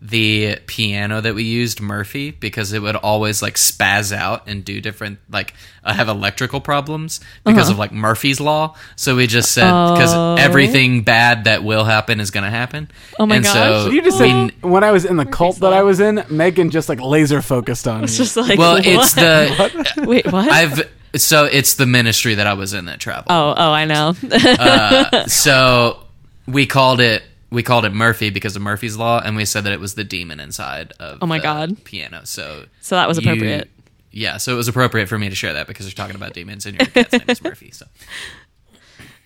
[0.00, 4.80] the piano that we used Murphy because it would always like spaz out and do
[4.80, 7.72] different like uh, have electrical problems because Uh-huh.
[7.72, 8.76] of like Murphy's law.
[8.94, 12.88] So we just said because everything bad that will happen is going to happen.
[13.18, 13.54] Oh my and gosh.
[13.54, 16.24] So You just we- said when I was in the cult that I was in,
[16.30, 18.04] Megan just like laser focused on.
[18.04, 18.24] It's you.
[18.24, 18.86] just like well, what?
[18.86, 20.48] it's the wait, what?
[20.48, 23.26] I've so it's the ministry that I was in that traveled.
[23.30, 24.14] oh, oh, I know.
[25.26, 26.04] So
[26.46, 29.72] we called it we called it Murphy because of Murphy's law, and we said that
[29.72, 31.84] it was the demon inside of Oh my the God.
[31.84, 32.20] piano.
[32.24, 33.70] So So that was you- appropriate.
[34.10, 36.66] yeah, so it was appropriate for me to share that because you're talking about demons
[36.66, 37.70] and your cat's name is Murphy.
[37.70, 37.86] So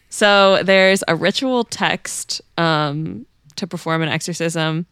[0.09, 3.25] So there's a ritual text um,
[3.57, 4.85] to perform an exorcism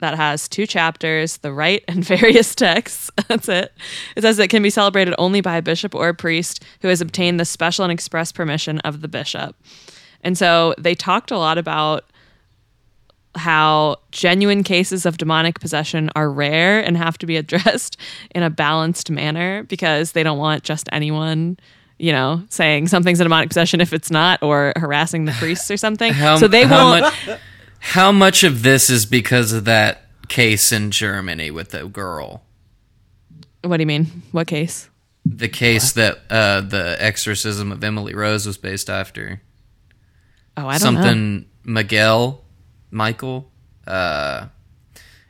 [0.00, 3.10] that has two chapters, the rite and various texts.
[3.28, 3.72] That's it.
[4.16, 7.00] It says it can be celebrated only by a bishop or a priest who has
[7.00, 9.54] obtained the special and express permission of the bishop.
[10.24, 12.04] And so they talked a lot about
[13.36, 17.96] how genuine cases of demonic possession are rare and have to be addressed
[18.34, 21.58] in a balanced manner because they don't want just anyone,
[21.98, 25.76] you know, saying something's a demonic possession if it's not or harassing the priests or
[25.76, 26.12] something.
[26.14, 27.38] how, so they how won't much
[27.80, 32.42] how much of this is because of that case in Germany with the girl?
[33.62, 34.22] What do you mean?
[34.32, 34.88] What case?
[35.26, 39.42] The case that uh, the exorcism of Emily Rose was based after.
[40.56, 41.00] Oh, I don't know.
[41.02, 42.44] something Miguel
[42.90, 43.50] Michael.
[43.86, 44.46] Uh,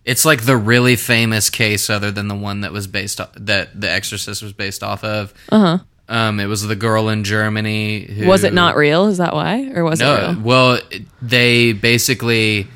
[0.04, 3.80] it's like the really famous case, other than the one that was based o- that
[3.80, 5.32] The Exorcist was based off of.
[5.50, 5.78] Uh huh.
[6.06, 8.00] Um, it was the girl in Germany.
[8.04, 8.26] Who.
[8.26, 9.06] Was it not real?
[9.06, 10.32] Is that why, or was it No.
[10.32, 10.40] real?
[10.42, 10.80] Well,
[11.22, 12.66] they basically,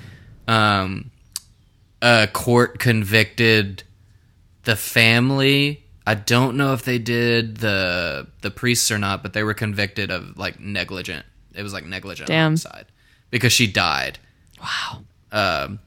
[0.47, 1.11] um,
[2.01, 3.83] a court convicted
[4.65, 5.85] the family.
[6.07, 10.11] I don't know if they did the the priests or not, but they were convicted
[10.11, 11.27] of like negligent.
[11.55, 12.45] It was like negligent Damn.
[12.53, 12.87] homicide
[13.31, 14.19] because she died.
[14.61, 15.03] Wow.
[15.33, 15.79] Um,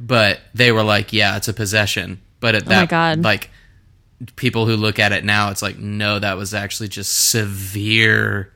[0.00, 2.20] but they were like, yeah, it's a possession.
[2.40, 3.22] But at Oh my that, God.
[3.22, 3.50] like
[4.36, 8.52] people who look at it now, it's like, no, that was actually just severe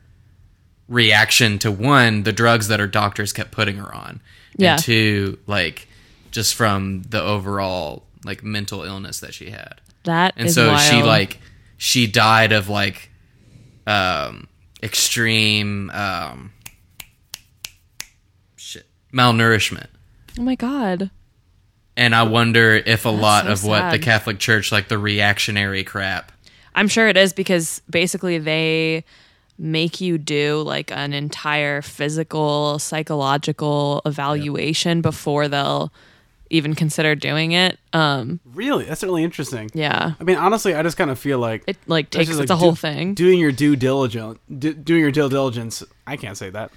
[0.88, 4.20] reaction to one, the drugs that her doctors kept putting her on,
[4.56, 4.74] Yeah.
[4.74, 5.88] and two, like
[6.30, 11.02] just from the overall like mental illness that she had That and is so she
[11.02, 11.38] like
[11.76, 13.10] she died of like
[13.86, 14.46] um
[14.82, 16.52] extreme um
[18.56, 19.86] shit malnourishment.
[20.38, 21.10] Oh my god.
[21.96, 25.84] and i wonder if a lot so of what the catholic church like the reactionary
[25.84, 26.32] crap.
[26.74, 29.04] I'm sure it is because basically they
[29.58, 35.92] make you do like an entire physical, psychological evaluation before they'll
[36.52, 37.78] even consider doing it.
[37.92, 39.70] Um, really, that's really interesting.
[39.74, 40.12] yeah.
[40.20, 42.56] I mean, honestly, I just kind of feel like It like takes just, it's like,
[42.56, 43.14] a whole thing.
[43.14, 45.82] Doing your due diligence, do, doing your due diligence.
[46.06, 46.70] I can't say that.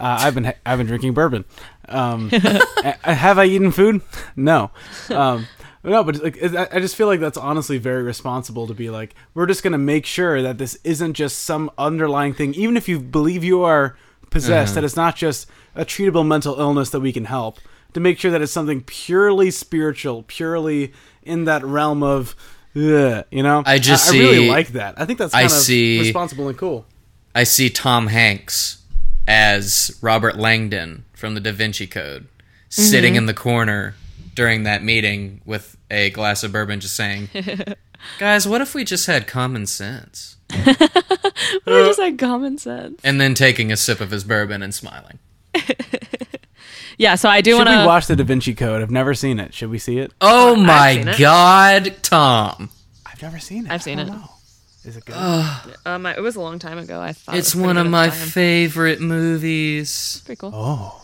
[0.00, 1.44] Uh, I've been I've been drinking bourbon.
[1.88, 4.00] Um, a- have I eaten food?
[4.34, 4.70] No.
[5.10, 5.46] Um,
[5.84, 9.14] no, but like I I just feel like that's honestly very responsible to be like
[9.34, 12.98] we're just gonna make sure that this isn't just some underlying thing, even if you
[12.98, 13.96] believe you are
[14.30, 17.58] possessed, that it's not just a treatable mental illness that we can help.
[17.94, 20.92] To make sure that it's something purely spiritual, purely
[21.22, 22.36] in that realm of,
[22.76, 23.62] ugh, you know.
[23.66, 25.00] I just I, really like that.
[25.00, 26.86] I think that's I of see- responsible and cool.
[27.34, 28.82] i see tom hanks
[29.28, 32.82] as robert langdon from the da vinci code mm-hmm.
[32.82, 33.94] sitting in the corner
[34.34, 37.28] during that meeting with a glass of bourbon just saying
[38.18, 40.36] guys what if we just had common sense
[40.66, 43.00] we just had common sense.
[43.04, 45.18] and then taking a sip of his bourbon and smiling.
[47.00, 47.86] Yeah, so I do Should want we to.
[47.86, 48.82] watch the Da Vinci Code?
[48.82, 49.54] I've never seen it.
[49.54, 50.12] Should we see it?
[50.20, 51.18] Oh seen my it.
[51.18, 52.68] god, Tom.
[53.06, 53.72] I've never seen it.
[53.72, 54.18] I've seen I don't it.
[54.18, 54.30] know.
[54.84, 55.16] Is it good?
[55.86, 57.00] Um, it was a long time ago.
[57.00, 58.28] I thought It's was pretty one of my time.
[58.28, 60.22] favorite movies.
[60.26, 60.50] Pretty cool.
[60.54, 60.96] oh.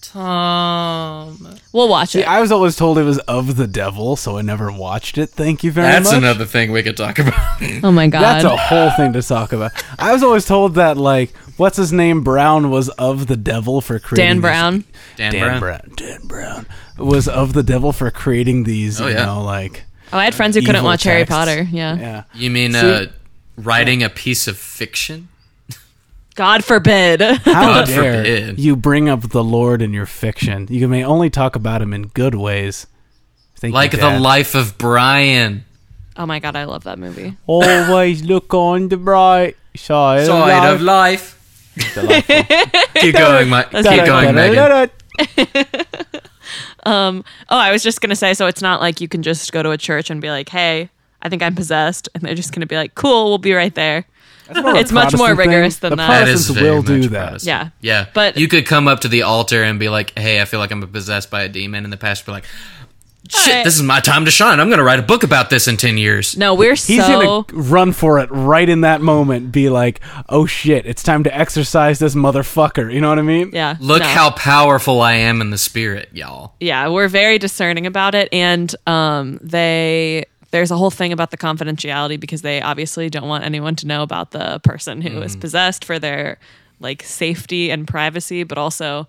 [0.00, 1.56] Tom.
[1.72, 2.28] We'll watch See, it.
[2.28, 5.30] I was always told it was of the devil, so I never watched it.
[5.30, 6.12] Thank you very That's much.
[6.12, 7.34] That's another thing we could talk about.
[7.82, 8.20] oh my god.
[8.22, 9.72] That's a whole thing to talk about.
[9.98, 13.98] I was always told that like what's his name Brown was of the devil for
[13.98, 14.84] creating Dan these- Brown.
[15.16, 15.60] Dan, Dan Brown.
[15.60, 15.92] Brown.
[15.96, 16.66] Dan Brown
[16.98, 19.00] was of the devil for creating these.
[19.00, 19.24] Oh, you yeah.
[19.26, 21.24] know, like Oh, I had friends who couldn't evil watch Harry.
[21.24, 21.62] Potter.
[21.70, 21.96] Yeah.
[21.98, 22.22] yeah.
[22.34, 23.06] You mean See- uh,
[23.56, 25.28] writing a piece of fiction?
[26.36, 27.20] God forbid.
[27.20, 28.58] How God dare forbid.
[28.58, 30.66] you bring up the Lord in your fiction?
[30.68, 32.86] You may only talk about him in good ways.
[33.56, 35.64] Thank you, Like the life of Brian.
[36.16, 37.36] oh my god, I love that movie.
[37.46, 41.40] Always look on the bright side, Side of life.
[42.94, 43.70] Keep going, Mike.
[43.70, 44.90] Keep That's going, Megan.
[46.84, 49.62] um, Oh, I was just gonna say, so it's not like you can just go
[49.62, 50.90] to a church and be like, "Hey,
[51.22, 54.04] I think I'm possessed," and they're just gonna be like, "Cool, we'll be right there."
[54.50, 55.48] it's much more Protestant thing.
[55.48, 56.08] rigorous than The that.
[56.08, 57.28] That is Protestants will do that.
[57.28, 57.72] Protestant.
[57.80, 58.02] Yeah.
[58.02, 58.06] yeah.
[58.12, 60.70] But- you could come up to the altar and be like, "Hey, I feel like
[60.70, 62.44] I'm possessed by a demon," and the pastor would be like,
[63.28, 63.64] "Shit, Alright.
[63.64, 64.60] this is my time to shine.
[64.60, 67.42] I'm going to write a book about this in ten years." no, we're He's so
[67.42, 69.52] gonna run for it right in that moment.
[69.52, 73.50] Be like, "Oh shit, it's time to exercise this motherfucker." You know what I mean?
[73.52, 73.76] yeah.
[73.80, 74.08] Look no.
[74.08, 76.54] how powerful I am in the spirit, y'all.
[76.60, 81.36] yeah, we're very discerning about it, and um, they there's a whole thing about the
[81.36, 85.84] confidentiality because they obviously don't want anyone to know about the person who is possessed
[85.84, 86.38] for their
[86.78, 89.08] like safety and privacy, but also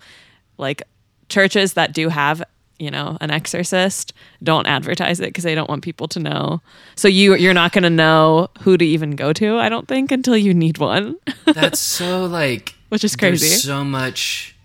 [0.57, 0.81] like
[1.29, 2.41] churches that do have
[2.79, 6.61] you know an exorcist don't advertise it because they don't want people to know.
[6.95, 10.11] So you you're not going to know who to even go to, I don't think,
[10.11, 13.55] until you need one, That's so like which is there's crazy.
[13.55, 14.55] so much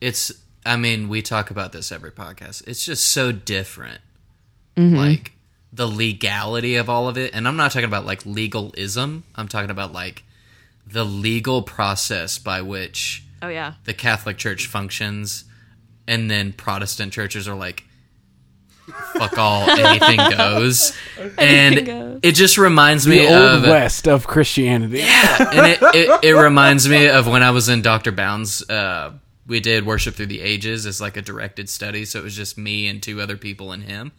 [0.00, 0.32] it's
[0.66, 2.66] I mean, we talk about this every podcast.
[2.66, 4.00] It's just so different.
[4.76, 4.96] Mm-hmm.
[4.96, 5.32] Like
[5.72, 7.34] the legality of all of it.
[7.34, 9.24] And I'm not talking about like legalism.
[9.34, 10.24] I'm talking about like
[10.86, 13.74] the legal process by which oh yeah.
[13.84, 15.44] the Catholic Church functions
[16.06, 17.84] and then Protestant churches are like
[19.14, 20.94] fuck all anything goes.
[21.38, 22.20] and goes.
[22.22, 24.98] it just reminds me The me old of west of Christianity.
[24.98, 28.12] Yeah, and it, it, it reminds me of when I was in Dr.
[28.12, 28.68] Bounds.
[28.68, 29.12] Uh,
[29.46, 32.04] we did Worship Through the Ages as like a directed study.
[32.04, 34.12] So it was just me and two other people and him.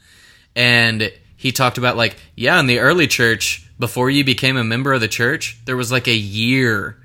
[0.56, 4.94] And he talked about like, yeah, in the early church, before you became a member
[4.94, 6.98] of the church, there was like a year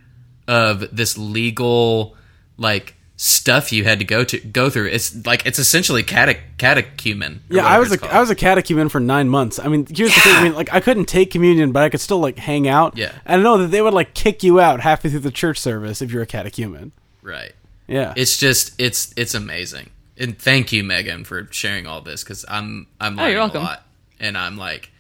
[0.47, 2.17] of this legal
[2.57, 4.87] like stuff you had to go to go through.
[4.87, 7.43] It's like it's essentially cate- catechumen.
[7.51, 8.13] Yeah, I was it's a called.
[8.13, 9.59] I was a catechumen for nine months.
[9.59, 10.35] I mean, here's the thing.
[10.37, 12.97] I mean, like I couldn't take communion, but I could still like hang out.
[12.97, 13.13] Yeah.
[13.27, 16.01] and I know that they would like kick you out halfway through the church service
[16.01, 16.93] if you're a catechumen.
[17.23, 17.53] right.
[17.87, 22.45] Yeah, it's just it's it's amazing and thank you megan for sharing all this because
[22.49, 23.83] i'm i'm Oh, learning you're a lot
[24.21, 24.93] and i'm like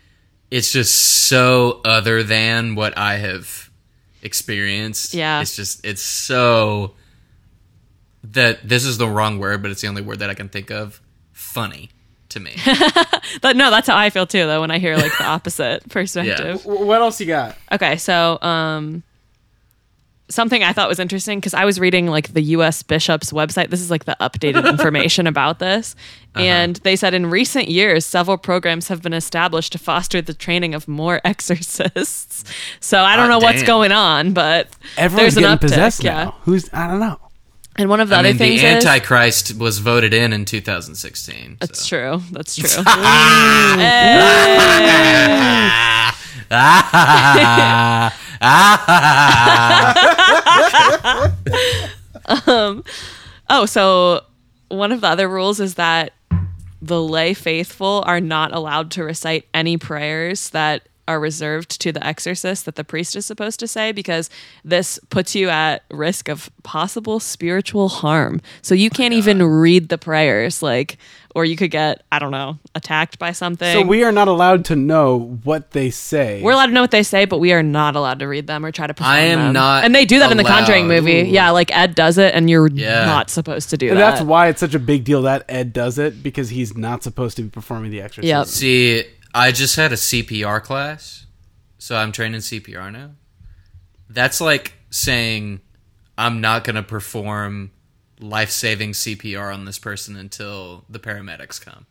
[0.51, 0.93] it's just
[1.29, 3.71] so other than what i have
[4.23, 5.41] experienced Yeah.
[5.41, 6.95] it's just it's so
[8.23, 10.71] that this is the wrong word but it's the only word that i can think
[10.71, 11.01] of
[11.33, 11.91] funny
[12.29, 12.55] to me
[13.43, 16.63] But no, that's how I feel too, though, when I hear like the opposite perspective.
[16.65, 17.57] W- what else you got?
[17.71, 19.05] Okay, so um,
[20.29, 22.83] something I thought was interesting because I was reading like the U.S.
[22.83, 23.71] Bishop's website.
[23.71, 25.95] This is like the updated information about this,
[26.35, 30.75] and they said in recent years, several programs have been established to foster the training
[30.75, 32.45] of more exorcists.
[32.81, 35.61] So I don't Hot know what's going on, but Everyone's there's an getting uptick.
[35.61, 36.37] possessed yeah, now.
[36.43, 37.21] Who's I don't know.
[37.77, 40.45] And one of the i other mean things the is antichrist was voted in in
[40.45, 41.89] 2016 that's so.
[41.89, 42.23] true.
[42.33, 42.83] That's true.
[52.47, 52.85] Um,
[53.49, 54.25] oh, so
[54.69, 56.13] one of the other rules is that
[56.81, 62.05] the lay faithful are not allowed to recite any prayers that are reserved to the
[62.07, 64.31] exorcist that the priest is supposed to say because
[64.65, 68.41] this puts you at risk of possible spiritual harm.
[68.63, 70.99] So you oh can't even read the prayers like
[71.35, 73.73] or you could get, I don't know, attacked by something.
[73.73, 76.43] So we are not allowed to know what they say.
[76.43, 78.65] We're allowed to know what they say, but we are not allowed to read them
[78.67, 79.53] or try to perform I am them.
[79.53, 81.03] not And they do that in the Conjuring allowed.
[81.05, 81.29] movie.
[81.29, 83.05] Yeah, like Ed does it and you're Yeah.
[83.05, 84.11] not supposed to do and that.
[84.13, 87.37] that's why it's such a big deal that Ed does it because he's not supposed
[87.37, 88.37] to be performing the exorcism.
[88.37, 88.47] Yep.
[88.47, 89.05] See,
[89.35, 91.27] I just had a CPR class,
[91.79, 93.11] so I'm training CPR now.
[94.09, 95.61] That's like saying
[96.19, 97.71] I'm not going to perform
[98.19, 101.87] life saving CPR on this person until the paramedics come.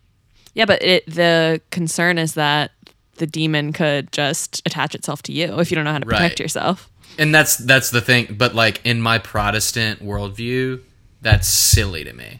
[0.53, 2.71] Yeah, but it, the concern is that
[3.15, 6.33] the demon could just attach itself to you if you don't know how to protect
[6.33, 6.39] Right.
[6.39, 6.89] yourself.
[7.17, 8.35] And that's that's the thing.
[8.37, 10.81] But like in my Protestant worldview,
[11.21, 12.39] that's silly to me.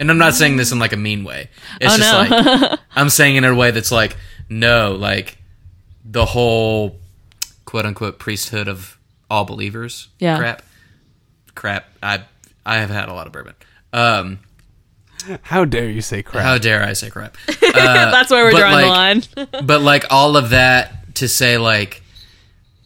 [0.00, 1.48] And I'm not saying this in like a mean way.
[1.80, 2.36] It's Oh, just no.
[2.70, 4.16] like I'm saying it in a way that's like
[4.48, 5.38] no, like
[6.04, 6.96] the whole
[7.66, 8.98] quote unquote priesthood of
[9.30, 10.08] all believers.
[10.18, 10.38] Yeah.
[10.38, 10.62] Crap.
[11.54, 11.84] Crap.
[12.02, 12.22] I
[12.66, 13.54] I have had a lot of bourbon.
[13.92, 14.38] Um,
[15.42, 16.44] How dare you say crap?
[16.44, 17.36] how dare I say crap?
[17.60, 19.48] That's where we're but, drawing like- the line.
[19.66, 22.02] but like all of that to say like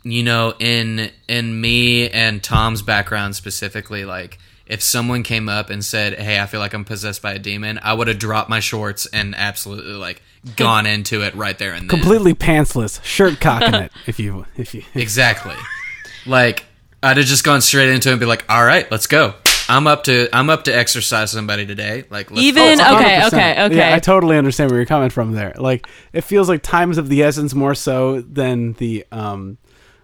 [0.02, 5.84] you know in in me and tom's background specifically like if someone came up and
[5.84, 8.60] said hey i feel like i'm possessed by a demon i would have dropped my
[8.60, 10.22] shorts and absolutely like
[10.56, 13.92] gone into it right there and then Completely pantsless, shirt cocking it.
[14.06, 15.54] If you, if you, exactly
[16.26, 16.64] like
[17.02, 19.34] i'd have just gone straight into it and be like all right let's go
[19.68, 22.96] i'm up to i'm up to exorcise somebody today like let's Even go.
[22.96, 23.76] okay, okay, okay.
[23.76, 25.54] Yeah, I totally understand where you're coming from there.
[25.56, 29.56] Like, it feels like times of the essence more so than the um,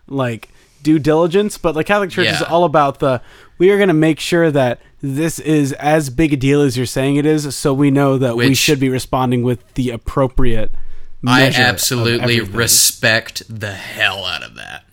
[0.07, 0.49] like
[0.83, 1.59] due diligence.
[1.59, 3.23] But the Catholic Church is all about the
[3.59, 6.87] we are going to make sure that this is as big a deal as you're
[6.87, 10.73] saying it is, so we know that we should be responding with the appropriate.
[11.27, 14.85] i absolutely respect the hell out of that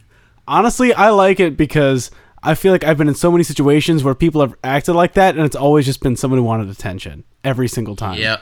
[0.48, 2.10] honestly, I like it because
[2.42, 5.36] I feel like I've been in so many situations where people have acted like that,
[5.36, 8.20] and it's always just been someone who wanted attention every single time.
[8.20, 8.42] Yep.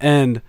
[0.00, 0.42] And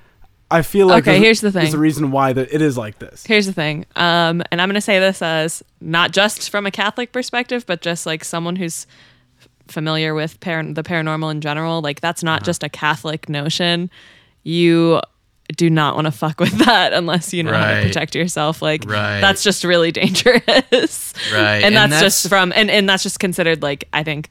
[0.52, 1.62] I feel like Okay, here's the thing.
[1.64, 3.26] There's a reason why that it is like this.
[3.26, 6.72] Here's the thing, um, and I'm going to say this as not just from a
[6.72, 8.86] Catholic perspective, but just like someone who's
[9.68, 11.82] familiar with par- the paranormal in general.
[11.82, 12.34] Like that's Uh-huh.
[12.34, 13.90] not just a Catholic notion.
[14.44, 15.00] You
[15.58, 18.62] do not want to fuck with that unless you know how to protect yourself.
[18.62, 19.20] Like Right.
[19.22, 21.14] that's just really dangerous.
[21.34, 21.56] Right.
[21.64, 24.30] and, And that's, that's- just from and, and that's just considered like I think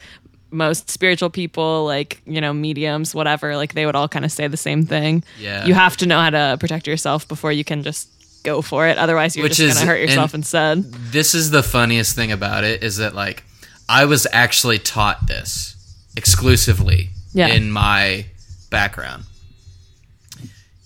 [0.51, 4.49] most spiritual people like you know mediums whatever like they would all kind of say
[4.49, 5.65] the same thing Yeah.
[5.67, 8.09] you have to know how to protect yourself before you can just
[8.43, 11.51] go for it otherwise you're Which just is- gonna hurt yourself and- instead This is
[11.51, 13.45] the funniest thing about it is that like
[13.89, 15.77] I was actually taught this
[16.17, 17.49] exclusively Yeah.
[17.49, 18.27] in my
[18.71, 19.25] background.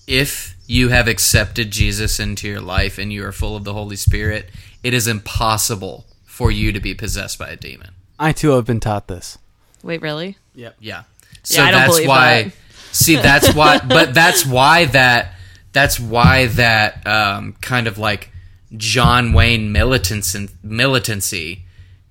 [0.07, 3.97] If you have accepted Jesus into your life and you are full of the Holy
[3.97, 4.51] Spirit,
[4.83, 7.91] it is impossible for you to be possessed by a demon.
[8.19, 9.39] I too have been taught this.
[9.85, 10.77] Wait really Yep.
[10.81, 11.03] Yeah.
[11.43, 12.53] So I don't that's why that.
[12.93, 15.33] See, that's why but that's why that
[15.73, 18.31] that's why that um, kind of like
[18.77, 21.61] John Wayne militancy militancy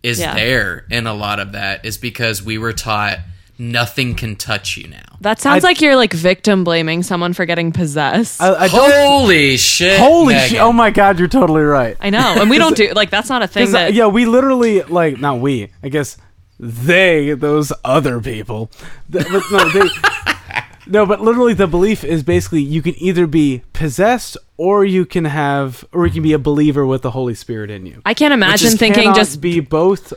[0.03, 0.35] is Yeah.
[0.35, 3.19] there in a lot of that is because we were taught
[3.57, 5.17] nothing can touch you now.
[5.21, 8.67] that sounds I- like you're like victim blaming someone for getting possessed I, I, I
[8.67, 8.91] don't.
[8.91, 9.99] Holy shit.
[9.99, 10.49] Holy Megan.
[10.49, 10.59] shit!
[10.59, 11.95] Oh my god, you're totally right.
[12.01, 14.07] I know and we don't do like that's not a thing 'Cause, uh, that yeah,
[14.07, 15.69] we literally like not we.
[15.81, 16.17] I guess
[16.63, 18.71] they, those other people.
[19.11, 19.89] Th- but no, they,
[20.87, 25.25] no, but literally the belief is basically you can either be possessed or you can
[25.25, 28.01] have, or you can be a believer with the Holy Spirit in you.
[28.05, 30.13] I can't imagine is- thinking just be both.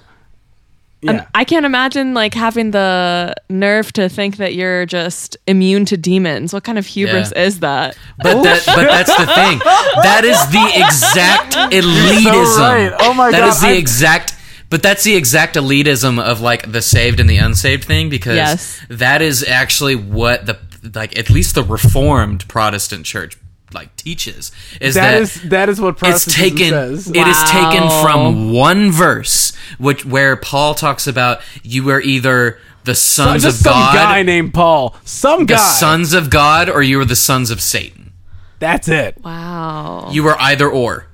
[1.07, 5.85] Um, Yeah, I can't imagine like having the nerve to think that you're just immune
[5.87, 6.53] to demons.
[6.55, 7.43] What kind of hubris Yeah.
[7.45, 7.97] is that?
[8.23, 9.59] But that, but that's the thing.
[10.03, 12.59] That is the exact elitism.
[12.59, 12.93] right.
[13.01, 14.36] Oh my That God, is the I- exact.
[14.69, 18.81] But that's the exact elitism of like the saved and the unsaved thing because Yes.
[18.89, 20.59] that is actually what the
[20.95, 23.37] like at least the Reformed Protestant Church
[23.75, 27.09] like teaches is that that, is that is what it's taken says.
[27.09, 32.95] it is taken from one verse which where Paul talks about you are either the
[32.95, 34.95] sons Just of some God guy named Paul.
[35.05, 35.59] Some the guy.
[35.59, 38.13] sons of God or you are the sons of Satan.
[38.61, 39.19] That's it.
[39.23, 40.09] Wow.
[40.13, 41.09] You are either or.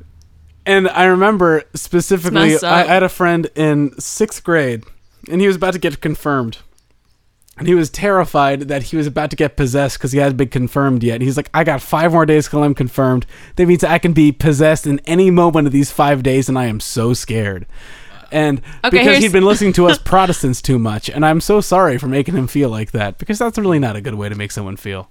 [0.65, 2.83] And I remember specifically, I.
[2.83, 4.85] I had a friend in sixth grade,
[5.31, 6.59] and he was about to get confirmed.
[7.59, 10.49] And he was terrified that he was about to get possessed because he hadn't been
[10.49, 11.21] confirmed yet.
[11.21, 13.27] He's like, I got five more days till I'm confirmed.
[13.57, 16.67] That means I can be possessed in any moment of these five days, and I
[16.67, 17.67] am so scared.
[18.31, 21.99] And Okay, because he'd been listening to us Protestants too much, and I'm so sorry
[21.99, 24.51] for making him feel like that because that's really not a good way to make
[24.51, 25.11] someone feel.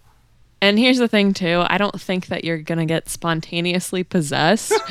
[0.63, 1.63] And here's the thing too.
[1.67, 4.71] I don't think that you're gonna get spontaneously possessed.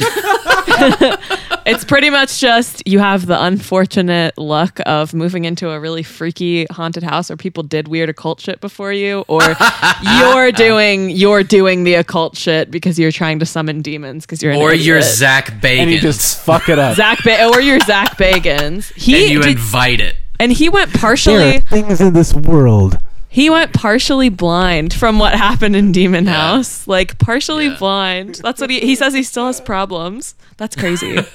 [1.66, 6.66] it's pretty much just you have the unfortunate luck of moving into a really freaky
[6.70, 9.42] haunted house where people did weird occult shit before you, or
[10.18, 14.52] you're doing you're doing the occult shit because you're trying to summon demons because you're
[14.52, 14.86] an Or idiot.
[14.86, 15.78] you're Zach Bagans.
[15.78, 16.96] And you just fuck it up.
[16.96, 18.92] Zach ba- or you're Zach Bagans.
[18.94, 20.16] He and you did- invite it.
[20.38, 22.98] and he went partially there are partially things in this world.
[23.32, 26.32] He went partially blind from what happened in Demon Yeah.
[26.56, 26.86] House.
[26.88, 27.76] Like partially Yeah.
[27.78, 28.40] blind.
[28.42, 30.34] That's what he he says he still has problems.
[30.56, 31.14] That's crazy.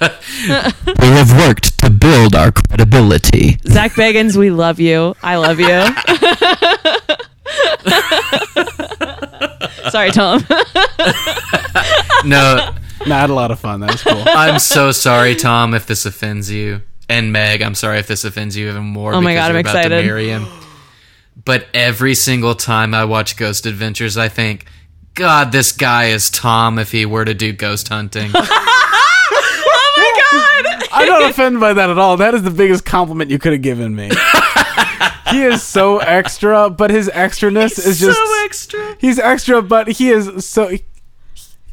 [1.00, 3.58] We have worked to build our credibility.
[3.66, 5.14] Zach Bagans, we love you.
[5.22, 5.84] I love you.
[9.90, 10.44] Sorry, Tom.
[12.24, 12.72] No,
[13.06, 13.80] Nah, I had a lot of fun.
[13.80, 14.22] That was cool.
[14.26, 16.82] I'm so sorry, Tom, if this offends you.
[17.08, 19.14] And Meg, I'm sorry if this offends you even more.
[19.14, 20.04] Oh my God, you're I'm about to excited.
[20.06, 20.46] marry him.
[21.44, 24.66] But every single time I watch Ghost Adventures, I think,
[25.14, 28.32] God, this guy is Tom if he were to do ghost hunting.
[29.98, 30.88] Oh my God!
[30.92, 32.18] I'm not offended by that at all.
[32.18, 34.10] That is the biggest compliment you could have given me.
[35.30, 38.96] he is so extra, but his extraness is just so extra.
[38.98, 40.70] he's extra, but he is so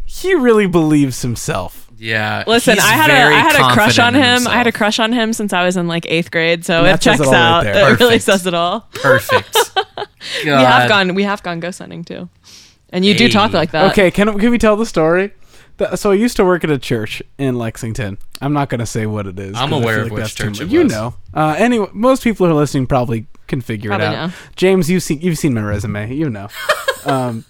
[0.05, 1.82] he really believes himself.
[2.03, 2.43] Yeah.
[2.45, 4.47] Listen, I had a very I had a crush on in him.
[4.47, 6.99] I had a crush on him since I was in like eighth grade, so it
[6.99, 7.63] checks it out.
[7.63, 7.93] there.
[7.93, 8.87] it really says it all.
[8.93, 9.57] Perfect.
[10.43, 12.29] We have gone we have gone ghost hunting too.
[12.91, 13.91] And you do talk like that.
[13.91, 15.33] Okay, can can we tell the story?
[15.95, 18.17] So I used to work at a church in Lexington.
[18.41, 19.57] I'm not going to say what it is.
[19.57, 20.67] I'm aware feel of which that's too church much.
[20.67, 21.15] it You know.
[21.33, 24.29] Uh, anyway, most people who are listening probably can figure Probably it out.
[24.29, 24.35] know.
[24.55, 26.13] James, you've seen you've seen my resume.
[26.13, 26.47] You know.
[27.05, 27.43] Um,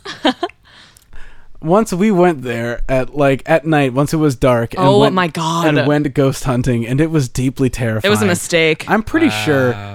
[1.63, 4.73] once we went there at like at night, once it was dark.
[4.73, 5.67] And Oh went, my God.
[5.67, 8.07] And went ghost hunting, and it was deeply terrifying.
[8.07, 8.87] It was a mistake.
[8.89, 9.45] I'm pretty Wow.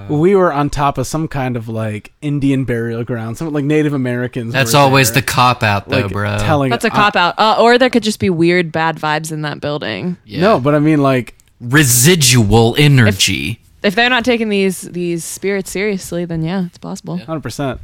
[0.07, 3.65] sure we were on top of some kind of like Indian burial ground, something like
[3.65, 4.51] Native Americans.
[4.53, 6.37] That's were always there, the cop out, though, like bro.
[6.39, 6.71] telling.
[6.71, 7.35] That's a cop out.
[7.37, 10.17] Uh, or there could just be weird bad vibes in that building.
[10.25, 10.41] Yeah.
[10.41, 13.59] No, but I mean like residual energy.
[13.81, 17.17] If they're not taking these these spirits seriously, then yeah, it's possible.
[17.17, 17.79] hundred percent.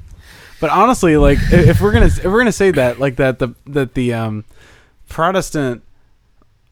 [0.60, 3.94] But honestly, like if we're gonna if we're gonna say that like that the that
[3.94, 4.46] the um
[5.10, 5.84] Protestant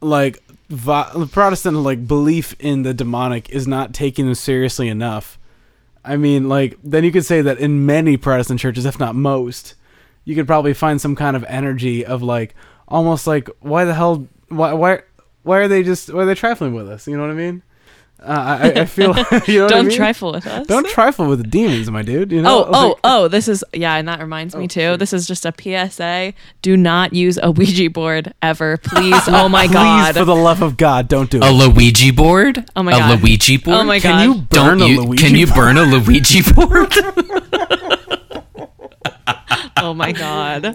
[0.02, 5.38] like vi- Protestant like belief in the demonic is not taking them seriously enough.
[6.06, 9.76] I mean, like then you could say that in many Protestant churches, if not most,
[10.26, 12.56] you could probably find some kind of energy of like
[12.88, 15.02] almost like why the hell why why
[15.44, 17.08] why are they just why are they trifling with us?
[17.08, 17.64] You know what I mean?
[18.26, 19.98] Uh, I, I feel you know what I Don't mean?
[19.98, 20.66] trifle with us.
[20.66, 22.32] Don't trifle with the demons, my dude.
[22.32, 22.64] You know?
[22.64, 24.80] Oh, oh, Like- oh, this is, yeah, and that reminds me Oh, too.
[24.94, 24.98] shoot.
[25.00, 26.34] This is just a PSA.
[26.62, 29.20] Do not use a Ouija board ever, please.
[29.28, 30.16] Oh my Please, God.
[30.16, 31.44] for the love of God, don't do it.
[31.44, 31.52] A it.
[31.52, 32.64] Luigi board?
[32.78, 33.12] Oh my god!
[33.12, 33.24] a God.
[33.24, 33.78] Luigi board?
[33.78, 34.24] Oh my Can God.
[34.24, 35.02] you burn Don't a you?
[35.02, 36.94] Luigi can you burn a Luigi board?
[39.78, 40.74] oh my God.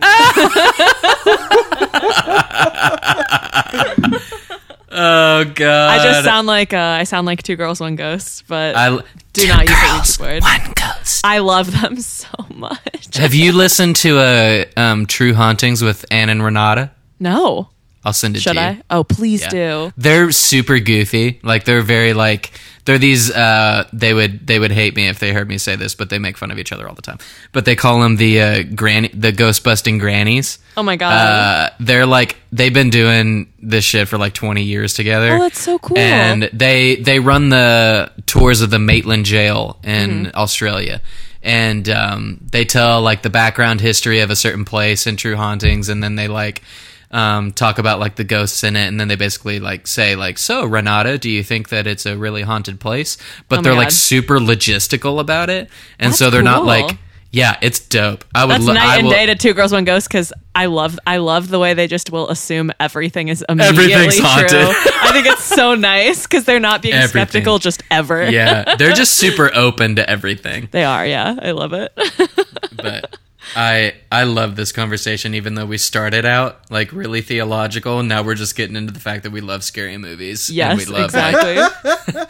[4.98, 6.00] Oh god!
[6.00, 8.96] I just sound like, uh, I sound like two girls, one ghost, but I
[9.32, 10.42] do Two not use girls, Ouija board.
[10.42, 11.20] One ghost.
[11.24, 13.16] I love them so much.
[13.16, 16.90] Have you listened to uh, um, True Hauntings with Anne and Renata?
[17.20, 17.68] No.
[18.04, 18.66] I'll send it Should to you.
[18.66, 18.82] I?
[18.90, 19.48] Oh, please Yeah.
[19.50, 19.92] do.
[19.96, 21.40] They're super goofy.
[21.42, 22.52] Like they're very like
[22.88, 23.30] they're these.
[23.30, 26.18] Uh, they would they would hate me if they heard me say this, but they
[26.18, 27.18] make fun of each other all the time.
[27.52, 30.58] But they call them the uh, granny, the ghost busting grannies.
[30.74, 31.12] Oh my God.
[31.12, 35.34] Uh, they're like they've been doing this shit for like 20 years together.
[35.34, 35.98] Oh, that's so cool.
[35.98, 40.36] And they they run the tours of the Maitland Jail in Mm-hmm.
[40.38, 41.02] Australia.
[41.42, 45.88] And um, they tell like the background history of a certain place and True Hauntings,
[45.88, 46.62] and then they like
[47.10, 50.38] um, talk about like the ghosts in it, and then they basically like say like,
[50.38, 53.16] "So Renata, do you think that it's a really haunted place?"
[53.48, 56.98] But Oh they're like super logistical about it, and That's so they're not like,
[57.30, 59.72] "Yeah, it's dope." I would That's lo- night I and will- day to two girls,
[59.72, 63.44] one ghost because I love I love the way they just will assume everything is
[63.48, 64.26] immediately Everything's true.
[64.28, 64.76] haunted.
[65.00, 67.22] I think it's so nice because they're not being Everything.
[67.22, 68.28] skeptical just ever.
[68.30, 70.68] yeah, they're just super open to everything.
[70.72, 71.06] they are.
[71.06, 71.92] Yeah, I love it.
[72.80, 73.17] But
[73.56, 78.22] I I love this conversation, even though we started out like really theological, and now
[78.22, 80.48] we're just getting into the fact that we love scary movies.
[80.48, 82.22] and yes, we love like, exactly.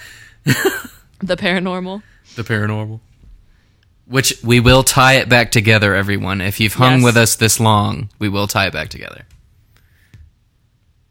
[1.21, 2.03] the paranormal.
[2.37, 3.01] the paranormal.
[4.07, 6.41] Which we will tie it back together, everyone.
[6.41, 7.05] If you've hung Yes.
[7.05, 9.27] with us this long, we will tie it back together.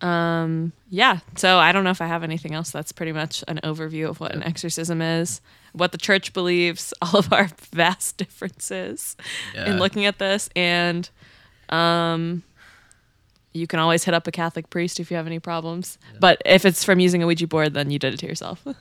[0.02, 1.20] Um, yeah.
[1.36, 2.72] So I don't know if I have anything else.
[2.72, 5.42] That's pretty much an overview of what an exorcism is,
[5.78, 9.16] what the church believes, all of our vast differences
[9.56, 11.10] in looking at this, and
[11.70, 12.44] um,
[13.54, 15.98] you can always hit up a Catholic priest if you have any problems.
[16.20, 18.64] But if it's from using a Ouija board, then you did it to yourself.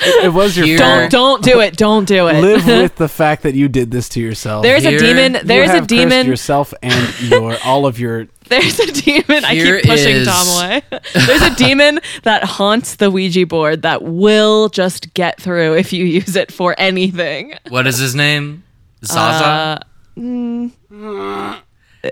[0.00, 1.76] It was your Here- don't don't do it.
[1.76, 2.40] Don't do it.
[2.40, 4.62] Live with the fact that you did this to yourself.
[4.62, 5.32] There's Here- a demon.
[5.44, 6.26] There's you a have cursed demon.
[6.26, 8.26] yourself and your all of your.
[8.48, 9.44] There's a demon.
[9.44, 10.82] I keep pushing is- Tom away.
[11.14, 16.04] There's a demon that haunts the Ouija board that will just get through if you
[16.04, 17.54] use it for anything.
[17.68, 18.64] What is his name?
[19.04, 19.84] Zaza?
[20.16, 21.60] Uh,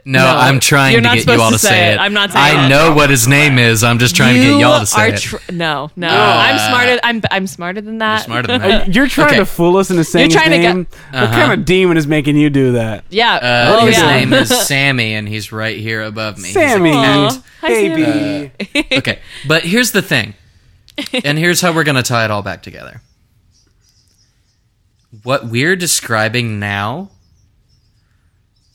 [0.05, 1.95] no, no, I'm trying to get you all to to say, say it.
[1.95, 1.99] it.
[2.01, 2.69] I'm not saying I it.
[2.69, 3.85] know what his name is.
[3.85, 5.19] I'm just trying to get y'all to say are it.
[5.19, 6.09] tr- no, no.
[6.09, 7.01] I'm smarter.
[7.05, 8.19] I'm I'm smarter than that.
[8.19, 8.95] You're smarter than that.
[8.95, 9.37] You're trying Okay.
[9.39, 10.87] to fool us into saying you're trying to his get- name.
[11.13, 11.33] What Uh-huh.
[11.47, 13.05] kind of demon is making you do that?
[13.11, 13.35] Yeah.
[13.35, 14.07] Uh, oh his yeah.
[14.11, 16.49] name is Sammy, and he's right here above me.
[16.49, 17.43] He's a Sammy, Aw.
[17.61, 18.53] Hi, baby.
[18.73, 18.87] Sammy.
[18.99, 20.35] okay, but here's the thing,
[21.25, 23.03] and here's how we're gonna tie it all back together.
[25.23, 27.11] What we're describing now,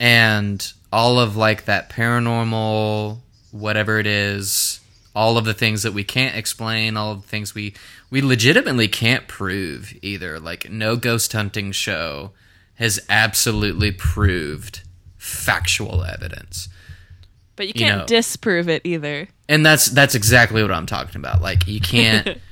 [0.00, 3.18] and all of like that paranormal,
[3.50, 4.80] whatever it is,
[5.14, 7.74] all of the things that we can't explain, all of the things we
[8.10, 10.38] we legitimately can't prove either.
[10.38, 12.32] Like no ghost hunting show
[12.74, 14.82] has absolutely proved
[15.18, 16.68] factual evidence
[17.56, 18.06] But you You can't know.
[18.06, 19.28] disprove it either.
[19.48, 21.40] and that's that's exactly what I'm talking about.
[21.42, 22.38] Like you can't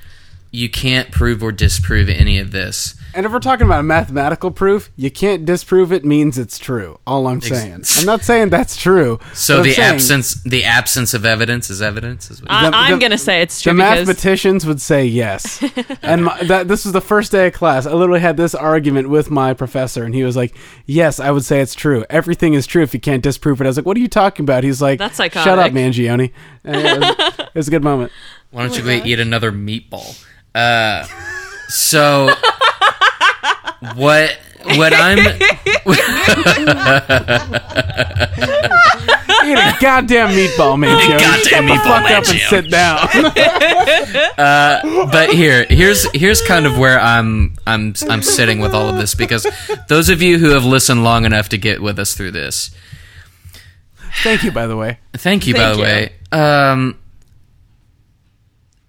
[0.51, 2.95] you can't prove or disprove any of this.
[3.13, 6.99] And if we're talking about a mathematical proof, you can't disprove it means it's true.
[7.05, 7.83] All I'm saying.
[7.97, 9.19] I'm not saying that's true.
[9.33, 12.31] So the saying absence the absence of evidence is evidence.
[12.31, 15.63] Is what I, The- I'm gonna say it's The true because mathematicians would say yes.
[16.01, 17.85] and my, that this was the first day of class.
[17.85, 20.55] I literally had this argument with my professor, and he was like,
[20.85, 22.05] "Yes, I would say it's true.
[22.09, 24.43] Everything is true if you can't disprove it." I was like, "What are you talking
[24.43, 25.43] about?" He's like, That's psychotic.
[25.43, 26.31] Shut up, Mangione."
[26.63, 28.11] It, was, it was a good moment.
[28.51, 30.25] Why don't you oh go eat another meatball?
[30.53, 31.05] Uh,
[31.69, 32.29] so
[33.95, 34.37] what
[34.75, 35.17] what I'm
[39.43, 41.19] Eat a goddamn meatball, Mangione.
[41.19, 42.49] goddamn Shut the meatball, fuck up and Mangione.
[42.49, 43.07] sit down.
[44.37, 48.95] Uh, but here here's here's kind of where I'm I'm I'm sitting with all of
[48.97, 49.45] this because
[49.87, 52.71] those of you who have listened long enough to get with us through this
[54.23, 54.99] Thank you, by the way.
[55.13, 55.83] Thank you, by Thank the you.
[55.85, 56.11] way.
[56.31, 56.97] Um,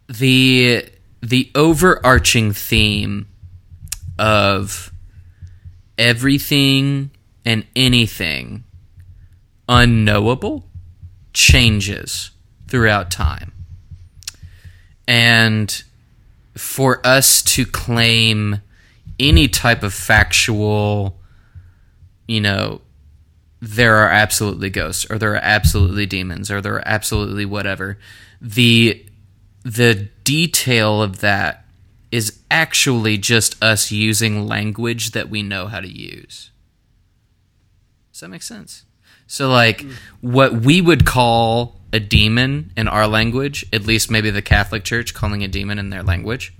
[0.09, 0.85] the
[1.23, 3.29] the overarching theme
[4.19, 4.93] of
[5.97, 7.11] everything
[7.45, 8.65] and anything
[9.69, 10.69] unknowable
[11.33, 12.31] changes
[12.69, 13.53] throughout time.
[15.07, 15.83] And
[16.57, 18.61] for us to claim
[19.19, 21.21] any type of factual,
[22.27, 22.81] you know,
[23.61, 27.99] there are absolutely ghosts or there are absolutely demons or there are absolutely whatever.
[28.41, 29.07] The
[29.65, 31.65] the detail of that
[32.11, 36.51] is actually just us using language that we know how to use.
[38.13, 38.85] Does that make sense?
[39.27, 39.87] So, like,
[40.21, 45.15] what we would call a demon in our language, at least maybe the Catholic Church
[45.15, 46.53] calling a demon in their language,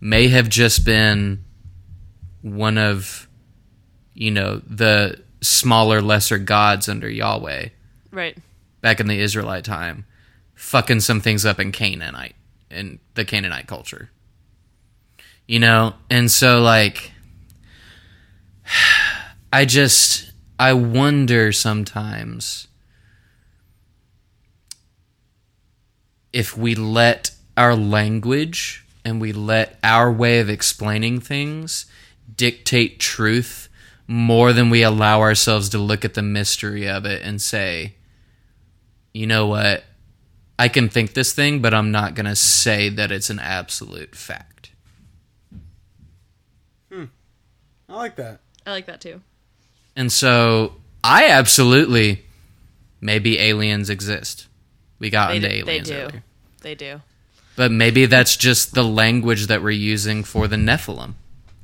[0.00, 1.44] may have just been
[2.40, 3.28] one of,
[4.14, 7.68] you know, the smaller, lesser gods under Yahweh
[8.10, 8.38] Right.
[8.80, 10.06] back in the Israelite time,
[10.58, 12.34] fucking some things up in Canaanite
[12.68, 14.10] in the Canaanite culture.
[15.46, 17.12] You know, and so like
[19.52, 22.66] I just I wonder sometimes
[26.32, 31.86] if we let our language and we let our way of explaining things
[32.36, 33.68] dictate truth
[34.08, 37.94] more than we allow ourselves to look at the mystery of it and say,
[39.14, 39.84] you know what?
[40.58, 44.14] I can think this thing, but I'm not going to say that it's an absolute
[44.16, 44.70] fact.
[46.90, 47.04] Hmm.
[47.88, 48.40] I like that.
[48.66, 49.20] I like that too.
[49.94, 50.74] And so
[51.04, 52.24] I absolutely
[53.00, 54.46] maybe aliens exist.
[54.98, 55.94] We got They, into d- they aliens do.
[55.94, 56.24] earlier.
[56.62, 57.00] They do.
[57.56, 61.14] But maybe that's just the language that we're using for the Nephilim.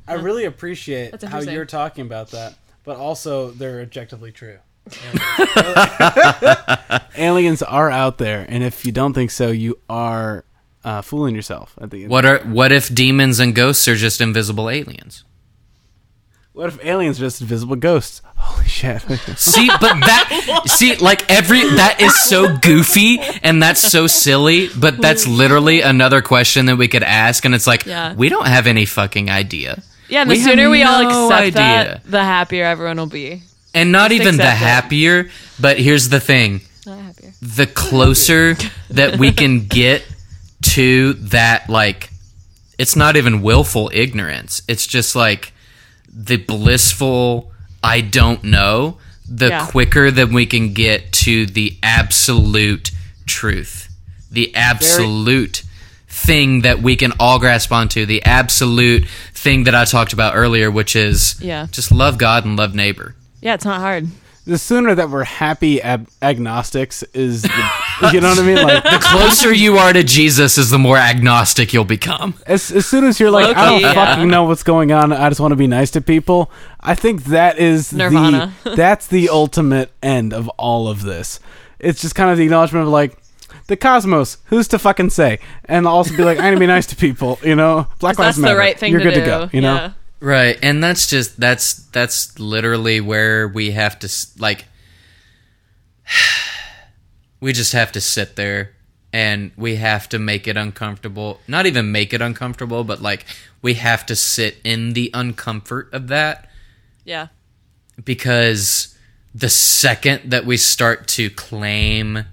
[0.07, 2.55] I really appreciate how you're talking about that,
[2.85, 4.59] but also they're objectively true.
[7.17, 10.45] Aliens are out there, and if you don't think so, you are
[10.85, 11.75] uh, fooling yourself.
[11.81, 12.11] At the end.
[12.11, 15.25] What are what if demons and ghosts are just invisible aliens?
[16.53, 18.21] What if aliens are just invisible ghosts?
[18.37, 19.01] Holy shit!
[19.37, 25.01] See, but that see like every that is so goofy and that's so silly, but
[25.01, 28.15] that's literally another question that we could ask and it's like Yeah.
[28.15, 29.83] we don't have any fucking idea.
[30.09, 31.53] Yeah, and the We sooner we all accept idea.
[31.55, 33.43] that, the happier everyone will be.
[33.75, 34.65] And not Just even the accept it.
[34.67, 35.31] happier,
[35.61, 36.61] but here's the thing.
[36.87, 37.33] Not happier.
[37.43, 38.55] the closer
[38.91, 40.03] that we can get
[40.63, 42.11] to that like
[42.79, 45.53] it's not even willful ignorance it's just like
[46.09, 47.53] the blissful
[47.83, 48.97] i don't know
[49.29, 49.67] the Yeah.
[49.67, 52.91] quicker that we can get to the absolute
[53.27, 53.89] truth
[54.31, 55.63] the absolute
[56.09, 60.71] thing that we can all grasp onto the absolute thing that i talked about earlier
[60.71, 61.67] which is Yeah.
[61.71, 63.15] just love god and love neighbor
[63.45, 64.09] Yeah, it's not hard.
[64.47, 68.57] the sooner that we're happy ab- agnostics is, the, you know what I mean?
[68.63, 72.87] Like the closer you are to jesus is the more agnostic you'll become as, as
[72.87, 73.93] soon as you're like, I don't yeah.
[73.95, 75.13] fucking know what's going on.
[75.13, 76.51] I just want to be nice to people.
[76.81, 78.53] I think that is Nirvana.
[78.65, 81.39] the that's the ultimate end of all of this.
[81.79, 83.17] It's just kind of the acknowledgement of like
[83.67, 84.39] the cosmos.
[84.47, 85.39] Who's to fucking say?
[85.67, 87.39] And also be like, I need to be nice to people.
[87.43, 88.55] You know, Black Lives That's Matter.
[88.55, 89.21] the right thing You're to good do.
[89.21, 89.51] to go.
[89.53, 89.75] You know.
[89.75, 89.93] Yeah.
[90.21, 94.09] Right, and that's just that's that's literally where we have to
[94.39, 94.65] like
[97.41, 98.71] we just have to sit there
[99.13, 101.41] and we have to make it uncomfortable.
[101.47, 103.27] Not even make it uncomfortable, but like
[103.63, 106.49] we have to sit in the uncomfort of that
[107.05, 107.29] Yeah.
[108.03, 108.97] because
[109.35, 112.25] the second that we start to claim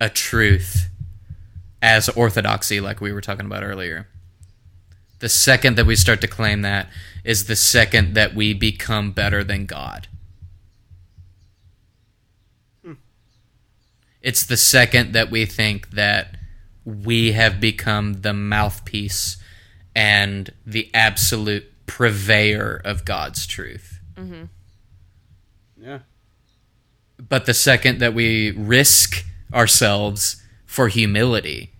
[0.00, 0.88] a truth
[1.82, 4.06] as orthodoxy like we were talking about earlier
[5.22, 6.88] the second that we start to claim that
[7.22, 10.08] is the second that we become better than god.
[12.84, 12.94] Hmm.
[14.20, 16.36] It's the second that we think that
[16.84, 19.36] we have become the mouthpiece
[19.94, 24.00] and the absolute purveyor of god's truth.
[24.16, 24.46] Mm-hmm.
[25.80, 26.00] Yeah.
[27.16, 29.24] but the second that we risk
[29.54, 31.70] ourselves for humility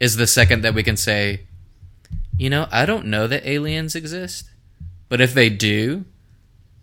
[0.00, 1.42] is the second that we can say,
[2.36, 4.50] you know, I don't know that aliens exist,
[5.08, 6.04] but if they do,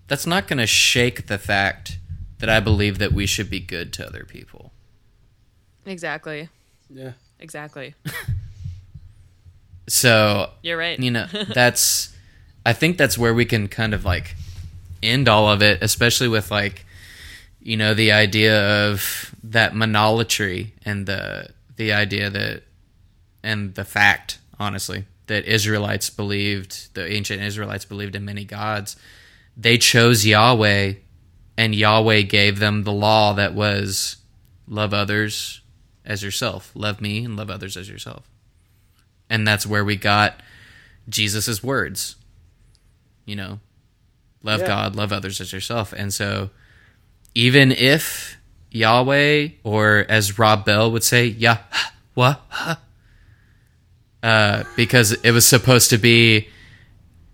[0.07, 1.97] that's not going to shake the fact
[2.39, 4.71] that I believe that we should be good to other people.
[5.85, 6.49] Exactly.
[6.89, 7.13] Yeah.
[7.39, 7.95] Exactly.
[9.87, 10.99] So, You're right.
[10.99, 12.15] you know, that's,
[12.65, 14.35] I think that's where we can kind of like
[15.01, 16.85] end all of it, especially with like,
[17.61, 22.63] you know, the idea of that monolatry and the, the idea that,
[23.41, 28.97] and the fact, honestly, that Israelites believed, the ancient Israelites believed in many gods.
[29.55, 30.95] They chose Yahweh,
[31.57, 34.17] and Yahweh gave them the law that was
[34.67, 35.61] love others
[36.05, 38.29] as yourself, love me, and love others as yourself.
[39.31, 40.41] and that's where we got
[41.07, 42.15] Jesus's words.
[43.25, 43.59] You know,
[44.41, 44.67] love Yeah.
[44.67, 45.93] God, love others as yourself.
[45.93, 46.49] And so,
[47.35, 48.37] even if
[48.71, 52.33] Yahweh, or as Rob Bell would say, Yahweh,
[54.23, 56.49] uh, because it was supposed to be.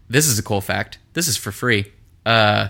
[0.08, 1.00] This is a cool fact.
[1.14, 1.92] This is for free.
[2.26, 2.70] Uh,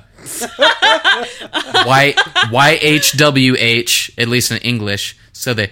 [1.85, 2.15] Y
[2.51, 5.17] Y H W H, at least in English.
[5.33, 5.71] So they.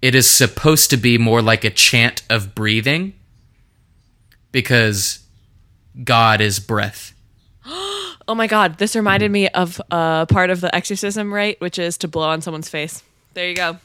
[0.00, 3.14] it is supposed to be more like a chant of breathing
[4.52, 5.20] because
[6.02, 7.14] God is breath.
[8.30, 11.96] Oh my god, this reminded me of uh, part of the exorcism rite, which is
[11.96, 13.02] to blow on someone's face.
[13.32, 13.78] There you go.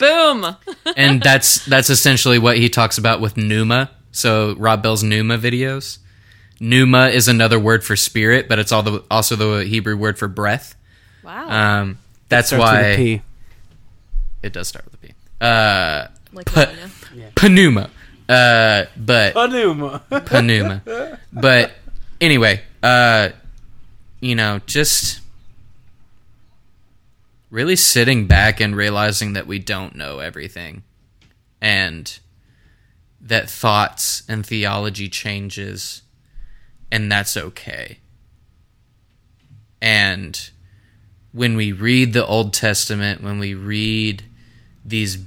[0.00, 0.56] Boom.
[0.96, 3.90] and that's that's essentially what he talks about with pneuma.
[4.10, 5.98] So Rob Bell's pneuma videos.
[6.58, 10.28] Pneuma is another word for spirit, but it's all the, also the Hebrew word for
[10.28, 10.74] breath.
[11.22, 11.48] Wow.
[11.48, 11.98] Um,
[12.28, 13.22] that's Starts with a why
[14.42, 15.14] it does start with a P.
[15.40, 17.90] Uh, like pa- pneuma.
[18.28, 20.42] Uh, but Panuma.
[20.42, 21.18] pneuma.
[21.32, 21.72] But
[22.20, 23.30] anyway, uh,
[24.20, 25.19] you know, just
[27.50, 30.82] really sitting back and realizing that we don't know everything,
[31.60, 32.18] and
[33.20, 36.02] that thoughts and theology changes,
[36.90, 37.98] and that's okay.
[39.82, 40.50] And
[41.32, 44.24] when we read the Old Testament, when we read
[44.84, 45.18] these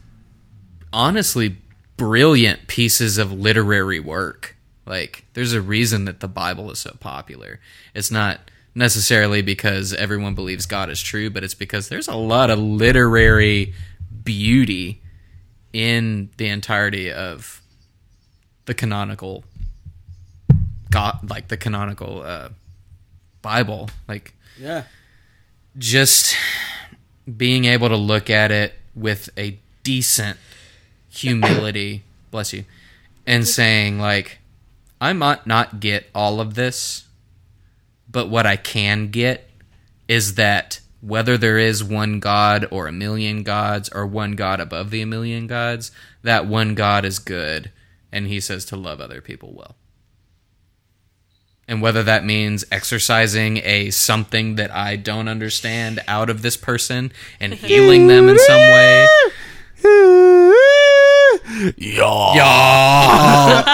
[0.92, 1.58] honestly
[1.98, 4.56] brilliant pieces of literary work.
[4.86, 7.60] Like, there's a reason that the Bible is so popular.
[7.94, 12.50] It's not necessarily because everyone believes God is true, but it's because there's a lot
[12.50, 13.74] of literary
[14.24, 15.02] beauty
[15.72, 17.62] in the entirety of
[18.66, 19.44] the canonical
[20.90, 22.50] God, like the canonical uh,
[23.42, 23.90] Bible.
[24.08, 24.84] Like, Yeah.
[25.78, 26.36] just
[27.38, 30.38] being able to look at it with a decent
[31.10, 32.66] humility, bless you,
[33.26, 34.40] and saying like,
[35.02, 37.06] I might not get all of this,
[38.14, 39.50] but what I can get
[40.08, 44.90] is that whether there is one God or a million gods or one God above
[44.90, 45.92] the a million gods,
[46.22, 47.72] that one God is good,
[48.10, 49.76] and He says to love other people well.
[51.68, 57.12] And whether that means exorcising a something that I don't understand out of this person
[57.40, 59.08] and healing them in some way.
[61.78, 62.34] Yeah.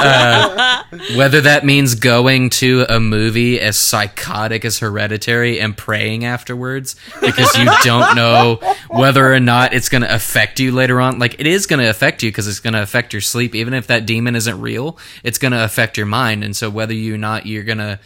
[0.01, 0.83] Uh,
[1.15, 7.55] whether that means going to a movie as psychotic as Hereditary and praying afterwards because
[7.57, 8.59] you don't know
[8.89, 11.19] whether or not it's going to affect you later on.
[11.19, 13.55] Like, it is going to affect you because it's going to affect your sleep.
[13.55, 16.43] Even if that demon isn't real, it's going to affect your mind.
[16.43, 17.99] And so, whether you not you're going to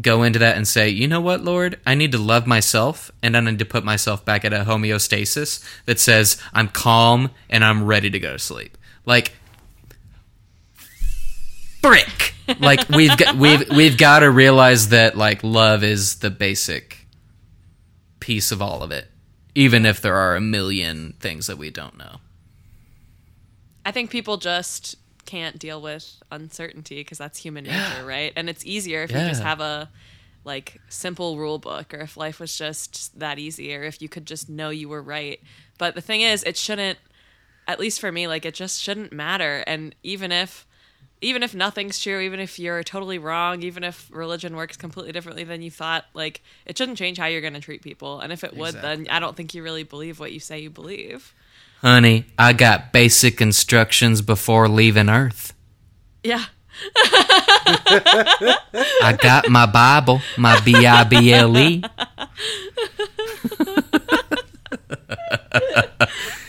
[0.00, 3.36] go into that and say, you know what, Lord, I need to love myself and
[3.36, 7.84] I need to put myself back at a homeostasis that says I'm calm and I'm
[7.84, 8.78] ready to go to sleep.
[9.04, 9.32] Like,
[11.82, 12.34] brick.
[12.58, 17.06] Like we've got we've we've got to realize that like love is the basic
[18.18, 19.08] piece of all of it,
[19.54, 22.16] even if there are a million things that we don't know.
[23.84, 28.32] I think people just can't deal with uncertainty because that's human nature, right?
[28.36, 29.88] And it's easier if you just have a
[30.44, 34.26] like simple rule book or if life was just that easy or if you could
[34.26, 35.40] just know you were right.
[35.78, 36.98] But the thing is, it shouldn't
[37.68, 40.66] at least for me like it just shouldn't matter and even if
[41.20, 45.44] even if nothing's true, even if you're totally wrong, even if religion works completely differently
[45.44, 48.20] than you thought, like it shouldn't change how you're going to treat people.
[48.20, 50.70] And if it would, then I don't think you really believe what you say you
[50.70, 51.34] believe.
[51.82, 55.54] Honey, I got basic instructions before leaving Earth.
[56.22, 56.44] Yeah.
[56.96, 58.56] I
[59.20, 61.82] got my Bible, my B I B L E.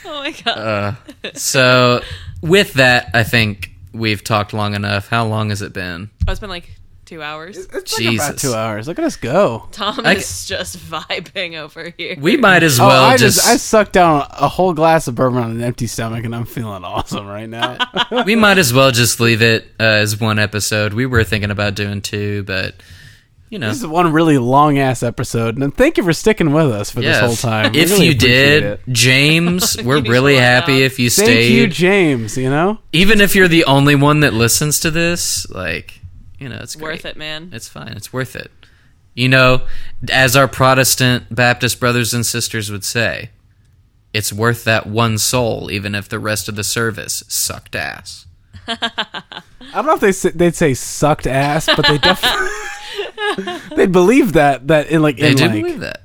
[0.05, 0.57] Oh my god.
[0.57, 0.93] Uh,
[1.33, 2.01] so,
[2.41, 5.07] with that, I think we've talked long enough.
[5.09, 6.09] How long has it been?
[6.27, 6.69] Oh, it's been like
[7.05, 7.57] two hours.
[7.57, 8.41] It's like about Jesus.
[8.41, 8.87] two hours.
[8.87, 9.67] Look at us go.
[9.71, 12.15] Tom I- is just vibing over here.
[12.19, 15.15] We might as Oh, well I just, just I sucked down a whole glass of
[15.15, 17.77] bourbon on an empty stomach, and I'm feeling awesome right now.
[18.25, 20.93] we might as well just leave it uh, as one episode.
[20.93, 22.75] We were thinking about doing two, but
[23.51, 26.71] you know, this is one really long ass episode, and thank you for sticking with
[26.71, 27.11] us for yeah.
[27.11, 27.73] this whole time.
[27.73, 28.79] We If really you did, it.
[28.87, 30.81] James, we're really happy out.
[30.83, 31.25] if you stayed.
[31.25, 31.57] thank stayed.
[31.57, 32.37] you, James.
[32.37, 35.99] You know, Even if you're the only one that listens to this, like
[36.39, 37.49] you know, it's Worth it, man.
[37.51, 37.89] It's fine.
[37.89, 38.51] It's worth it.
[39.15, 39.63] You know,
[40.09, 43.31] as our Protestant Baptist brothers and sisters would say,
[44.13, 48.27] it's worth that one soul, even if the rest of the service sucked ass.
[48.65, 48.91] I
[49.73, 52.47] don't know if they they'd say sucked ass, but they definitely
[53.75, 56.03] they'd believe that that in like They in do like believe that.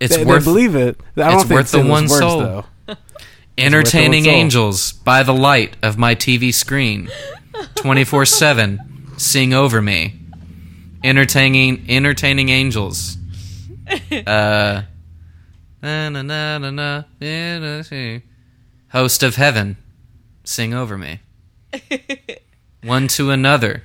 [0.00, 1.00] It's they, worth they believe it.
[1.16, 2.40] I don't it's know worth the one words, soul.
[2.40, 2.64] though.
[3.58, 7.08] Entertaining it, angels by the light of my TV screen.
[7.76, 8.80] 24 7.
[9.18, 10.18] Sing over me.
[11.04, 13.16] Entertaining entertaining angels.
[14.26, 14.82] Uh
[15.82, 18.18] na, na, na, na, na, na, na, na.
[18.92, 19.76] Host of heaven.
[20.44, 21.20] Sing over me.
[22.84, 23.84] One to another.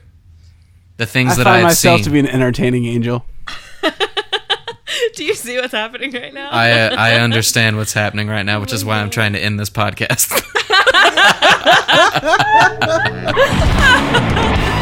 [0.97, 2.05] The things I that find I have myself seen.
[2.05, 3.25] to be an entertaining angel.
[5.15, 6.49] Do you see what's happening right now?
[6.49, 9.59] I uh, I understand what's happening right now, which is why I'm trying to end
[9.59, 10.31] this podcast.